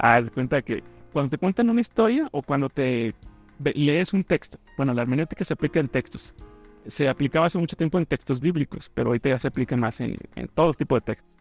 Haz 0.00 0.24
de 0.26 0.30
cuenta 0.30 0.62
que 0.62 0.82
cuando 1.12 1.30
te 1.30 1.38
cuentan 1.38 1.70
una 1.70 1.80
historia 1.80 2.28
o 2.32 2.42
cuando 2.42 2.68
te 2.68 3.14
lees 3.62 4.12
un 4.12 4.24
texto, 4.24 4.58
bueno, 4.76 4.94
la 4.94 5.02
hermenéutica 5.02 5.44
se 5.44 5.52
aplica 5.52 5.78
en 5.78 5.88
textos. 5.88 6.34
Se 6.86 7.08
aplicaba 7.08 7.46
hace 7.46 7.58
mucho 7.58 7.76
tiempo 7.76 7.98
en 7.98 8.06
textos 8.06 8.40
bíblicos, 8.40 8.90
pero 8.92 9.10
ahorita 9.10 9.28
ya 9.28 9.38
se 9.38 9.48
aplica 9.48 9.76
más 9.76 10.00
en, 10.00 10.16
en 10.34 10.48
todo 10.48 10.72
tipo 10.74 10.94
de 10.94 11.02
textos. 11.02 11.37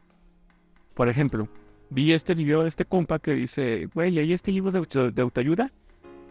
Por 0.97 1.07
ejemplo, 1.09 1.47
vi 1.91 2.11
este 2.11 2.33
video 2.35 2.63
de 2.63 2.69
este 2.69 2.83
compa 2.83 3.19
que 3.19 3.33
dice, 3.33 3.87
güey, 3.93 4.11
leí 4.11 4.33
este 4.33 4.51
libro 4.51 4.71
de, 4.71 4.79
auto- 4.79 5.11
de 5.11 5.21
autoayuda 5.21 5.71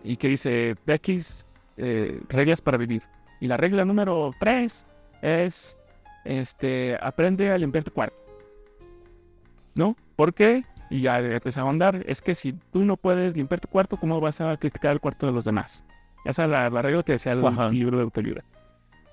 y 0.05 0.17
que 0.19 0.29
dice, 0.29 0.75
X 0.87 1.47
eh, 1.77 2.21
reglas 2.29 2.61
para 2.61 2.77
vivir. 2.77 3.03
Y 3.41 3.47
la 3.47 3.57
regla 3.57 3.85
número 3.85 4.33
3 4.41 4.85
es, 5.23 5.79
este, 6.25 6.99
aprende 7.01 7.51
a 7.53 7.59
limpiar 7.59 7.85
tu 7.85 7.93
cuarto. 7.93 8.17
¿No? 9.75 9.97
¿Por 10.17 10.35
qué? 10.35 10.65
Y 10.91 11.03
ya 11.03 11.21
empecé 11.21 11.61
a 11.61 11.63
ahondar. 11.63 12.03
Es 12.07 12.21
que 12.23 12.35
si 12.35 12.53
tú 12.73 12.85
no 12.85 12.97
puedes 12.97 13.37
limpiar 13.37 13.61
tu 13.61 13.69
cuarto, 13.69 13.97
¿cómo 13.99 14.21
vas 14.21 14.41
a 14.41 14.57
criticar 14.57 14.93
el 14.93 15.01
cuarto 15.01 15.27
de 15.27 15.33
los 15.33 15.45
demás? 15.45 15.85
Esa 16.25 16.45
es 16.45 16.51
la, 16.51 16.69
la 16.71 16.83
regla 16.83 17.03
que 17.05 17.13
decía 17.13 17.33
el 17.33 17.45
Ajá. 17.47 17.69
libro 17.71 17.99
de 17.99 18.03
autoayuda. 18.05 18.43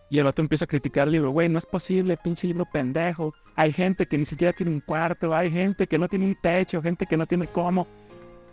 Y 0.10 0.20
el 0.20 0.26
vato 0.26 0.42
empieza 0.42 0.66
a 0.66 0.68
criticar 0.68 1.08
el 1.08 1.14
libro. 1.14 1.32
Güey, 1.32 1.50
no 1.50 1.58
es 1.58 1.66
posible, 1.66 2.18
pinche 2.18 2.48
libro 2.48 2.66
pendejo. 2.72 3.34
Hay 3.56 3.74
gente 3.74 4.06
que 4.08 4.18
ni 4.18 4.26
siquiera 4.26 4.54
tiene 4.54 4.72
un 4.72 4.80
cuarto. 4.80 5.34
Hay 5.34 5.52
gente 5.52 5.88
que 5.88 5.98
no 5.98 6.08
tiene 6.08 6.26
un 6.26 6.36
techo. 6.36 6.82
Gente 6.82 7.06
que 7.06 7.18
no 7.18 7.26
tiene 7.26 7.48
cómo. 7.48 7.88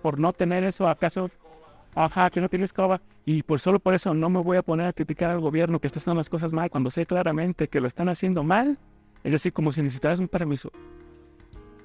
Por 0.02 0.18
no 0.18 0.32
tener 0.32 0.64
eso, 0.64 0.88
¿acaso? 0.88 1.30
Ajá, 1.94 2.30
que 2.30 2.40
no 2.40 2.48
tiene 2.48 2.64
escoba. 2.64 3.00
Y 3.26 3.42
por 3.42 3.60
solo 3.60 3.78
por 3.78 3.94
eso 3.94 4.14
no 4.14 4.30
me 4.30 4.40
voy 4.40 4.56
a 4.56 4.62
poner 4.62 4.86
a 4.86 4.92
criticar 4.92 5.30
al 5.30 5.40
gobierno 5.40 5.80
que 5.80 5.86
está 5.86 5.98
haciendo 5.98 6.18
las 6.18 6.30
cosas 6.30 6.52
mal 6.52 6.70
cuando 6.70 6.90
sé 6.90 7.04
claramente 7.04 7.68
que 7.68 7.80
lo 7.80 7.86
están 7.86 8.08
haciendo 8.08 8.42
mal. 8.42 8.78
Es 9.22 9.32
decir, 9.32 9.52
como 9.52 9.72
si 9.72 9.82
necesitaras 9.82 10.18
un 10.18 10.28
permiso. 10.28 10.70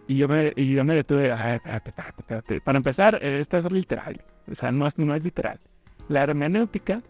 Y 0.07 0.17
yo 0.17 0.27
me, 0.27 0.53
y 0.55 0.73
yo 0.73 0.83
me 0.85 0.95
detuve, 0.95 1.31
"Ah, 1.31 1.55
espérate, 1.55 1.89
espérate, 1.89 2.21
espérate". 2.21 2.61
Para 2.61 2.77
empezar, 2.77 3.19
eh, 3.21 3.39
esto 3.39 3.57
es 3.57 3.69
literal. 3.71 4.23
O 4.49 4.55
sea, 4.55 4.71
no 4.71 4.87
es, 4.87 4.97
no 4.97 5.13
es 5.15 5.23
literal. 5.23 5.59
La 6.07 6.23
hermenéutica 6.23 7.01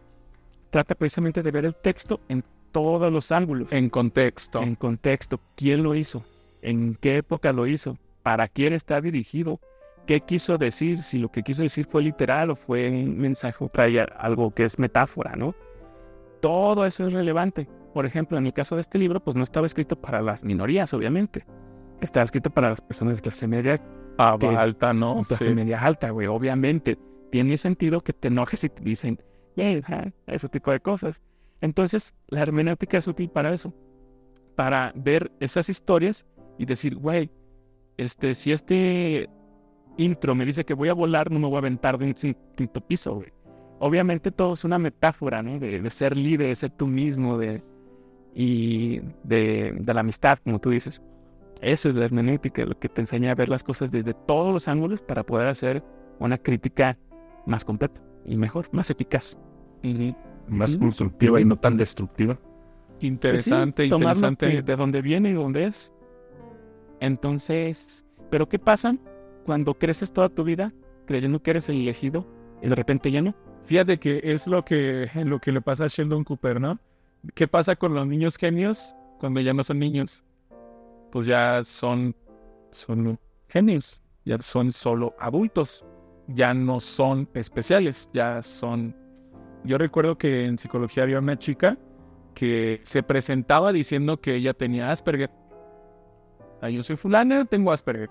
trata 0.75 0.93
precisamente 0.93 1.41
de 1.41 1.51
ver 1.51 1.63
el 1.63 1.73
texto 1.73 2.19
en 2.27 2.43
todos 2.73 3.09
los 3.09 3.31
ángulos. 3.31 3.71
En 3.71 3.89
contexto. 3.89 4.61
En 4.61 4.75
contexto, 4.75 5.39
quién 5.55 5.83
lo 5.83 5.95
hizo, 5.95 6.25
en 6.61 6.95
qué 6.95 7.15
época 7.15 7.53
lo 7.53 7.65
hizo, 7.65 7.97
para 8.23 8.49
quién 8.49 8.73
está 8.73 8.99
dirigido, 8.99 9.61
qué 10.05 10.19
quiso 10.19 10.57
decir, 10.57 11.01
si 11.01 11.17
lo 11.17 11.31
que 11.31 11.43
quiso 11.43 11.61
decir 11.61 11.85
fue 11.85 12.03
literal 12.03 12.49
o 12.49 12.57
fue 12.57 12.89
un 12.89 13.17
mensaje 13.17 13.55
o 13.63 13.69
trae 13.69 14.01
algo 14.01 14.53
que 14.53 14.65
es 14.65 14.77
metáfora, 14.77 15.37
¿no? 15.37 15.55
Todo 16.41 16.85
eso 16.85 17.07
es 17.07 17.13
relevante. 17.13 17.69
Por 17.93 18.05
ejemplo, 18.05 18.37
en 18.37 18.45
el 18.45 18.51
caso 18.51 18.75
de 18.75 18.81
este 18.81 18.99
libro, 18.99 19.21
pues 19.21 19.37
no 19.37 19.43
estaba 19.43 19.67
escrito 19.67 19.95
para 19.95 20.21
las 20.21 20.43
minorías, 20.43 20.93
obviamente. 20.93 21.45
Estaba 22.01 22.25
escrito 22.25 22.49
para 22.49 22.69
las 22.69 22.81
personas 22.81 23.15
de 23.15 23.21
clase 23.21 23.47
media 23.47 23.81
ah, 24.17 24.37
alta, 24.57 24.91
¿no? 24.91 25.21
Clase 25.25 25.55
media 25.55 25.79
alta, 25.79 26.09
güey, 26.09 26.27
obviamente. 26.27 26.97
Tiene 27.31 27.57
sentido 27.57 28.01
que 28.01 28.11
te 28.11 28.27
enojes 28.27 28.65
y 28.65 28.69
te 28.69 28.83
dicen, 28.83 29.21
yeah, 29.55 30.13
ese 30.27 30.49
tipo 30.49 30.71
de 30.71 30.79
cosas. 30.79 31.21
Entonces, 31.61 32.13
la 32.27 32.41
hermenéutica 32.41 32.97
es 32.97 33.07
útil 33.07 33.29
para 33.29 33.53
eso. 33.53 33.73
Para 34.55 34.93
ver 34.95 35.31
esas 35.39 35.69
historias 35.69 36.25
y 36.57 36.65
decir, 36.65 36.95
güey, 36.95 37.29
este, 37.97 38.35
si 38.35 38.51
este 38.51 39.29
intro 39.97 40.35
me 40.35 40.45
dice 40.45 40.65
que 40.65 40.73
voy 40.73 40.89
a 40.89 40.93
volar, 40.93 41.31
no 41.31 41.39
me 41.39 41.47
voy 41.47 41.55
a 41.55 41.59
aventar 41.59 41.97
de 41.97 42.05
un 42.05 42.13
quinto 42.13 42.81
piso, 42.81 43.15
güey. 43.15 43.33
Obviamente 43.79 44.31
todo 44.31 44.53
es 44.53 44.63
una 44.63 44.79
metáfora, 44.79 45.41
¿no? 45.41 45.59
De, 45.59 45.89
ser 45.89 46.15
libre, 46.15 46.47
de 46.47 46.55
ser 46.55 46.71
tú 46.71 46.87
mismo, 46.87 47.37
de, 47.37 47.61
y 48.33 49.01
de, 49.23 49.81
la 49.85 49.99
amistad, 49.99 50.39
como 50.43 50.59
tú 50.59 50.69
dices. 50.69 51.01
Eso 51.61 51.89
es 51.89 51.95
la 51.95 52.05
hermenéutica, 52.05 52.65
lo 52.65 52.77
que 52.77 52.89
te 52.89 53.01
enseña 53.01 53.31
a 53.31 53.35
ver 53.35 53.49
las 53.49 53.63
cosas 53.63 53.91
desde 53.91 54.13
todos 54.13 54.53
los 54.53 54.67
ángulos 54.67 55.01
para 55.01 55.23
poder 55.23 55.47
hacer 55.47 55.83
una 56.19 56.37
crítica 56.37 56.97
más 57.45 57.65
completa 57.65 58.01
y 58.25 58.37
mejor, 58.37 58.67
más 58.71 58.89
eficaz. 58.89 59.37
Más 60.47 60.75
constructiva 60.77 61.39
y 61.39 61.45
no 61.45 61.57
tan 61.57 61.77
destructiva. 61.77 62.39
Interesante, 62.99 63.87
pues 63.87 63.99
interesante. 63.99 64.61
De 64.61 64.75
dónde 64.75 65.01
viene 65.01 65.31
y 65.31 65.33
dónde 65.33 65.65
es. 65.65 65.93
Entonces, 66.99 68.05
¿pero 68.29 68.47
qué 68.47 68.57
pasa 68.57 68.95
cuando 69.45 69.73
creces 69.73 70.11
toda 70.11 70.29
tu 70.29 70.43
vida 70.43 70.73
creyendo 71.05 71.41
que 71.41 71.51
eres 71.51 71.69
el 71.69 71.81
elegido 71.81 72.25
y 72.61 72.67
de 72.67 72.75
repente 72.75 73.11
ya 73.11 73.21
no? 73.21 73.35
Fíjate 73.63 73.99
que 73.99 74.21
es 74.23 74.47
lo 74.47 74.63
que, 74.63 75.09
lo 75.25 75.39
que 75.39 75.51
le 75.51 75.61
pasa 75.61 75.85
a 75.85 75.87
Sheldon 75.87 76.23
Cooper, 76.23 76.61
¿no? 76.61 76.79
¿Qué 77.33 77.47
pasa 77.47 77.75
con 77.75 77.93
los 77.93 78.07
niños 78.07 78.37
genios 78.37 78.95
cuando 79.19 79.41
ya 79.41 79.53
no 79.53 79.63
son 79.63 79.79
niños? 79.79 80.23
Pues 81.11 81.25
ya 81.25 81.63
son, 81.63 82.15
son 82.71 83.19
genios, 83.47 84.01
ya 84.25 84.39
son 84.41 84.71
solo 84.71 85.15
adultos, 85.19 85.85
ya 86.27 86.53
no 86.53 86.79
son 86.79 87.29
especiales, 87.33 88.09
ya 88.13 88.41
son... 88.41 88.95
Yo 89.63 89.77
recuerdo 89.77 90.17
que 90.17 90.45
en 90.45 90.57
psicología 90.57 91.03
había 91.03 91.19
una 91.19 91.39
chica 91.39 91.77
que 92.33 92.81
se 92.83 93.01
presentaba 93.03 93.71
diciendo 93.71 94.21
que 94.21 94.35
ella 94.35 94.53
tenía 94.53 94.91
Asperger 94.91 95.31
yo 96.69 96.83
soy 96.83 96.95
fulana, 96.95 97.45
tengo 97.45 97.71
Asperger. 97.71 98.09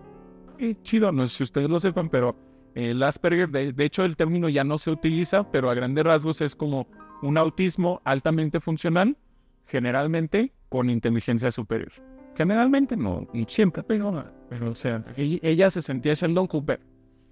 Y 0.59 0.75
chido, 0.83 1.13
no 1.13 1.27
sé 1.27 1.37
si 1.37 1.43
ustedes 1.45 1.69
lo 1.69 1.81
sepan, 1.81 2.09
pero 2.09 2.37
el 2.75 3.03
Asperger, 3.03 3.49
de, 3.51 3.85
hecho 3.85 4.05
el 4.05 4.17
término 4.17 4.49
ya 4.49 4.65
no 4.65 4.79
se 4.79 4.91
utiliza, 4.91 5.51
pero 5.51 5.71
a 5.71 5.75
grandes 5.75 6.05
rasgos 6.05 6.41
es 6.41 6.55
como 6.55 6.87
un 7.23 7.39
autismo 7.39 8.01
altamente 8.05 8.61
funcional, 8.61 9.17
generalmente 9.67 10.53
con 10.69 10.91
inteligencia 10.91 11.51
superior. 11.51 11.93
Generalmente 12.37 12.97
no, 12.97 13.29
siempre, 13.47 13.83
pero, 13.85 14.25
pero 14.49 14.71
o 14.71 14.75
sea, 14.75 15.05
ella, 15.17 15.71
se 15.71 15.83
sentía 15.83 16.15
Sheldon 16.15 16.49
Cooper. 16.49 16.81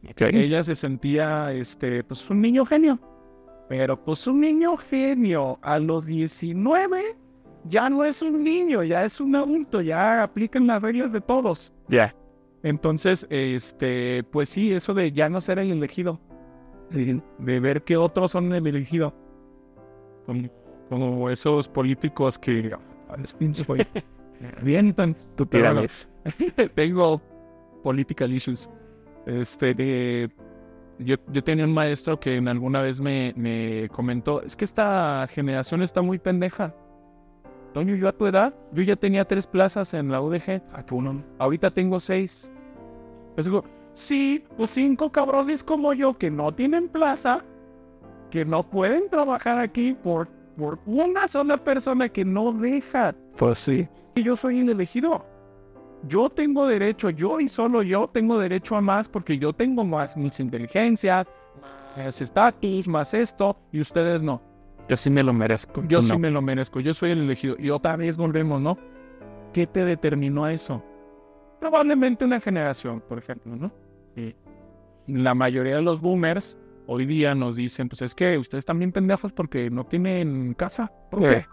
Ella 0.02 0.62
se 0.64 0.74
sentía, 0.74 1.52
este, 1.52 2.02
pues 2.04 2.28
un 2.28 2.40
niño 2.40 2.64
genio. 2.64 2.98
Pero 3.68 4.02
pues 4.02 4.26
un 4.26 4.40
niño 4.40 4.76
genio 4.76 5.58
a 5.62 5.78
los 5.78 6.04
19 6.04 7.16
ya 7.68 7.88
no 7.88 8.04
es 8.04 8.22
un 8.22 8.42
niño, 8.42 8.82
ya 8.82 9.04
es 9.04 9.20
un 9.20 9.36
adulto, 9.36 9.80
ya 9.80 10.22
aplican 10.22 10.66
las 10.66 10.82
reglas 10.82 11.12
de 11.12 11.20
todos. 11.20 11.72
Ya. 11.88 12.14
Entonces, 12.62 13.26
este, 13.30 14.24
pues 14.24 14.48
sí, 14.48 14.72
eso 14.72 14.94
de 14.94 15.12
ya 15.12 15.28
no 15.28 15.40
ser 15.40 15.58
el 15.58 15.70
elegido, 15.70 16.20
de, 16.90 17.60
ver 17.60 17.82
que 17.82 17.96
otros 17.96 18.32
son 18.32 18.52
el 18.52 18.66
elegido, 18.66 19.14
como, 20.88 21.30
esos 21.30 21.68
políticos 21.68 22.38
que 22.38 22.72
avientan 24.60 25.16
tu 25.36 25.46
Tengo 26.74 27.20
political 27.82 28.32
issues. 28.32 28.68
Este, 29.26 29.74
de, 29.74 30.30
yo, 30.98 31.16
yo, 31.32 31.44
tenía 31.44 31.64
un 31.64 31.72
maestro 31.72 32.18
que 32.18 32.38
alguna 32.38 32.82
vez 32.82 33.00
me, 33.00 33.32
me 33.36 33.88
comentó, 33.90 34.42
es 34.42 34.56
que 34.56 34.64
esta 34.64 35.26
generación 35.30 35.82
está 35.82 36.02
muy 36.02 36.18
pendeja. 36.18 36.74
Toño, 37.72 37.94
yo 37.94 38.08
a 38.08 38.12
tu 38.12 38.26
edad, 38.26 38.54
yo 38.72 38.82
ya 38.82 38.96
tenía 38.96 39.24
tres 39.24 39.46
plazas 39.46 39.94
en 39.94 40.10
la 40.10 40.20
UDG. 40.20 40.62
¿A 40.74 40.84
que 40.84 40.94
uno? 40.94 41.22
Ahorita 41.38 41.70
tengo 41.70 41.98
seis. 42.00 42.50
Pues 43.34 43.46
digo, 43.46 43.64
sí, 43.94 44.44
pues 44.56 44.70
cinco 44.70 45.10
cabrones 45.10 45.64
como 45.64 45.94
yo 45.94 46.16
que 46.18 46.30
no 46.30 46.52
tienen 46.52 46.88
plaza, 46.88 47.42
que 48.30 48.44
no 48.44 48.68
pueden 48.68 49.08
trabajar 49.08 49.58
aquí 49.58 49.94
por, 49.94 50.28
por 50.56 50.80
una 50.84 51.26
sola 51.28 51.56
persona 51.56 52.10
que 52.10 52.24
no 52.24 52.52
deja. 52.52 53.14
Pues 53.38 53.58
sí. 53.58 53.88
Y 54.14 54.22
yo 54.22 54.36
soy 54.36 54.60
el 54.60 54.68
elegido. 54.68 55.24
Yo 56.08 56.28
tengo 56.30 56.66
derecho, 56.66 57.10
yo 57.10 57.38
y 57.38 57.48
solo 57.48 57.82
yo 57.82 58.08
tengo 58.08 58.38
derecho 58.38 58.76
a 58.76 58.80
más 58.80 59.08
porque 59.08 59.38
yo 59.38 59.52
tengo 59.52 59.84
más 59.84 60.16
mis 60.16 60.40
inteligencias, 60.40 61.26
más 61.96 62.20
estatus, 62.20 62.88
más 62.88 63.14
esto, 63.14 63.56
y 63.70 63.80
ustedes 63.80 64.22
no. 64.22 64.42
Yo 64.88 64.96
sí 64.96 65.10
me 65.10 65.22
lo 65.22 65.32
merezco. 65.32 65.82
Yo 65.86 66.02
sí 66.02 66.16
me 66.18 66.30
lo 66.30 66.42
merezco. 66.42 66.80
Yo 66.80 66.92
soy 66.92 67.12
el 67.12 67.20
elegido. 67.20 67.56
Y 67.58 67.70
otra 67.70 67.96
vez 67.96 68.16
volvemos, 68.16 68.60
¿no? 68.60 68.76
¿Qué 69.52 69.66
te 69.66 69.84
determinó 69.84 70.44
a 70.44 70.52
eso? 70.52 70.82
Probablemente 71.60 72.24
una 72.24 72.40
generación, 72.40 73.00
por 73.00 73.18
ejemplo, 73.18 73.54
¿no? 73.54 73.72
Y 74.16 74.34
la 75.06 75.34
mayoría 75.34 75.76
de 75.76 75.82
los 75.82 76.00
boomers 76.00 76.58
hoy 76.86 77.06
día 77.06 77.34
nos 77.34 77.56
dicen, 77.56 77.88
pues 77.88 78.02
es 78.02 78.14
que 78.14 78.36
ustedes 78.38 78.62
están 78.62 78.78
bien 78.78 78.92
pendejos 78.92 79.32
porque 79.32 79.70
no 79.70 79.86
tienen 79.86 80.54
casa. 80.54 80.92
¿Por 81.10 81.20
qué? 81.20 81.46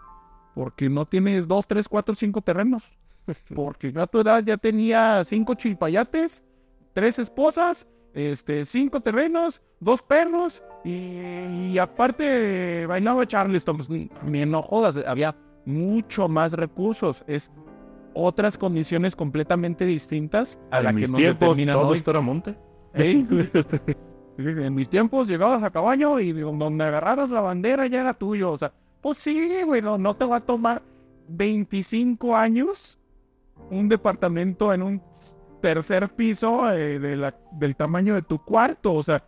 Porque 0.54 0.88
no 0.88 1.06
tienes 1.06 1.46
dos, 1.46 1.66
tres, 1.66 1.88
cuatro, 1.88 2.14
cinco 2.14 2.42
terrenos. 2.42 2.92
Porque 3.54 3.92
a 3.96 4.06
tu 4.06 4.20
edad 4.20 4.42
ya 4.44 4.56
tenía 4.56 5.22
cinco 5.24 5.54
chilpayates, 5.54 6.44
tres 6.92 7.18
esposas 7.18 7.86
este, 8.14 8.64
cinco 8.64 9.00
terrenos, 9.00 9.62
dos 9.78 10.02
perros 10.02 10.62
y, 10.84 11.78
aparte 11.78 12.86
bailaba 12.86 13.26
Charleston. 13.26 13.76
Pues, 13.76 13.90
ni 13.90 14.46
no 14.46 14.62
jodas, 14.62 14.96
había 15.06 15.36
mucho 15.64 16.28
más 16.28 16.52
recursos. 16.54 17.24
Es 17.26 17.52
otras 18.14 18.58
condiciones 18.58 19.14
completamente 19.14 19.84
distintas 19.84 20.60
a 20.70 20.82
la 20.82 20.92
que 20.92 21.06
nos 21.06 21.20
determinan 21.20 21.78
todo 21.78 21.94
esto 21.94 22.10
era 22.10 22.20
monte. 22.20 22.56
en 22.94 24.74
mis 24.74 24.88
tiempos 24.88 25.28
llegabas 25.28 25.62
a 25.62 25.70
caballo 25.70 26.18
y 26.18 26.32
donde 26.32 26.84
agarraras 26.84 27.30
la 27.30 27.40
bandera 27.40 27.86
ya 27.86 28.00
era 28.00 28.14
tuyo. 28.14 28.50
O 28.50 28.58
sea, 28.58 28.72
pues 29.00 29.18
sí, 29.18 29.62
bueno, 29.64 29.96
no 29.98 30.16
te 30.16 30.24
va 30.24 30.36
a 30.36 30.40
tomar 30.40 30.82
25 31.28 32.34
años 32.34 32.98
un 33.70 33.88
departamento 33.88 34.72
en 34.74 34.82
un 34.82 35.02
tercer 35.60 36.08
piso 36.14 36.70
eh, 36.72 36.98
del 36.98 37.76
tamaño 37.76 38.14
de 38.14 38.22
tu 38.22 38.42
cuarto. 38.44 38.94
O 38.94 39.02
sea, 39.02 39.24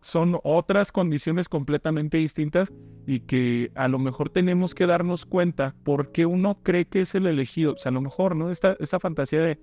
son 0.00 0.38
otras 0.44 0.92
condiciones 0.92 1.48
completamente 1.48 2.18
distintas 2.18 2.72
y 3.06 3.20
que 3.20 3.72
a 3.74 3.88
lo 3.88 3.98
mejor 3.98 4.30
tenemos 4.30 4.74
que 4.74 4.86
darnos 4.86 5.26
cuenta 5.26 5.74
por 5.84 6.12
qué 6.12 6.26
uno 6.26 6.58
cree 6.62 6.86
que 6.86 7.00
es 7.00 7.14
el 7.14 7.26
elegido. 7.26 7.74
O 7.74 7.76
sea, 7.76 7.90
a 7.90 7.92
lo 7.92 8.00
mejor, 8.00 8.36
¿no? 8.36 8.50
Esta, 8.50 8.76
esta 8.80 9.00
fantasía 9.00 9.40
de 9.40 9.58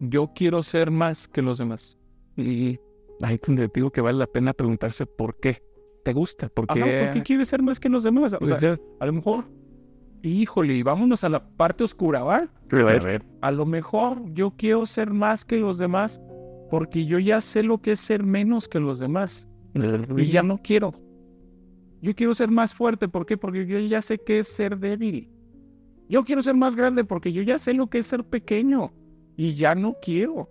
yo 0.00 0.32
quiero 0.34 0.62
ser 0.62 0.90
más 0.90 1.28
que 1.28 1.42
los 1.42 1.58
demás. 1.58 1.98
Y 2.36 2.78
ahí 3.22 3.38
te 3.38 3.70
digo 3.72 3.90
que 3.90 4.00
vale 4.00 4.18
la 4.18 4.26
pena 4.26 4.52
preguntarse 4.52 5.06
por 5.06 5.38
qué. 5.38 5.62
¿Te 6.04 6.12
gusta? 6.12 6.48
¿Por 6.48 6.68
qué, 6.68 6.80
¿por 6.80 7.14
qué 7.14 7.22
quieres 7.24 7.48
ser 7.48 7.62
más 7.62 7.80
que 7.80 7.88
los 7.88 8.04
demás? 8.04 8.36
O 8.40 8.46
sea, 8.46 8.58
pues 8.58 8.80
a 9.00 9.06
lo 9.06 9.12
mejor 9.12 9.46
híjole, 10.30 10.82
vámonos 10.82 11.24
a 11.24 11.28
la 11.28 11.44
parte 11.44 11.84
oscura, 11.84 12.22
¿va? 12.22 12.48
A 12.72 12.76
ver. 12.76 13.24
A 13.40 13.50
lo 13.50 13.66
mejor 13.66 14.22
yo 14.32 14.52
quiero 14.56 14.86
ser 14.86 15.10
más 15.10 15.44
que 15.44 15.58
los 15.58 15.78
demás 15.78 16.20
porque 16.70 17.06
yo 17.06 17.18
ya 17.18 17.40
sé 17.40 17.62
lo 17.62 17.78
que 17.78 17.92
es 17.92 18.00
ser 18.00 18.22
menos 18.22 18.68
que 18.68 18.80
los 18.80 18.98
demás. 18.98 19.48
Y 20.16 20.26
ya 20.26 20.42
no 20.42 20.58
quiero. 20.58 20.92
Yo 22.00 22.14
quiero 22.14 22.34
ser 22.34 22.50
más 22.50 22.74
fuerte, 22.74 23.08
¿por 23.08 23.26
qué? 23.26 23.36
Porque 23.36 23.66
yo 23.66 23.78
ya 23.78 24.02
sé 24.02 24.18
qué 24.18 24.40
es 24.40 24.48
ser 24.48 24.78
débil. 24.78 25.30
Yo 26.08 26.24
quiero 26.24 26.42
ser 26.42 26.54
más 26.54 26.76
grande 26.76 27.04
porque 27.04 27.32
yo 27.32 27.42
ya 27.42 27.58
sé 27.58 27.74
lo 27.74 27.88
que 27.88 27.98
es 27.98 28.06
ser 28.06 28.24
pequeño 28.24 28.92
y 29.36 29.54
ya 29.54 29.74
no 29.74 29.96
quiero. 30.00 30.48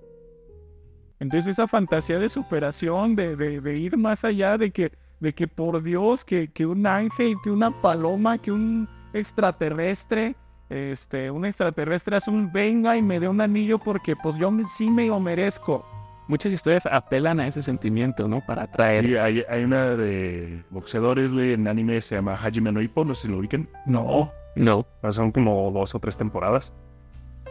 Entonces 1.20 1.54
esa 1.54 1.68
fantasía 1.68 2.20
de 2.20 2.30
superación, 2.30 3.16
de, 3.16 3.36
de, 3.36 3.78
ir 3.78 3.98
más 3.98 4.26
allá, 4.26 4.58
de 4.58 4.72
que, 4.72 4.92
de 5.20 5.34
que 5.34 5.48
por 5.48 5.82
Dios, 5.82 6.26
que, 6.26 6.52
que 6.52 6.66
un 6.66 6.86
ángel, 6.86 7.36
que 7.44 7.52
una 7.52 7.72
paloma, 7.82 8.38
que 8.38 8.52
un, 8.52 8.88
extraterrestre, 9.16 10.36
este, 10.70 11.32
un 11.32 11.46
extraterrestre 11.46 12.18
un 12.28 12.52
venga 12.52 12.98
y 12.98 13.02
me 13.02 13.20
dé 13.20 13.28
un 13.28 13.42
anillo 13.42 13.80
porque 13.80 14.16
pues 14.16 14.36
yo 14.38 14.52
sí 14.76 14.90
me 14.90 15.08
lo 15.08 15.20
merezco. 15.20 15.86
Muchas 16.28 16.52
historias 16.52 16.88
apelan 16.88 17.40
a 17.40 17.48
ese 17.48 17.62
sentimiento, 17.62 18.28
¿no? 18.28 18.42
Para 18.46 18.64
atraer. 18.64 19.06
Sí, 19.06 19.16
hay, 19.16 19.44
hay, 19.48 19.64
una 19.64 19.90
de 19.90 20.64
boxeadores, 20.72 21.32
güey, 21.32 21.54
en 21.54 21.68
anime 21.68 22.02
se 22.02 22.16
llama 22.16 22.34
Hajime 22.34 22.72
no 22.72 22.82
Ippo, 22.82 23.06
no 23.06 23.14
sé 23.14 23.24
si 23.24 23.28
lo 23.28 23.38
ubiquen. 23.38 23.70
No, 23.86 24.32
no. 24.56 24.88
Son 25.12 25.32
como 25.32 25.70
dos 25.72 25.94
o 25.94 26.00
tres 26.00 26.18
temporadas. 26.18 26.74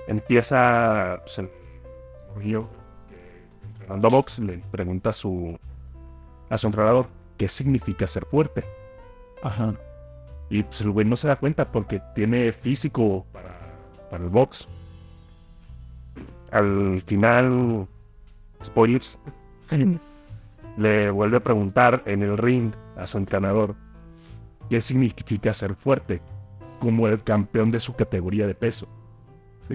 Empieza 0.08 1.20
pues, 1.22 1.38
el 1.38 1.50
río 2.36 2.68
Box 3.88 4.38
le 4.40 4.58
pregunta 4.70 5.10
a 5.10 5.12
su, 5.12 5.58
a 6.48 6.58
su 6.58 6.66
entrenador 6.66 7.06
qué 7.36 7.48
significa 7.48 8.06
ser 8.06 8.24
fuerte. 8.26 8.64
Ajá. 9.42 9.74
Y 10.50 10.62
pues 10.62 10.80
el 10.82 10.90
güey 10.90 11.06
no 11.06 11.16
se 11.16 11.28
da 11.28 11.36
cuenta 11.36 11.70
porque 11.70 12.00
tiene 12.14 12.52
físico 12.52 13.26
para, 13.32 13.58
para 14.10 14.24
el 14.24 14.30
box. 14.30 14.68
Al 16.50 17.02
final, 17.06 17.88
spoilers, 18.62 19.18
le 20.76 21.10
vuelve 21.10 21.38
a 21.38 21.44
preguntar 21.44 22.02
en 22.06 22.22
el 22.22 22.38
ring 22.38 22.72
a 22.96 23.06
su 23.06 23.18
entrenador 23.18 23.74
qué 24.70 24.80
significa 24.80 25.52
ser 25.54 25.74
fuerte 25.74 26.20
como 26.78 27.08
el 27.08 27.22
campeón 27.22 27.70
de 27.70 27.80
su 27.80 27.94
categoría 27.94 28.46
de 28.46 28.54
peso. 28.54 28.88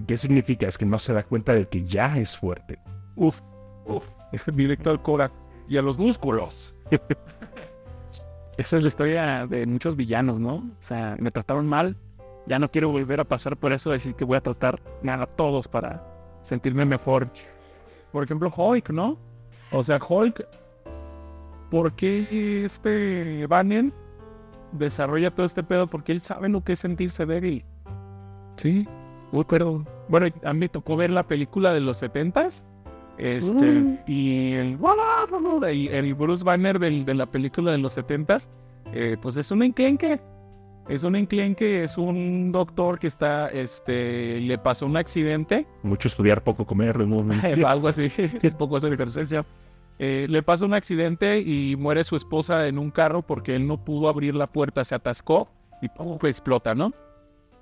¿Qué 0.05 0.17
significa? 0.17 0.67
Es 0.67 0.77
que 0.77 0.85
no 0.85 0.99
se 0.99 1.13
da 1.13 1.23
cuenta 1.23 1.53
de 1.53 1.67
que 1.67 1.83
ya 1.83 2.17
es 2.17 2.37
fuerte. 2.37 2.79
Uf, 3.15 3.39
uf, 3.85 4.05
directo 4.53 4.91
al 4.91 5.01
cora 5.01 5.31
y 5.67 5.77
a 5.77 5.81
los 5.81 5.97
músculos. 5.97 6.75
Esa 8.59 8.75
es 8.75 8.83
la 8.83 8.89
historia 8.89 9.47
de 9.47 9.65
muchos 9.65 9.95
villanos, 9.95 10.37
¿no? 10.37 10.55
O 10.55 10.81
sea, 10.81 11.15
me 11.17 11.31
trataron 11.31 11.65
mal, 11.65 11.95
ya 12.45 12.59
no 12.59 12.69
quiero 12.69 12.89
volver 12.89 13.21
a 13.21 13.23
pasar 13.23 13.55
por 13.55 13.71
eso, 13.71 13.89
decir 13.89 14.15
que 14.15 14.25
voy 14.25 14.35
a 14.35 14.41
tratar 14.41 14.81
a 15.07 15.25
todos 15.27 15.69
para 15.69 16.03
sentirme 16.41 16.83
mejor. 16.83 17.29
Por 18.11 18.25
ejemplo, 18.25 18.51
Hulk, 18.53 18.89
¿no? 18.89 19.17
O 19.71 19.81
sea, 19.81 19.97
Hulk, 20.05 20.45
¿por 21.71 21.93
qué 21.93 22.65
este 22.65 23.47
Banner 23.47 23.93
desarrolla 24.73 25.31
todo 25.31 25.45
este 25.45 25.63
pedo? 25.63 25.87
Porque 25.87 26.11
él 26.11 26.19
sabe 26.19 26.49
lo 26.49 26.61
que 26.61 26.73
es 26.73 26.79
sentirse 26.79 27.25
débil. 27.25 27.63
Sí, 28.57 28.85
Uy, 29.31 29.45
pero 29.47 29.85
bueno, 30.09 30.27
a 30.43 30.51
mí 30.51 30.59
me 30.59 30.67
tocó 30.67 30.97
ver 30.97 31.11
la 31.11 31.27
película 31.27 31.71
de 31.71 31.79
los 31.79 31.95
setentas. 31.95 32.67
Este, 33.19 33.65
Mm. 33.71 33.97
y 34.07 34.53
el, 34.53 34.77
y 35.73 35.87
el 35.89 36.13
Bruce 36.15 36.43
Banner 36.43 36.79
del- 36.79 37.05
de 37.05 37.13
la 37.13 37.25
película 37.25 37.71
de 37.71 37.77
los 37.77 37.93
setentas, 37.93 38.49
eh, 38.93 39.17
pues 39.21 39.35
es 39.37 39.51
un 39.51 39.61
enclenque. 39.63 40.19
Es 40.87 41.03
un 41.03 41.15
enclenque, 41.15 41.83
es 41.83 41.97
un 41.99 42.51
doctor 42.51 42.97
que 42.97 43.05
está, 43.05 43.49
este, 43.49 44.39
le 44.39 44.57
pasó 44.57 44.87
un 44.87 44.97
accidente, 44.97 45.67
Mucho 45.83 46.07
estudiar, 46.07 46.43
poco 46.43 46.65
comer. 46.65 46.97
¿no? 47.07 47.17
algo 47.67 47.87
así, 47.89 48.09
poco 48.57 48.77
hacer 48.77 48.93
ejercicio. 48.93 49.45
Eh, 49.99 50.25
le 50.29 50.41
pasa 50.41 50.65
un 50.65 50.73
accidente 50.73 51.41
y 51.41 51.75
muere 51.75 52.03
su 52.05 52.15
esposa 52.15 52.67
en 52.67 52.79
un 52.79 52.89
carro 52.89 53.21
porque 53.21 53.55
él 53.55 53.67
no 53.67 53.83
pudo 53.83 54.07
abrir 54.09 54.33
la 54.33 54.47
puerta, 54.47 54.83
se 54.85 54.95
atascó 54.95 55.49
y 55.81 55.89
¡puf! 55.89 56.23
explota, 56.23 56.73
¿no? 56.73 56.93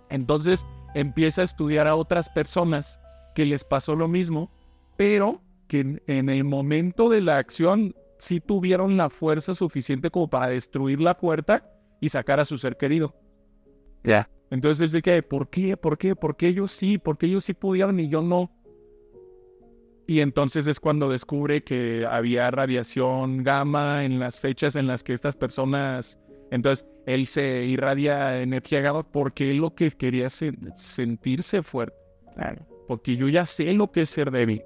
Entonces 0.10 0.66
empieza 0.94 1.42
a 1.42 1.46
estudiar 1.46 1.88
a 1.88 1.96
otras 1.96 2.30
personas 2.30 3.00
que 3.36 3.46
les 3.46 3.64
pasó 3.66 3.96
lo 3.96 4.08
mismo, 4.08 4.50
pero 4.96 5.42
que 5.68 5.82
en, 5.82 6.02
en 6.08 6.30
el 6.30 6.44
momento 6.44 7.10
de 7.10 7.22
la 7.22 7.38
acción 7.38 7.96
sí 8.18 8.40
tuvieron 8.40 8.98
la 8.98 9.10
fuerza 9.10 9.54
suficiente 9.54 10.10
como 10.10 10.30
para 10.30 10.48
destruir 10.48 11.00
la 11.00 11.18
puerta 11.18 11.70
y 12.02 12.10
sacar 12.10 12.40
a 12.40 12.46
su 12.46 12.58
ser 12.58 12.78
querido. 12.78 13.16
Ya. 14.04 14.30
Entonces 14.50 14.82
él 14.86 14.92
se 14.92 15.02
queda, 15.02 15.22
¿por 15.22 15.50
qué? 15.50 15.76
¿Por 15.78 15.98
qué? 15.98 16.16
¿Por 16.16 16.36
qué 16.38 16.48
ellos 16.48 16.72
sí? 16.72 16.98
¿Por 16.98 17.18
qué 17.18 17.26
ellos 17.26 17.44
sí 17.44 17.54
pudieron 17.54 18.00
y 18.00 18.08
yo 18.10 18.22
no? 18.22 18.52
Y 20.08 20.22
entonces 20.22 20.68
es 20.68 20.80
cuando 20.80 21.10
descubre 21.10 21.64
que 21.64 22.08
había 22.10 22.50
radiación 22.50 23.44
gamma 23.44 24.06
en 24.06 24.20
las 24.20 24.40
fechas 24.40 24.76
en 24.76 24.88
las 24.88 25.04
que 25.04 25.14
estas 25.14 25.36
personas... 25.36 26.20
Entonces 26.50 26.88
él 27.06 27.28
se 27.28 27.66
irradia 27.66 28.42
energía 28.42 28.80
gamma 28.80 29.04
porque 29.04 29.52
él 29.52 29.58
lo 29.58 29.76
que 29.76 29.92
quería 29.92 30.28
es 30.28 30.42
sen- 30.42 30.74
sentirse 30.78 31.62
fuerte. 31.62 31.98
Claro. 32.36 32.66
Porque 32.88 33.18
yo 33.18 33.28
ya 33.28 33.46
sé 33.46 33.74
lo 33.74 33.92
que 33.92 34.04
es 34.04 34.10
ser 34.10 34.32
débil. 34.32 34.64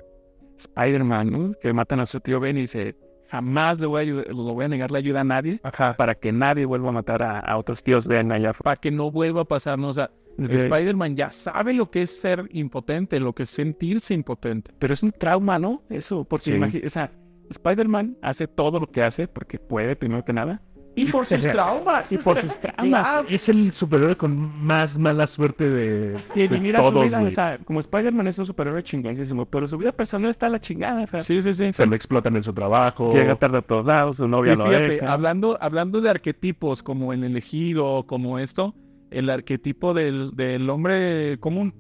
Spider-Man, 0.62 1.32
¿no? 1.32 1.54
Que 1.62 1.74
matan 1.74 2.00
a 2.00 2.06
su 2.06 2.20
tío 2.20 2.40
Ben 2.40 2.58
y 2.58 2.62
dice, 2.62 2.96
jamás 3.30 3.80
le 3.80 3.88
voy 3.88 4.00
a, 4.00 4.02
ayudar- 4.04 4.28
le 4.28 4.34
voy 4.34 4.66
a 4.66 4.68
negar 4.68 4.92
la 4.92 4.98
ayuda 5.00 5.22
a 5.22 5.24
nadie 5.24 5.60
Ajá. 5.64 5.96
para 5.98 6.16
que 6.16 6.32
nadie 6.32 6.66
vuelva 6.66 6.90
a 6.90 6.92
matar 6.94 7.24
a, 7.24 7.40
a 7.40 7.58
otros 7.58 7.84
tíos 7.84 8.08
Ben 8.08 8.32
allá. 8.32 8.54
Para 8.54 8.76
que 8.76 8.92
no 8.92 9.10
vuelva 9.12 9.42
a 9.42 9.46
pasarnos. 9.46 9.92
O 9.92 9.94
sea, 9.94 10.12
Spider-Man 10.38 11.16
ya 11.16 11.32
sabe 11.32 11.74
lo 11.74 11.92
que 11.92 12.04
es 12.04 12.20
ser 12.20 12.48
impotente, 12.52 13.20
lo 13.20 13.34
que 13.34 13.44
es 13.44 13.50
sentirse 13.50 14.14
impotente. 14.14 14.72
Pero 14.80 14.94
es 14.94 15.04
un 15.04 15.12
trauma, 15.12 15.60
¿no? 15.60 15.84
Eso, 15.90 16.24
porque 16.24 16.46
Sí. 16.46 16.52
imagi- 16.54 16.86
o 16.86 16.90
sea, 16.90 17.12
Spider-Man 17.50 18.18
hace 18.22 18.48
todo 18.48 18.80
lo 18.80 18.88
que 18.88 19.04
hace 19.04 19.28
porque 19.28 19.60
puede, 19.60 19.96
primero 19.96 20.24
que 20.24 20.34
nada. 20.34 20.62
Y 20.94 21.06
por 21.06 21.26
sus 21.26 21.40
traumas. 21.40 22.12
y 22.12 22.18
por 22.18 22.38
sus 22.38 22.60
traumas. 22.60 23.26
Es 23.30 23.48
el 23.50 23.72
superhéroe 23.72 24.16
con 24.18 24.66
más 24.66 24.98
mala 24.98 25.26
suerte 25.26 25.70
de, 25.70 26.18
Y 26.36 26.48
de 26.48 26.60
mira 26.60 26.84
su 26.84 26.92
todos, 26.92 27.06
vida, 27.06 27.20
güey. 27.20 27.30
o 27.30 27.36
sea, 27.36 27.58
como 27.64 27.80
Spider-Man 27.80 28.28
es 28.28 28.38
un 28.40 28.46
superhéroe 28.46 28.84
chingoncísimo, 28.84 29.46
pero 29.46 29.68
su 29.68 29.78
vida 29.78 29.92
personal 29.94 30.30
está 30.32 30.48
a 30.48 30.50
la 30.50 30.60
chingada. 30.60 31.04
o 31.04 31.08
sea, 31.08 31.20
sí, 31.22 31.42
sí, 31.42 31.54
sí. 31.54 31.72
Se 31.74 31.86
lo 31.86 31.96
explotan 31.96 32.36
en 32.36 32.44
su 32.44 32.54
trabajo. 32.54 33.14
Llega 33.14 33.36
tarde 33.36 33.60
a 33.60 33.62
todos 33.62 33.86
lados, 33.86 34.18
su 34.18 34.28
novia 34.28 34.54
Y 34.54 34.56
lo 34.58 34.66
fíjate, 34.66 34.88
deja. 34.90 35.14
hablando, 35.14 35.58
hablando 35.62 36.02
de 36.02 36.10
arquetipos 36.10 36.84
como 36.84 37.14
el 37.14 37.24
elegido, 37.24 38.06
como 38.06 38.38
esto, 38.40 38.76
el 39.12 39.30
arquetipo 39.30 39.94
del, 39.94 40.32
del 40.36 40.70
hombre 40.70 41.38
común. 41.40 41.74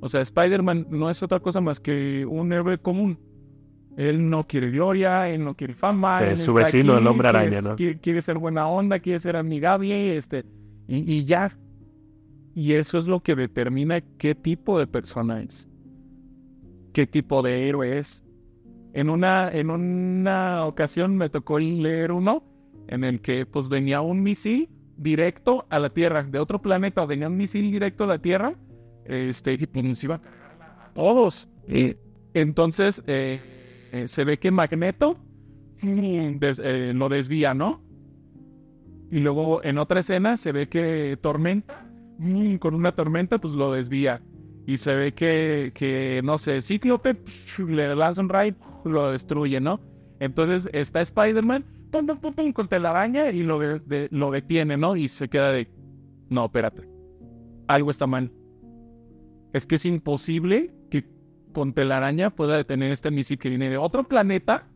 O 0.00 0.08
sea, 0.08 0.20
Spider-Man 0.20 0.88
no 0.90 1.08
es 1.10 1.22
otra 1.22 1.40
cosa 1.40 1.60
más 1.60 1.78
que 1.80 2.26
un 2.28 2.52
héroe 2.52 2.76
común. 2.78 3.18
Él 3.96 4.28
no 4.30 4.46
quiere 4.46 4.70
gloria, 4.70 5.28
él 5.28 5.44
no 5.44 5.54
quiere 5.54 5.74
fama. 5.74 6.22
Eh, 6.24 6.30
él 6.32 6.38
su 6.38 6.54
vecino, 6.54 6.96
el 6.96 7.06
hombre 7.06 7.30
quiere- 7.30 7.38
araña, 7.56 7.60
¿no? 7.70 7.76
Quiere, 7.76 7.98
quiere 7.98 8.22
ser 8.22 8.38
buena 8.38 8.66
onda, 8.68 8.98
quiere 9.00 9.18
ser 9.20 9.36
amigable, 9.36 10.16
este, 10.16 10.44
y, 10.88 11.12
y 11.18 11.24
ya. 11.24 11.56
Y 12.54 12.72
eso 12.74 12.98
es 12.98 13.06
lo 13.06 13.20
que 13.20 13.34
determina 13.34 14.00
qué 14.18 14.34
tipo 14.34 14.78
de 14.78 14.86
persona 14.86 15.40
es. 15.42 15.68
Qué 16.92 17.06
tipo 17.06 17.42
de 17.42 17.68
héroe 17.68 17.98
es. 17.98 18.22
En 18.94 19.08
una, 19.08 19.48
en 19.50 19.70
una 19.70 20.66
ocasión 20.66 21.16
me 21.16 21.30
tocó 21.30 21.58
leer 21.58 22.12
uno 22.12 22.44
en 22.88 23.04
el 23.04 23.20
que 23.22 23.46
pues 23.46 23.68
venía 23.70 24.02
un 24.02 24.22
misil 24.22 24.68
directo 24.98 25.66
a 25.70 25.78
la 25.78 25.88
Tierra, 25.88 26.22
de 26.22 26.38
otro 26.38 26.60
planeta, 26.60 27.04
venía 27.06 27.28
un 27.28 27.36
misil 27.36 27.70
directo 27.70 28.04
a 28.04 28.06
la 28.08 28.18
Tierra, 28.18 28.54
este, 29.06 29.54
y 29.54 29.66
pues 29.66 29.84
nos 29.84 30.04
iba 30.04 30.16
a 30.16 30.20
cargar 30.20 30.58
a 30.60 30.92
todos. 30.92 31.48
Y 31.66 31.96
entonces 32.34 33.02
eh, 33.06 33.40
eh, 33.92 34.08
se 34.08 34.24
ve 34.24 34.38
que 34.38 34.50
Magneto 34.50 35.16
des- 36.40 36.60
eh, 36.62 36.92
lo 36.94 37.08
desvía, 37.08 37.54
¿no? 37.54 37.82
Y 39.10 39.20
luego 39.20 39.62
en 39.62 39.78
otra 39.78 40.00
escena 40.00 40.36
se 40.36 40.52
ve 40.52 40.68
que 40.68 41.18
Tormenta, 41.20 41.86
con 42.60 42.74
una 42.74 42.92
tormenta, 42.92 43.38
pues 43.38 43.54
lo 43.54 43.72
desvía. 43.72 44.22
Y 44.66 44.78
se 44.78 44.94
ve 44.94 45.12
que, 45.12 45.72
que 45.74 46.20
no 46.24 46.38
sé, 46.38 46.62
Cíclope 46.62 47.16
le 47.68 47.94
lanza 47.94 48.22
un 48.22 48.28
raid, 48.28 48.54
lo 48.84 49.10
destruye, 49.10 49.60
¿no? 49.60 49.80
Entonces 50.20 50.70
está 50.72 51.00
Spider-Man, 51.00 51.64
pum, 51.90 52.06
pum, 52.06 52.18
pum, 52.18 52.32
pum, 52.32 52.52
con 52.52 52.68
telaraña 52.68 53.30
y 53.30 53.42
lo, 53.42 53.58
de- 53.58 54.08
lo 54.10 54.30
detiene, 54.30 54.76
¿no? 54.76 54.96
Y 54.96 55.08
se 55.08 55.28
queda 55.28 55.52
de, 55.52 55.68
no, 56.30 56.44
espérate, 56.46 56.88
algo 57.66 57.90
está 57.90 58.06
mal. 58.06 58.32
Es 59.52 59.66
que 59.66 59.74
es 59.74 59.84
imposible 59.84 60.74
con 61.52 61.72
telaraña 61.72 62.30
pueda 62.30 62.56
detener 62.56 62.92
este 62.92 63.10
misil 63.10 63.38
que 63.38 63.48
viene 63.48 63.70
de 63.70 63.76
otro 63.76 64.04
planeta 64.04 64.66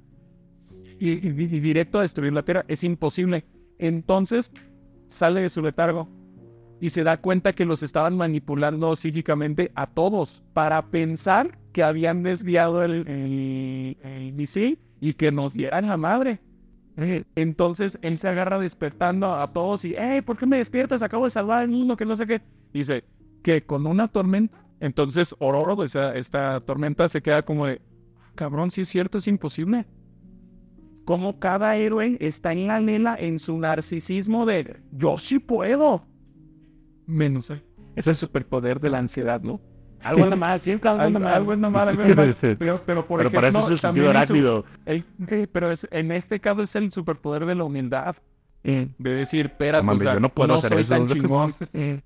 y, 0.98 1.16
directo 1.30 1.98
a 1.98 2.02
destruir 2.02 2.32
la 2.32 2.44
Tierra. 2.44 2.64
Es 2.68 2.84
imposible. 2.84 3.44
Entonces 3.78 4.50
sale 5.08 5.40
de 5.42 5.50
su 5.50 5.62
letargo 5.62 6.08
y 6.80 6.90
se 6.90 7.04
da 7.04 7.18
cuenta 7.18 7.54
que 7.54 7.64
los 7.64 7.82
estaban 7.82 8.16
manipulando 8.16 8.94
psíquicamente 8.96 9.72
a 9.74 9.86
todos 9.86 10.42
para 10.52 10.86
pensar 10.86 11.58
que 11.72 11.82
habían 11.82 12.22
desviado 12.22 12.82
el, 12.82 13.96
misil 14.34 14.78
y 15.00 15.14
que 15.14 15.32
nos 15.32 15.54
dieran 15.54 15.88
la 15.88 15.96
madre. 15.96 16.40
Eh, 16.98 17.24
Entonces 17.34 17.98
él 18.00 18.16
se 18.16 18.28
agarra 18.28 18.58
despertando 18.58 19.34
a 19.34 19.52
todos 19.52 19.84
y, 19.84 19.94
¿por 20.24 20.38
qué 20.38 20.46
me 20.46 20.58
despiertas? 20.58 21.02
Acabo 21.02 21.24
de 21.24 21.30
salvar 21.30 21.62
al 21.62 21.70
niño, 21.70 21.96
que 21.96 22.06
no 22.06 22.16
sé 22.16 22.26
qué. 22.26 22.40
Dice 22.72 23.04
que 23.42 23.62
con 23.62 23.86
una 23.86 24.08
tormenta, 24.08 24.65
entonces 24.80 25.34
Ororo, 25.38 25.82
esa- 25.84 26.14
esta 26.16 26.60
tormenta 26.60 27.08
se 27.08 27.22
queda 27.22 27.42
como 27.42 27.66
de, 27.66 27.80
cabrón, 28.34 28.70
si 28.70 28.82
es 28.82 28.88
cierto, 28.88 29.18
es 29.18 29.26
imposible. 29.28 29.86
Como 31.04 31.38
cada 31.38 31.76
héroe 31.76 32.16
está 32.20 32.52
en 32.52 32.66
la 32.66 32.80
lela 32.80 33.16
en 33.18 33.38
su 33.38 33.56
narcisismo 33.58 34.44
de, 34.44 34.80
yo 34.92 35.18
sí 35.18 35.38
puedo. 35.38 36.04
Menos 37.06 37.50
él. 37.50 37.62
Es 37.94 38.06
el 38.08 38.16
superpoder 38.16 38.80
de 38.80 38.90
la 38.90 38.98
ansiedad, 38.98 39.40
¿no? 39.40 39.60
Algo 40.02 40.24
anda 40.24 40.36
mal, 40.36 40.60
siempre 40.60 40.90
algo 40.90 41.02
anda 41.02 41.18
mal. 41.18 41.32
algo 41.34 41.52
es 41.52 41.58
normal, 41.58 41.88
algo 41.88 42.02
es 42.02 42.08
normal. 42.16 42.36
Pero, 42.58 42.82
pero 42.84 43.06
por 43.06 43.18
Pero 43.18 43.30
para 43.30 43.48
eso 43.48 43.58
ejemplo, 43.58 43.74
es 43.74 43.84
el 43.84 43.88
sentido 43.88 44.64
el- 44.84 45.04
eh, 45.28 45.46
pero 45.50 45.70
es- 45.70 45.88
en 45.90 46.12
este 46.12 46.40
caso 46.40 46.62
es 46.62 46.74
el 46.76 46.90
superpoder 46.92 47.46
de 47.46 47.54
la 47.54 47.64
humildad. 47.64 48.16
De 48.62 48.90
decir, 48.98 49.46
espérate, 49.46 49.86
No 49.86 49.92
o 49.92 49.98
sea, 49.98 50.14
yo 50.14 50.20
no 50.20 50.28
puedo 50.28 50.54
hacer 50.54 50.72
soy 50.72 50.82
eso. 50.82 50.94
tan 50.96 51.06
chingón. 51.06 51.54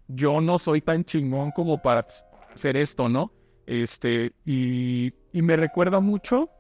yo 0.09 0.43
no 0.43 0.59
soy 0.59 0.83
tan 0.83 1.05
chingón 1.05 1.53
como 1.53 1.81
para 1.81 2.03
pues, 2.03 2.23
hacer 2.61 2.77
esto, 2.77 3.09
¿no? 3.09 3.33
Este, 3.67 4.33
y, 4.45 5.15
y 5.33 5.43
me 5.43 5.57
recuerda 5.57 6.01
mucho 6.01 6.51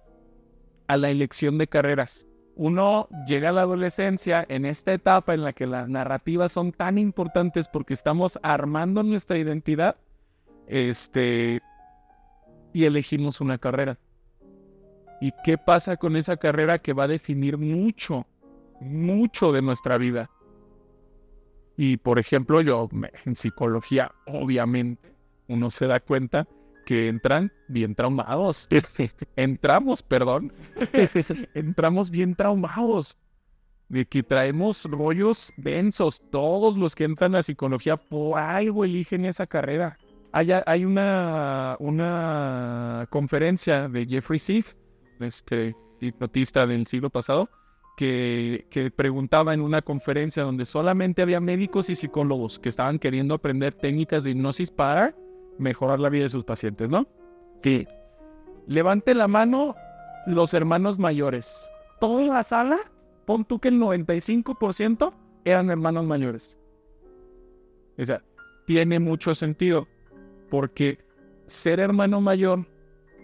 a 0.88 0.96
la 0.96 1.10
elección 1.10 1.58
de 1.58 1.66
carreras. 1.66 2.26
Uno 2.56 3.08
llega 3.26 3.50
a 3.50 3.52
la 3.52 3.62
adolescencia 3.62 4.44
en 4.48 4.64
esta 4.64 4.94
etapa 4.94 5.34
en 5.34 5.44
la 5.44 5.52
que 5.52 5.66
las 5.66 5.88
narrativas 5.88 6.52
son 6.52 6.72
tan 6.72 6.98
importantes 6.98 7.68
porque 7.68 7.94
estamos 7.94 8.38
armando 8.42 9.02
nuestra 9.02 9.38
identidad, 9.38 9.96
este, 10.66 11.60
y 12.72 12.84
elegimos 12.84 13.40
una 13.40 13.58
carrera. 13.58 13.98
¿Y 15.20 15.32
qué 15.44 15.58
pasa 15.58 15.96
con 15.96 16.16
esa 16.16 16.38
carrera 16.38 16.78
que 16.78 16.94
va 16.94 17.04
a 17.04 17.08
definir 17.08 17.58
mucho, 17.58 18.26
mucho 18.80 19.52
de 19.52 19.60
nuestra 19.60 19.98
vida? 19.98 20.30
Y 21.76 21.98
por 21.98 22.18
ejemplo, 22.18 22.62
yo 22.62 22.88
en 23.26 23.36
psicología, 23.36 24.12
obviamente, 24.26 25.09
uno 25.50 25.68
se 25.70 25.86
da 25.86 26.00
cuenta 26.00 26.46
que 26.84 27.08
entran 27.08 27.52
bien 27.68 27.94
traumados. 27.94 28.68
Entramos, 29.36 30.02
perdón. 30.02 30.52
Entramos 31.54 32.10
bien 32.10 32.34
traumados. 32.34 33.16
De 33.88 34.06
que 34.06 34.22
traemos 34.22 34.84
rollos 34.84 35.52
densos. 35.56 36.22
Todos 36.30 36.76
los 36.76 36.94
que 36.94 37.04
entran 37.04 37.34
a 37.34 37.42
psicología 37.42 37.96
por 37.96 38.38
algo 38.38 38.84
eligen 38.84 39.24
esa 39.24 39.46
carrera. 39.46 39.98
Hay, 40.32 40.50
hay 40.64 40.84
una, 40.84 41.76
una 41.80 43.06
conferencia 43.10 43.88
de 43.88 44.06
Jeffrey 44.06 44.38
Siff, 44.38 44.74
este 45.18 45.74
hipnotista 46.00 46.68
del 46.68 46.86
siglo 46.86 47.10
pasado, 47.10 47.50
que, 47.96 48.66
que, 48.70 48.92
preguntaba 48.92 49.54
en 49.54 49.60
una 49.60 49.82
conferencia 49.82 50.44
donde 50.44 50.64
solamente 50.64 51.20
había 51.22 51.40
médicos 51.40 51.90
y 51.90 51.96
psicólogos 51.96 52.60
que 52.60 52.68
estaban 52.68 53.00
queriendo 53.00 53.34
aprender 53.34 53.74
técnicas 53.74 54.22
de 54.22 54.30
hipnosis 54.30 54.70
para 54.70 55.14
mejorar 55.60 56.00
la 56.00 56.08
vida 56.08 56.24
de 56.24 56.30
sus 56.30 56.44
pacientes, 56.44 56.90
¿no? 56.90 57.06
Que 57.62 57.86
levante 58.66 59.14
la 59.14 59.28
mano 59.28 59.76
los 60.26 60.54
hermanos 60.54 60.98
mayores. 60.98 61.70
Toda 62.00 62.22
la 62.22 62.42
sala, 62.42 62.78
pon 63.26 63.44
tú 63.44 63.60
que 63.60 63.68
el 63.68 63.80
95% 63.80 65.12
eran 65.44 65.70
hermanos 65.70 66.04
mayores. 66.04 66.58
O 67.98 68.04
sea, 68.04 68.22
tiene 68.66 68.98
mucho 68.98 69.34
sentido 69.34 69.86
porque 70.48 70.98
ser 71.46 71.80
hermano 71.80 72.20
mayor 72.20 72.66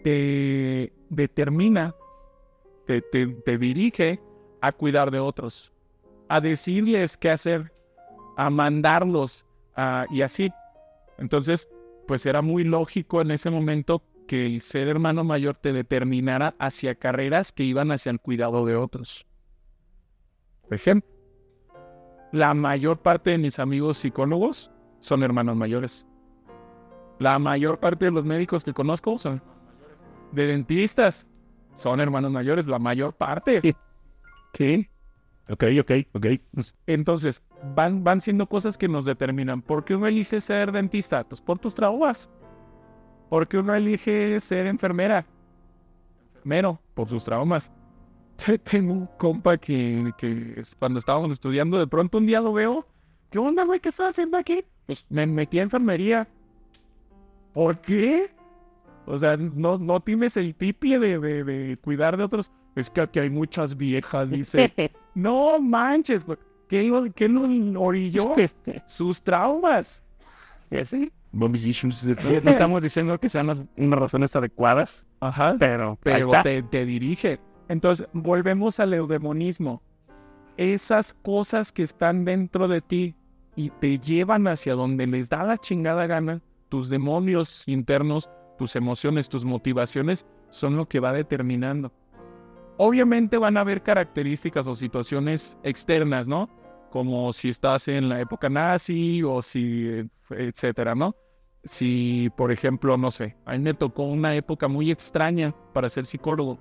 te 0.02 0.92
determina, 1.08 1.94
te, 2.86 3.00
te, 3.00 3.58
dirige 3.58 4.20
a 4.60 4.72
cuidar 4.72 5.10
de 5.10 5.18
otros, 5.18 5.72
a 6.28 6.40
decirles 6.40 7.16
qué 7.16 7.30
hacer, 7.30 7.72
a 8.36 8.50
mandarlos 8.50 9.46
y 10.10 10.22
así. 10.22 10.50
Entonces, 11.18 11.68
pues 12.06 12.26
era 12.26 12.42
muy 12.42 12.64
lógico 12.64 13.20
en 13.20 13.30
ese 13.30 13.50
momento 13.50 14.02
que 14.26 14.46
el 14.46 14.60
ser 14.60 14.88
hermano 14.88 15.24
mayor 15.24 15.56
te 15.56 15.72
determinara 15.72 16.54
hacia 16.58 16.94
carreras 16.94 17.52
que 17.52 17.64
iban 17.64 17.92
hacia 17.92 18.10
el 18.10 18.20
cuidado 18.20 18.64
de 18.66 18.76
otros. 18.76 19.26
Por 20.62 20.74
ejemplo, 20.74 21.08
la 22.32 22.54
mayor 22.54 22.98
parte 22.98 23.30
de 23.30 23.38
mis 23.38 23.58
amigos 23.58 23.98
psicólogos 23.98 24.70
son 25.00 25.22
hermanos 25.22 25.56
mayores. 25.56 26.06
La 27.18 27.38
mayor 27.38 27.78
parte 27.78 28.06
de 28.06 28.10
los 28.10 28.24
médicos 28.24 28.64
que 28.64 28.72
conozco 28.72 29.16
son 29.16 29.42
de 30.32 30.46
dentistas. 30.46 31.26
Son 31.74 32.00
hermanos 32.00 32.30
mayores, 32.30 32.66
la 32.66 32.78
mayor 32.78 33.14
parte. 33.14 33.60
¿Qué? 34.52 34.90
Ok, 35.48 35.64
ok, 35.80 35.92
ok. 36.12 36.26
Entonces, 36.86 37.42
van, 37.74 38.02
van 38.02 38.20
siendo 38.20 38.48
cosas 38.48 38.76
que 38.76 38.88
nos 38.88 39.04
determinan. 39.04 39.62
¿Por 39.62 39.84
qué 39.84 39.94
uno 39.94 40.06
elige 40.06 40.40
ser 40.40 40.72
dentista? 40.72 41.24
Pues 41.24 41.40
por 41.40 41.58
tus 41.58 41.74
traumas. 41.74 42.28
¿Por 43.28 43.46
qué 43.46 43.58
uno 43.58 43.74
elige 43.74 44.40
ser 44.40 44.66
enfermera? 44.66 45.24
Enfermero, 46.34 46.80
por 46.94 47.08
sus 47.08 47.24
traumas. 47.24 47.72
Tengo 48.70 48.92
un 48.92 49.06
compa 49.18 49.56
que, 49.56 50.12
que 50.18 50.62
cuando 50.78 50.98
estábamos 50.98 51.30
estudiando, 51.30 51.78
de 51.78 51.86
pronto 51.86 52.18
un 52.18 52.26
día 52.26 52.40
lo 52.40 52.52
veo. 52.52 52.86
¿Qué 53.30 53.38
onda, 53.38 53.64
güey? 53.64 53.80
¿Qué 53.80 53.88
estás 53.88 54.10
haciendo 54.10 54.36
aquí? 54.36 54.64
Pues 54.86 55.06
me 55.08 55.26
metí 55.26 55.58
a 55.58 55.62
enfermería. 55.62 56.28
¿Por 57.52 57.80
qué? 57.80 58.30
O 59.06 59.16
sea, 59.16 59.36
no, 59.36 59.78
no 59.78 60.00
tienes 60.00 60.36
el 60.36 60.54
triple 60.54 60.98
de, 60.98 61.18
de, 61.18 61.76
cuidar 61.78 62.16
de 62.16 62.24
otros. 62.24 62.50
Es 62.74 62.90
que 62.90 63.00
aquí 63.00 63.20
hay 63.20 63.30
muchas 63.30 63.76
viejas, 63.76 64.30
dice. 64.30 64.72
no 65.16 65.58
manches, 65.58 66.26
¿qué 66.68 66.82
lo, 66.82 67.10
qué 67.10 67.26
lo 67.26 67.80
orilló? 67.80 68.34
Sus 68.86 69.22
traumas. 69.22 70.02
¿Sí? 70.84 71.10
No 72.44 72.50
estamos 72.50 72.82
diciendo 72.82 73.18
que 73.18 73.30
sean 73.30 73.46
las, 73.46 73.62
unas 73.78 73.98
razones 73.98 74.36
adecuadas. 74.36 75.06
Ajá. 75.20 75.56
Pero, 75.58 75.98
pero 76.02 76.30
te, 76.42 76.62
te, 76.62 76.84
dirige. 76.84 77.40
Entonces, 77.68 78.06
volvemos 78.12 78.78
al 78.78 78.92
eudemonismo. 78.92 79.82
Esas 80.58 81.14
cosas 81.14 81.72
que 81.72 81.82
están 81.82 82.26
dentro 82.26 82.68
de 82.68 82.82
ti 82.82 83.14
y 83.54 83.70
te 83.70 83.98
llevan 83.98 84.46
hacia 84.48 84.74
donde 84.74 85.06
les 85.06 85.30
da 85.30 85.44
la 85.44 85.56
chingada 85.56 86.06
gana, 86.06 86.42
tus 86.68 86.90
demonios 86.90 87.66
internos, 87.66 88.28
tus 88.58 88.76
emociones, 88.76 89.30
tus 89.30 89.46
motivaciones, 89.46 90.26
son 90.50 90.76
lo 90.76 90.86
que 90.86 91.00
va 91.00 91.14
determinando. 91.14 91.90
Obviamente 92.78 93.38
van 93.38 93.56
a 93.56 93.60
haber 93.60 93.82
características 93.82 94.66
o 94.66 94.74
situaciones 94.74 95.56
externas, 95.62 96.28
¿no? 96.28 96.50
Como 96.90 97.32
si 97.32 97.48
estás 97.48 97.88
en 97.88 98.08
la 98.08 98.20
época 98.20 98.48
nazi 98.48 99.22
o 99.22 99.42
si, 99.42 100.08
etcétera, 100.30 100.94
¿no? 100.94 101.16
Si, 101.64 102.30
por 102.36 102.52
ejemplo, 102.52 102.96
no 102.96 103.10
sé, 103.10 103.36
a 103.44 103.52
mí 103.52 103.58
me 103.58 103.74
tocó 103.74 104.04
una 104.04 104.34
época 104.36 104.68
muy 104.68 104.90
extraña 104.90 105.54
para 105.72 105.88
ser 105.88 106.06
psicólogo, 106.06 106.58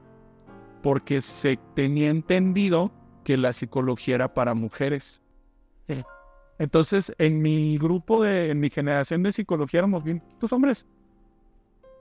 porque 0.82 1.22
se 1.22 1.60
tenía 1.76 2.10
entendido 2.10 2.92
que 3.24 3.38
la 3.38 3.54
psicología 3.54 4.16
era 4.16 4.34
para 4.34 4.54
mujeres. 4.54 5.22
Entonces, 6.58 7.14
en 7.18 7.42
mi 7.42 7.78
grupo, 7.78 8.24
de, 8.24 8.50
en 8.52 8.60
mi 8.60 8.70
generación 8.70 9.24
de 9.24 9.32
psicología 9.32 9.80
éramos 9.80 10.04
bien 10.04 10.24
tus 10.40 10.54
hombres. 10.54 10.88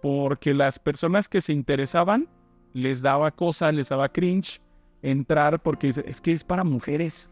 Porque 0.01 0.55
las 0.55 0.79
personas 0.79 1.29
que 1.29 1.41
se 1.41 1.53
interesaban 1.53 2.29
les 2.75 3.01
daba 3.01 3.31
cosa, 3.31 3.73
les 3.73 3.89
daba 3.89 4.11
cringe 4.11 4.61
entrar 5.01 5.63
porque 5.63 5.89
es 5.89 6.21
que 6.21 6.33
es 6.33 6.45
para 6.45 6.63
mujeres. 6.63 7.31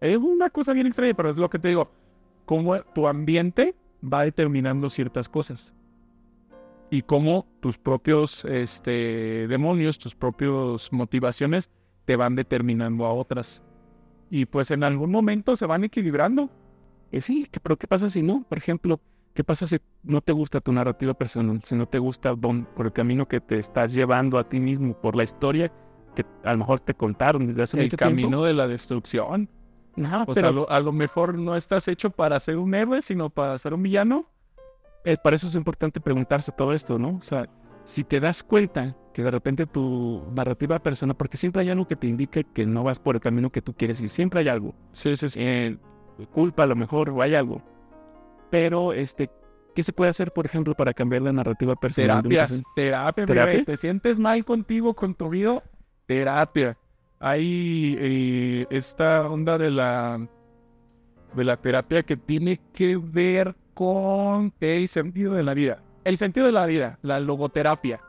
Es 0.00 0.16
una 0.16 0.48
cosa 0.50 0.72
bien 0.72 0.86
extraña, 0.86 1.14
pero 1.14 1.30
es 1.30 1.36
lo 1.36 1.50
que 1.50 1.58
te 1.58 1.68
digo. 1.68 1.90
Cómo 2.44 2.80
tu 2.94 3.08
ambiente 3.08 3.74
va 4.00 4.22
determinando 4.22 4.88
ciertas 4.88 5.28
cosas. 5.28 5.74
Y 6.90 7.02
cómo 7.02 7.46
tus 7.58 7.76
propios 7.76 8.44
este, 8.44 9.48
demonios, 9.48 9.98
tus 9.98 10.14
propias 10.14 10.92
motivaciones 10.92 11.68
te 12.04 12.14
van 12.14 12.36
determinando 12.36 13.04
a 13.04 13.12
otras 13.12 13.64
y 14.30 14.46
pues 14.46 14.70
en 14.70 14.84
algún 14.84 15.10
momento 15.10 15.56
se 15.56 15.66
van 15.66 15.84
equilibrando. 15.84 16.50
Y 17.10 17.20
sí, 17.20 17.46
pero 17.62 17.76
¿qué 17.76 17.86
pasa 17.86 18.10
si 18.10 18.22
no? 18.22 18.44
Por 18.48 18.58
ejemplo, 18.58 19.00
¿qué 19.38 19.44
pasa 19.44 19.68
si 19.68 19.78
no 20.02 20.20
te 20.20 20.32
gusta 20.32 20.60
tu 20.60 20.72
narrativa 20.72 21.14
personal? 21.14 21.60
Si 21.62 21.76
no 21.76 21.86
te 21.86 22.00
gusta 22.00 22.34
por 22.34 22.86
el 22.86 22.92
camino 22.92 23.28
que 23.28 23.40
te 23.40 23.56
estás 23.56 23.92
llevando 23.92 24.36
a 24.36 24.48
ti 24.48 24.58
mismo, 24.58 25.00
por 25.00 25.14
la 25.14 25.22
historia 25.22 25.70
que 26.16 26.26
a 26.42 26.50
lo 26.50 26.58
mejor 26.58 26.80
te 26.80 26.94
contaron 26.94 27.46
desde 27.46 27.62
hace 27.62 27.80
el 27.80 27.96
camino 27.96 28.42
de 28.42 28.52
la 28.52 28.66
destrucción. 28.66 29.48
No, 29.94 30.26
pero... 30.34 30.68
a 30.68 30.80
lo, 30.80 30.90
mejor 30.90 31.38
no 31.38 31.54
estás 31.54 31.86
hecho 31.86 32.10
para 32.10 32.40
ser 32.40 32.56
un 32.56 32.74
héroe, 32.74 33.00
sino 33.00 33.30
para 33.30 33.56
ser 33.58 33.74
un 33.74 33.84
villano. 33.84 34.28
Eh, 35.04 35.16
para 35.22 35.36
eso 35.36 35.46
es 35.46 35.54
importante 35.54 36.00
preguntarse 36.00 36.50
todo 36.50 36.72
esto, 36.72 36.98
¿no? 36.98 37.10
O 37.10 37.22
sea, 37.22 37.48
si 37.84 38.02
te 38.02 38.18
das 38.18 38.42
cuenta 38.42 38.96
que 39.14 39.22
de 39.22 39.30
repente 39.30 39.66
tu 39.66 40.24
narrativa 40.34 40.80
personal, 40.80 41.16
porque 41.16 41.36
siempre 41.36 41.62
hay 41.62 41.70
algo 41.70 41.86
que 41.86 41.94
te 41.94 42.08
indique 42.08 42.42
que 42.42 42.66
no 42.66 42.82
vas 42.82 42.98
por 42.98 43.14
el 43.14 43.20
camino 43.20 43.50
que 43.50 43.62
tú 43.62 43.72
quieres 43.72 44.00
ir, 44.00 44.10
siempre 44.10 44.40
hay 44.40 44.48
algo. 44.48 44.74
Sí, 44.90 45.16
sí, 45.16 45.28
sí. 45.28 45.38
Eh, 45.40 45.78
culpa 46.32 46.64
a 46.64 46.66
lo 46.66 46.74
mejor 46.74 47.10
o 47.10 47.22
hay 47.22 47.36
algo. 47.36 47.62
Pero, 48.50 48.92
este, 48.92 49.30
¿qué 49.74 49.82
se 49.82 49.92
puede 49.92 50.10
hacer, 50.10 50.32
por 50.32 50.46
ejemplo, 50.46 50.74
para 50.74 50.94
cambiar 50.94 51.22
la 51.22 51.32
narrativa 51.32 51.74
personal? 51.76 52.22
Terapias, 52.22 52.62
terapia, 52.74 53.26
¿Terapia? 53.26 53.64
te 53.64 53.76
sientes 53.76 54.18
mal 54.18 54.44
contigo, 54.44 54.94
con 54.94 55.14
tu 55.14 55.28
vida, 55.28 55.62
terapia. 56.06 56.76
Hay 57.20 57.96
eh, 57.98 58.66
esta 58.70 59.28
onda 59.28 59.58
de 59.58 59.70
la 59.70 60.28
de 61.34 61.44
la 61.44 61.56
terapia 61.56 62.02
que 62.02 62.16
tiene 62.16 62.60
que 62.72 62.96
ver 62.96 63.54
con 63.74 64.52
el 64.60 64.88
sentido 64.88 65.34
de 65.34 65.42
la 65.42 65.54
vida. 65.54 65.82
El 66.04 66.16
sentido 66.16 66.46
de 66.46 66.52
la 66.52 66.66
vida, 66.66 66.98
la 67.02 67.20
logoterapia. 67.20 68.00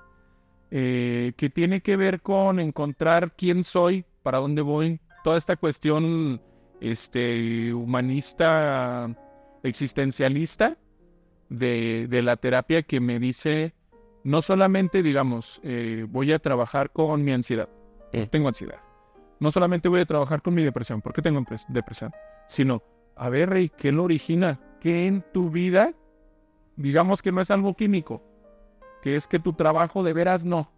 Eh, 0.72 1.34
que 1.36 1.50
tiene 1.50 1.82
que 1.82 1.96
ver 1.96 2.22
con 2.22 2.60
encontrar 2.60 3.34
quién 3.36 3.64
soy, 3.64 4.06
para 4.22 4.38
dónde 4.38 4.62
voy, 4.62 5.00
toda 5.24 5.38
esta 5.38 5.56
cuestión 5.56 6.40
este, 6.80 7.74
humanista, 7.74 9.10
existencialista 9.64 10.78
de, 11.50 12.08
la 12.24 12.38
terapia 12.38 12.84
que 12.84 13.00
me 13.00 13.20
dice, 13.20 13.74
no 14.24 14.42
solamente, 14.42 15.04
digamos, 15.04 15.60
eh, 15.64 16.06
voy 16.08 16.32
a 16.32 16.40
trabajar 16.40 16.92
con 16.92 17.24
mi 17.24 17.32
ansiedad, 17.32 17.70
tengo 18.30 18.48
ansiedad, 18.48 18.80
no 19.40 19.52
solamente 19.52 19.90
voy 19.90 20.02
a 20.02 20.06
trabajar 20.06 20.42
con 20.42 20.54
mi 20.54 20.64
depresión, 20.64 21.02
porque 21.02 21.22
tengo 21.22 21.44
depresión, 21.70 22.12
sino, 22.48 22.84
a 23.16 23.30
ver, 23.30 23.50
Rey, 23.50 23.70
¿qué 23.70 23.92
lo 23.92 24.04
origina? 24.04 24.60
¿Qué 24.80 25.08
en 25.08 25.24
tu 25.34 25.50
vida, 25.50 25.94
digamos 26.76 27.22
que 27.22 27.32
no 27.32 27.42
es 27.42 27.52
algo 27.52 27.74
químico, 27.76 28.24
que 29.02 29.16
es 29.16 29.28
que 29.28 29.40
tu 29.40 29.54
trabajo 29.54 30.04
de 30.04 30.14
veras 30.14 30.46
no, 30.46 30.72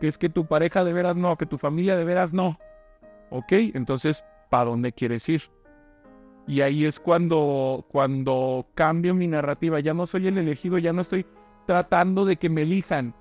que 0.00 0.08
es 0.08 0.18
que 0.18 0.28
tu 0.28 0.46
pareja 0.46 0.84
de 0.84 0.92
veras 0.92 1.16
no, 1.16 1.36
que 1.36 1.46
tu 1.46 1.58
familia 1.58 1.96
de 1.96 2.04
veras 2.04 2.32
no. 2.32 2.58
¿Ok? 3.30 3.52
Entonces, 3.52 4.24
¿para 4.48 4.70
dónde 4.70 4.92
quieres 4.92 5.28
ir? 5.28 5.42
Y 6.48 6.62
ahí 6.62 6.86
es 6.86 6.98
cuando, 6.98 7.84
cuando 7.88 8.66
cambio 8.74 9.14
mi 9.14 9.28
narrativa. 9.28 9.80
Ya 9.80 9.92
no 9.92 10.06
soy 10.06 10.28
el 10.28 10.38
elegido, 10.38 10.78
ya 10.78 10.94
no 10.94 11.02
estoy 11.02 11.26
tratando 11.66 12.24
de 12.24 12.36
que 12.36 12.48
me 12.48 12.62
elijan, 12.62 13.14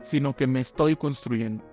sino 0.00 0.36
que 0.36 0.46
me 0.46 0.60
estoy 0.60 0.94
construyendo. 0.94 1.64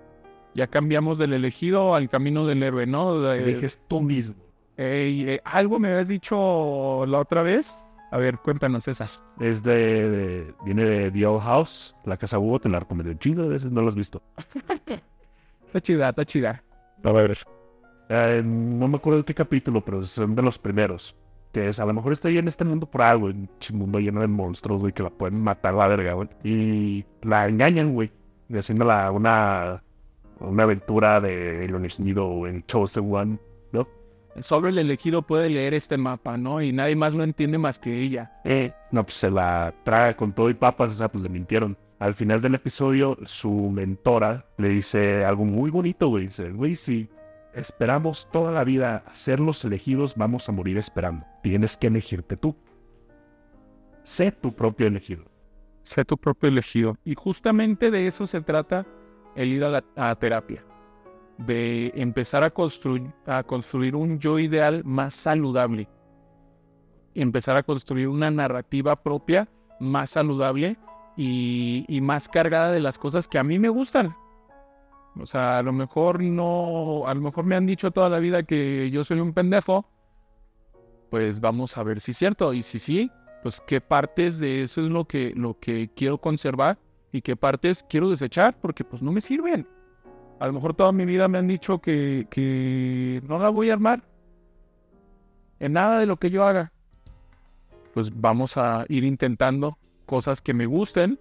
Ya 0.54 0.66
cambiamos 0.66 1.18
del 1.18 1.34
elegido 1.34 1.94
al 1.94 2.10
camino 2.10 2.46
del 2.46 2.64
héroe, 2.64 2.86
¿no? 2.86 3.32
Eliges 3.32 3.80
tú 3.86 4.00
mismo. 4.00 4.34
Eh, 4.76 5.40
algo 5.44 5.78
me 5.78 5.88
habías 5.88 6.08
dicho 6.08 7.06
la 7.06 7.20
otra 7.20 7.44
vez. 7.44 7.84
A 8.10 8.18
ver, 8.18 8.38
cuéntanos 8.38 8.88
esa. 8.88 9.08
Es 9.40 9.62
de, 9.62 10.52
viene 10.64 10.84
de 10.84 11.10
The 11.12 11.26
Old 11.26 11.42
House, 11.44 11.94
la 12.04 12.16
casa 12.16 12.38
Hugo, 12.38 12.58
te 12.60 12.68
la 12.68 12.80
recomiendo 12.80 13.42
de 13.42 13.48
veces 13.48 13.70
no 13.70 13.80
lo 13.80 13.88
has 13.88 13.94
visto. 13.94 14.20
está 15.66 15.80
chida, 15.80 16.08
está 16.08 16.24
chida. 16.26 16.62
A 17.04 17.12
ver. 17.12 17.38
Eh, 18.14 18.42
no 18.44 18.88
me 18.88 18.96
acuerdo 18.96 19.20
de 19.20 19.24
qué 19.24 19.34
capítulo, 19.34 19.82
pero 19.82 20.02
son 20.02 20.34
de 20.34 20.42
los 20.42 20.58
primeros. 20.58 21.16
Que 21.50 21.68
es, 21.68 21.80
a 21.80 21.86
lo 21.86 21.94
mejor 21.94 22.12
estoy 22.12 22.36
en 22.36 22.46
este 22.46 22.62
mundo 22.62 22.84
por 22.84 23.00
algo, 23.00 23.30
en 23.30 23.48
un 23.72 23.78
mundo 23.78 24.00
lleno 24.00 24.20
de 24.20 24.26
monstruos, 24.26 24.82
güey, 24.82 24.92
que 24.92 25.02
la 25.02 25.08
pueden 25.08 25.40
matar 25.40 25.72
la 25.72 25.88
verga, 25.88 26.12
güey. 26.12 26.28
Y 26.44 27.06
la 27.22 27.48
engañan, 27.48 27.94
güey, 27.94 28.12
haciéndola 28.54 29.10
una, 29.10 29.82
una 30.40 30.62
aventura 30.62 31.22
de 31.22 31.64
el 31.64 32.18
o 32.18 32.46
en 32.46 32.66
Chosen 32.66 33.14
One, 33.14 33.38
¿no? 33.72 33.88
Solo 34.40 34.68
el 34.68 34.78
elegido 34.78 35.22
puede 35.22 35.48
leer 35.48 35.72
este 35.72 35.96
mapa, 35.96 36.36
¿no? 36.36 36.60
Y 36.60 36.70
nadie 36.70 36.96
más 36.96 37.14
lo 37.14 37.24
entiende 37.24 37.56
más 37.56 37.78
que 37.78 37.98
ella. 37.98 38.40
Eh, 38.44 38.72
no, 38.90 39.04
pues 39.04 39.16
se 39.16 39.30
la 39.30 39.72
traga 39.84 40.14
con 40.18 40.34
todo 40.34 40.50
y 40.50 40.54
papas, 40.54 40.90
o 40.90 40.94
sea, 40.94 41.10
pues 41.10 41.22
le 41.22 41.30
mintieron. 41.30 41.78
Al 41.98 42.12
final 42.12 42.42
del 42.42 42.56
episodio, 42.56 43.16
su 43.24 43.70
mentora 43.70 44.44
le 44.58 44.68
dice 44.68 45.24
algo 45.24 45.46
muy 45.46 45.70
bonito, 45.70 46.08
güey. 46.08 46.26
Dice, 46.26 46.50
güey, 46.50 46.74
si 46.74 47.08
esperamos 47.54 48.28
toda 48.30 48.52
la 48.52 48.64
vida 48.64 49.04
ser 49.12 49.40
los 49.40 49.64
elegidos, 49.64 50.14
vamos 50.16 50.48
a 50.48 50.52
morir 50.52 50.78
esperando. 50.78 51.24
Tienes 51.42 51.76
que 51.76 51.88
elegirte 51.88 52.36
tú. 52.36 52.56
Sé 54.02 54.32
tu 54.32 54.54
propio 54.54 54.86
elegido. 54.86 55.24
Sé 55.82 56.04
tu 56.04 56.16
propio 56.16 56.48
elegido. 56.48 56.96
Y 57.04 57.14
justamente 57.14 57.90
de 57.90 58.06
eso 58.06 58.26
se 58.26 58.40
trata 58.40 58.86
el 59.36 59.48
ir 59.48 59.64
a 59.64 59.82
la 59.94 60.14
terapia 60.16 60.64
de 61.38 61.92
empezar 61.94 62.44
a 62.44 62.50
construir, 62.50 63.10
a 63.26 63.42
construir 63.42 63.96
un 63.96 64.18
yo 64.18 64.38
ideal 64.38 64.82
más 64.84 65.14
saludable. 65.14 65.88
Empezar 67.14 67.56
a 67.56 67.62
construir 67.62 68.08
una 68.08 68.30
narrativa 68.30 69.02
propia 69.02 69.48
más 69.80 70.10
saludable 70.10 70.78
y, 71.16 71.98
más 72.02 72.28
cargada 72.28 72.72
de 72.72 72.80
las 72.80 72.98
cosas 72.98 73.28
que 73.28 73.38
a 73.38 73.44
mí 73.44 73.58
me 73.58 73.68
gustan. 73.68 74.16
O 75.20 75.26
sea, 75.26 75.58
a 75.58 75.62
lo 75.62 75.72
mejor 75.72 76.22
no, 76.22 77.06
a 77.06 77.14
lo 77.14 77.20
mejor 77.20 77.44
me 77.44 77.56
han 77.56 77.66
dicho 77.66 77.90
toda 77.90 78.08
la 78.08 78.18
vida 78.18 78.42
que 78.44 78.90
yo 78.90 79.04
soy 79.04 79.20
un 79.20 79.32
pendejo. 79.32 79.86
Pues 81.10 81.40
vamos 81.40 81.76
a 81.76 81.82
ver 81.82 82.00
si 82.00 82.12
es 82.12 82.16
cierto. 82.16 82.54
Y 82.54 82.62
si 82.62 82.78
sí, 82.78 83.10
pues 83.42 83.60
qué 83.60 83.80
partes 83.80 84.38
de 84.38 84.62
eso 84.62 84.82
es 84.82 84.88
lo 84.88 85.04
que, 85.04 85.32
lo 85.36 85.58
que 85.58 85.90
quiero 85.94 86.18
conservar 86.18 86.78
y 87.12 87.20
qué 87.20 87.36
partes 87.36 87.84
quiero 87.88 88.08
desechar 88.08 88.58
porque 88.60 88.84
pues 88.84 89.02
no 89.02 89.12
me 89.12 89.20
sirven. 89.20 89.66
A 90.40 90.46
lo 90.46 90.54
mejor 90.54 90.74
toda 90.74 90.90
mi 90.90 91.04
vida 91.04 91.28
me 91.28 91.38
han 91.38 91.46
dicho 91.46 91.80
que, 91.80 93.22
no 93.28 93.38
la 93.38 93.50
voy 93.50 93.70
a 93.70 93.74
armar 93.74 94.02
en 95.60 95.74
nada 95.74 96.00
de 96.00 96.06
lo 96.06 96.16
que 96.16 96.30
yo 96.30 96.44
haga. 96.44 96.72
Pues 97.94 98.10
vamos 98.12 98.56
a 98.56 98.84
ir 98.88 99.04
intentando 99.04 99.78
cosas 100.06 100.40
que 100.40 100.54
me 100.54 100.66
gusten. 100.66 101.20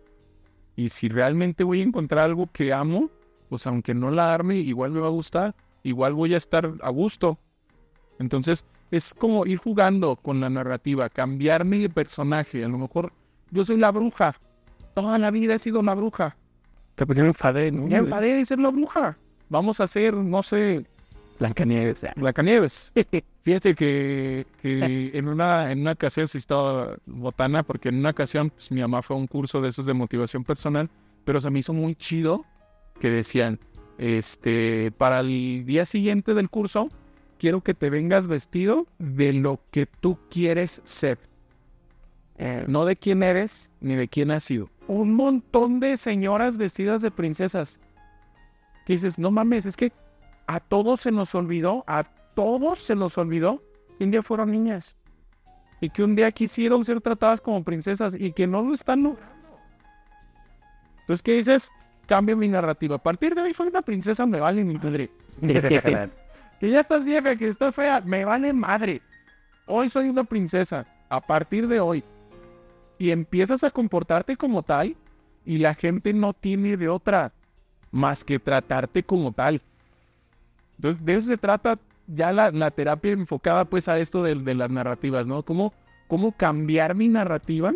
Y 0.75 0.89
si 0.89 1.09
realmente 1.09 1.63
voy 1.63 1.81
a 1.81 1.83
encontrar 1.83 2.25
algo 2.25 2.49
que 2.51 2.73
amo, 2.73 3.11
pues 3.51 3.67
aunque 3.67 3.93
no 3.93 4.11
la 4.11 4.33
arme, 4.33 4.55
igual 4.59 4.91
me 4.91 5.01
va 5.01 5.07
a 5.07 5.09
gustar. 5.09 5.53
Igual 5.83 6.13
voy 6.13 6.33
a 6.33 6.37
estar 6.37 6.71
a 6.81 6.89
gusto. 6.89 7.37
Entonces 8.17 8.65
es 8.91 9.13
como 9.13 9.45
ir 9.45 9.57
jugando 9.57 10.15
con 10.15 10.39
la 10.39 10.49
narrativa, 10.49 11.09
cambiarme 11.09 11.79
de 11.79 11.89
personaje. 11.89 12.63
A 12.63 12.69
lo 12.69 12.77
mejor 12.77 13.11
yo 13.49 13.65
soy 13.65 13.75
la 13.75 13.91
bruja. 13.91 14.35
Toda 14.93 15.17
la 15.17 15.31
vida 15.31 15.55
he 15.55 15.59
sido 15.59 15.81
una 15.81 15.93
bruja. 15.95 16.37
Te 16.95 17.05
me 17.05 17.27
enfadé, 17.27 17.73
¿no? 17.73 17.87
Me 17.87 17.97
enfadé 17.97 18.35
de 18.35 18.45
ser 18.45 18.59
la 18.59 18.69
bruja. 18.69 19.17
Vamos 19.49 19.81
a 19.81 19.83
hacer, 19.83 20.13
no 20.13 20.41
sé. 20.43 20.85
Blancanieves. 21.37 22.05
Blancanieves. 22.15 22.93
Fíjate 23.41 23.75
que, 23.75 24.47
que 24.61 25.11
en, 25.13 25.27
una, 25.27 25.73
en 25.73 25.81
una 25.81 25.91
ocasión 25.91 26.29
se 26.29 26.37
estaba 26.37 26.95
botana, 27.05 27.63
porque 27.63 27.89
en 27.89 27.97
una 27.97 28.11
ocasión 28.11 28.49
pues, 28.49 28.71
mi 28.71 28.79
mamá 28.79 29.01
fue 29.01 29.17
a 29.17 29.19
un 29.19 29.27
curso 29.27 29.59
de 29.59 29.67
esos 29.67 29.85
de 29.85 29.93
motivación 29.93 30.45
personal, 30.45 30.89
pero 31.25 31.41
se 31.41 31.49
me 31.49 31.59
hizo 31.59 31.73
muy 31.73 31.95
chido 31.95 32.45
que 33.01 33.09
decían, 33.09 33.59
este, 33.97 34.93
para 34.97 35.19
el 35.19 35.65
día 35.65 35.85
siguiente 35.85 36.33
del 36.33 36.49
curso, 36.49 36.87
quiero 37.37 37.59
que 37.59 37.73
te 37.73 37.89
vengas 37.89 38.27
vestido 38.27 38.87
de 38.97 39.33
lo 39.33 39.59
que 39.71 39.85
tú 39.85 40.17
quieres 40.29 40.81
ser. 40.85 41.19
Eh, 42.37 42.63
no 42.69 42.85
de 42.85 42.95
quién 42.95 43.21
eres 43.21 43.69
ni 43.81 43.95
de 43.95 44.07
quién 44.07 44.31
has 44.31 44.43
sido 44.45 44.69
un 44.91 45.13
montón 45.13 45.79
de 45.79 45.95
señoras 45.95 46.57
vestidas 46.57 47.01
de 47.01 47.11
princesas. 47.11 47.79
Que 48.85 48.93
dices, 48.93 49.17
no 49.17 49.31
mames, 49.31 49.65
es 49.65 49.77
que 49.77 49.93
a 50.47 50.59
todos 50.59 50.99
se 50.99 51.11
nos 51.11 51.33
olvidó, 51.33 51.85
a 51.87 52.03
todos 52.35 52.79
se 52.79 52.93
nos 52.93 53.17
olvidó 53.17 53.63
que 53.97 54.03
un 54.03 54.11
día 54.11 54.21
fueron 54.21 54.51
niñas. 54.51 54.97
Y 55.79 55.89
que 55.89 56.03
un 56.03 56.13
día 56.13 56.29
quisieron 56.33 56.83
ser 56.83 56.99
tratadas 56.99 57.39
como 57.39 57.63
princesas 57.63 58.15
y 58.19 58.33
que 58.33 58.47
no 58.47 58.61
lo 58.61 58.73
están 58.73 59.03
logrando. 59.03 59.33
Entonces, 60.99 61.23
¿qué 61.23 61.33
dices? 61.35 61.71
Cambio 62.11 62.35
mi 62.35 62.49
narrativa. 62.49 62.95
A 62.95 63.01
partir 63.01 63.33
de 63.33 63.39
hoy 63.39 63.53
fue 63.53 63.67
una 63.67 63.81
princesa, 63.81 64.25
me 64.25 64.41
vale 64.41 64.65
mi 64.65 64.73
madre. 64.73 65.09
que 66.59 66.69
ya 66.69 66.81
estás 66.81 67.05
vieja, 67.05 67.37
que 67.37 67.47
estás 67.47 67.73
fea, 67.73 68.01
me 68.05 68.25
vale 68.25 68.51
madre. 68.51 69.01
Hoy 69.65 69.89
soy 69.89 70.09
una 70.09 70.25
princesa. 70.25 70.85
A 71.07 71.21
partir 71.21 71.69
de 71.69 71.79
hoy 71.79 72.03
y 72.97 73.11
empiezas 73.11 73.63
a 73.63 73.71
comportarte 73.71 74.35
como 74.35 74.61
tal 74.61 74.97
y 75.45 75.59
la 75.59 75.73
gente 75.73 76.11
no 76.11 76.33
tiene 76.33 76.75
de 76.75 76.89
otra 76.89 77.31
más 77.91 78.25
que 78.25 78.39
tratarte 78.39 79.03
como 79.03 79.31
tal. 79.31 79.61
Entonces, 80.75 81.05
de 81.05 81.13
eso 81.13 81.27
se 81.27 81.37
trata 81.37 81.79
ya 82.07 82.33
la, 82.33 82.71
terapia 82.71 83.13
enfocada 83.13 83.63
pues 83.63 83.87
a 83.87 83.97
esto 83.99 84.21
de, 84.21 84.35
las 84.53 84.69
narrativas, 84.69 85.27
¿no? 85.27 85.43
¿Cómo, 85.43 85.73
¿Cómo 86.09 86.33
cambiar 86.33 86.93
mi 86.93 87.07
narrativa 87.07 87.71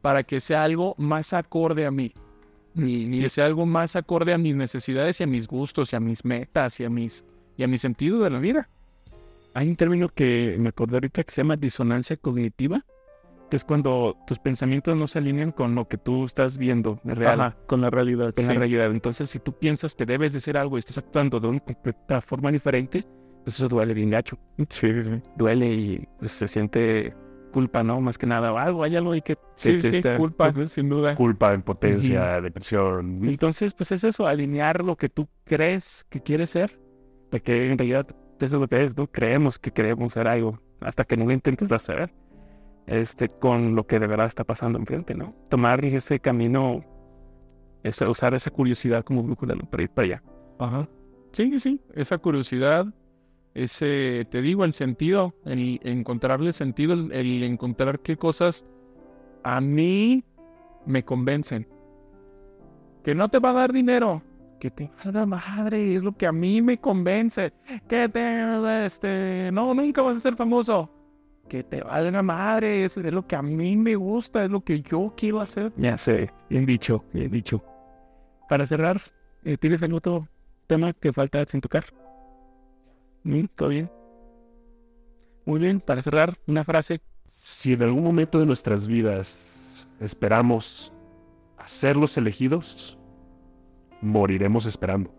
para 0.00 0.22
que 0.22 0.40
sea 0.40 0.64
algo 0.64 0.94
más 0.96 1.34
acorde 1.34 1.84
a 1.84 1.90
mí? 1.90 2.14
Y, 2.74 3.20
que 3.20 3.28
sea 3.28 3.46
algo 3.46 3.66
más 3.66 3.96
acorde 3.96 4.32
a 4.32 4.38
mis 4.38 4.54
necesidades 4.54 5.20
y 5.20 5.24
a 5.24 5.26
mis 5.26 5.48
gustos 5.48 5.92
y 5.92 5.96
a 5.96 6.00
mis 6.00 6.24
metas 6.24 6.78
y 6.80 6.84
a 6.84 6.90
mis 6.90 7.24
y 7.56 7.64
a 7.64 7.68
mi 7.68 7.76
sentido 7.76 8.20
de 8.20 8.30
la 8.30 8.38
vida. 8.38 8.68
Hay 9.54 9.68
un 9.68 9.76
término 9.76 10.08
que 10.08 10.56
me 10.58 10.68
acordé 10.68 10.96
ahorita 10.96 11.24
que 11.24 11.32
se 11.32 11.42
llama 11.42 11.56
disonancia 11.56 12.16
cognitiva, 12.16 12.84
que 13.50 13.56
es 13.56 13.64
cuando 13.64 14.16
tus 14.26 14.38
pensamientos 14.38 14.94
no 14.96 15.08
se 15.08 15.18
alinean 15.18 15.50
con 15.50 15.74
lo 15.74 15.88
que 15.88 15.98
tú 15.98 16.24
estás 16.24 16.56
viendo 16.58 17.00
real. 17.04 17.56
con 17.66 17.80
la 17.80 17.90
realidad. 17.90 18.32
Con 18.34 18.46
la 18.46 18.54
realidad. 18.54 18.90
Entonces, 18.90 19.28
si 19.30 19.40
tú 19.40 19.52
piensas 19.52 19.94
que 19.94 20.06
debes 20.06 20.32
de 20.32 20.40
ser 20.40 20.56
algo 20.56 20.76
y 20.76 20.80
estás 20.80 20.98
actuando 20.98 21.40
de 21.40 21.48
una 21.48 21.60
completa 21.60 22.20
forma 22.20 22.52
diferente, 22.52 23.04
pues 23.42 23.56
eso 23.56 23.68
duele 23.68 23.94
bien 23.94 24.10
gacho. 24.10 24.38
Sí, 24.68 25.02
sí, 25.02 25.22
Duele 25.36 25.72
y 25.72 26.08
pues, 26.20 26.32
se 26.32 26.46
siente 26.46 27.14
culpa, 27.48 27.82
¿no? 27.82 28.00
Más 28.00 28.18
que 28.18 28.26
nada, 28.26 28.48
algo, 28.60 28.82
hay 28.82 28.96
algo 28.96 29.12
ahí 29.12 29.22
que... 29.22 29.38
Sí, 29.56 29.82
sí, 29.82 30.00
culpa, 30.16 30.52
sin 30.64 30.88
duda. 30.88 31.14
Culpa, 31.14 31.54
impotencia, 31.54 32.40
depresión. 32.40 33.20
Entonces, 33.24 33.74
pues 33.74 33.92
es 33.92 34.04
eso, 34.04 34.26
alinear 34.26 34.84
lo 34.84 34.96
que 34.96 35.08
tú 35.08 35.28
crees 35.44 36.04
que 36.08 36.22
quieres 36.22 36.50
ser, 36.50 36.78
de 37.30 37.40
que 37.40 37.66
en 37.66 37.78
realidad 37.78 38.06
eso 38.40 38.56
es 38.56 38.60
lo 38.60 38.68
que 38.68 38.84
es, 38.84 38.96
¿no? 38.96 39.06
Creemos 39.06 39.58
que 39.58 39.72
queremos 39.72 40.12
ser 40.12 40.28
algo, 40.28 40.60
hasta 40.80 41.04
que 41.04 41.16
no 41.16 41.24
lo 41.24 41.32
intentes 41.32 41.68
vas 41.68 41.88
a 41.90 41.94
ver 41.94 42.12
este, 42.88 43.28
con 43.28 43.74
lo 43.74 43.86
que 43.86 44.00
de 44.00 44.06
verdad 44.06 44.26
está 44.26 44.44
pasando 44.44 44.78
enfrente, 44.78 45.14
¿no? 45.14 45.34
Tomar 45.48 45.84
ese 45.84 46.20
camino, 46.20 46.84
usar 48.08 48.34
esa 48.34 48.50
curiosidad 48.50 49.04
como 49.04 49.22
brújula 49.22 49.54
para 49.70 49.82
ir 49.82 49.90
para 49.90 50.06
allá. 50.06 50.22
Ajá. 50.58 50.88
Sí, 51.32 51.60
sí, 51.60 51.82
esa 51.94 52.16
curiosidad, 52.18 52.86
ese, 53.64 54.26
te 54.30 54.42
digo, 54.42 54.64
el 54.64 54.72
sentido, 54.72 55.34
el 55.44 55.80
encontrarle 55.82 56.52
sentido, 56.52 56.94
el, 56.94 57.42
encontrar 57.42 58.00
qué 58.00 58.16
cosas 58.16 58.66
a 59.42 59.60
mí 59.60 60.24
me 60.86 61.04
convencen. 61.04 61.66
Que 63.02 63.14
no 63.14 63.28
te 63.28 63.38
va 63.38 63.50
a 63.50 63.54
dar 63.54 63.72
dinero, 63.72 64.22
que 64.60 64.70
te 64.70 64.90
haga 65.02 65.26
madre, 65.26 65.94
es 65.94 66.02
lo 66.02 66.12
que 66.12 66.26
a 66.26 66.32
mí 66.32 66.62
me 66.62 66.78
convence. 66.78 67.52
Que 67.88 68.08
te, 68.08 68.86
este, 68.86 69.50
no, 69.52 69.74
nunca 69.74 70.02
vas 70.02 70.16
a 70.16 70.20
ser 70.20 70.36
famoso 70.36 70.90
que 71.48 71.64
te 71.64 71.82
valga 71.82 72.22
madre, 72.22 72.84
es, 72.84 72.96
es 72.98 73.12
lo 73.12 73.26
que 73.26 73.34
a 73.34 73.42
mí 73.42 73.76
me 73.76 73.96
gusta, 73.96 74.44
es 74.44 74.50
lo 74.50 74.60
que 74.60 74.82
yo 74.82 75.14
quiero 75.16 75.40
hacer. 75.40 75.72
Ya 75.76 75.96
sé, 75.96 76.30
bien 76.50 76.66
dicho, 76.66 77.04
bien 77.12 77.30
dicho. 77.30 77.64
Para 78.48 78.66
cerrar, 78.66 79.00
eh, 79.44 79.56
¿tienes 79.56 79.82
algún 79.82 79.96
otro 79.96 80.28
tema 80.66 80.92
que 80.92 81.12
falta 81.12 81.44
sin 81.46 81.60
tocar? 81.60 81.84
¿Mm? 83.28 83.44
¿Todo 83.54 83.68
bien? 83.68 83.90
Muy 85.44 85.60
bien, 85.60 85.80
para 85.80 86.00
cerrar, 86.00 86.34
una 86.46 86.64
frase. 86.64 87.02
Si 87.30 87.74
en 87.74 87.82
algún 87.82 88.02
momento 88.02 88.38
de 88.40 88.46
nuestras 88.46 88.86
vidas 88.86 89.50
esperamos 90.00 90.94
a 91.58 91.68
ser 91.68 91.96
los 91.96 92.16
elegidos, 92.16 92.98
moriremos 94.00 94.64
esperando. 94.64 95.14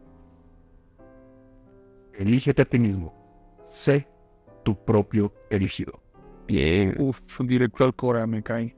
Elígete 2.14 2.64
a 2.64 2.66
ti 2.66 2.80
mismo. 2.80 3.14
Sé 3.68 4.08
tu 4.64 4.76
propio 4.84 5.32
elegido. 5.52 6.02
Bien. 6.48 6.96
Uf, 6.98 7.20
directo 7.42 7.84
al 7.84 7.94
Cora 7.94 8.26
me 8.26 8.42
cae. 8.42 8.76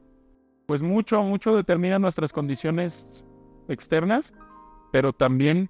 Pues 0.65 0.81
mucho, 0.81 1.23
mucho 1.23 1.55
determina 1.55 1.97
nuestras 1.99 2.33
condiciones 2.33 3.25
externas 3.69 4.33
pero 4.91 5.13
también, 5.13 5.69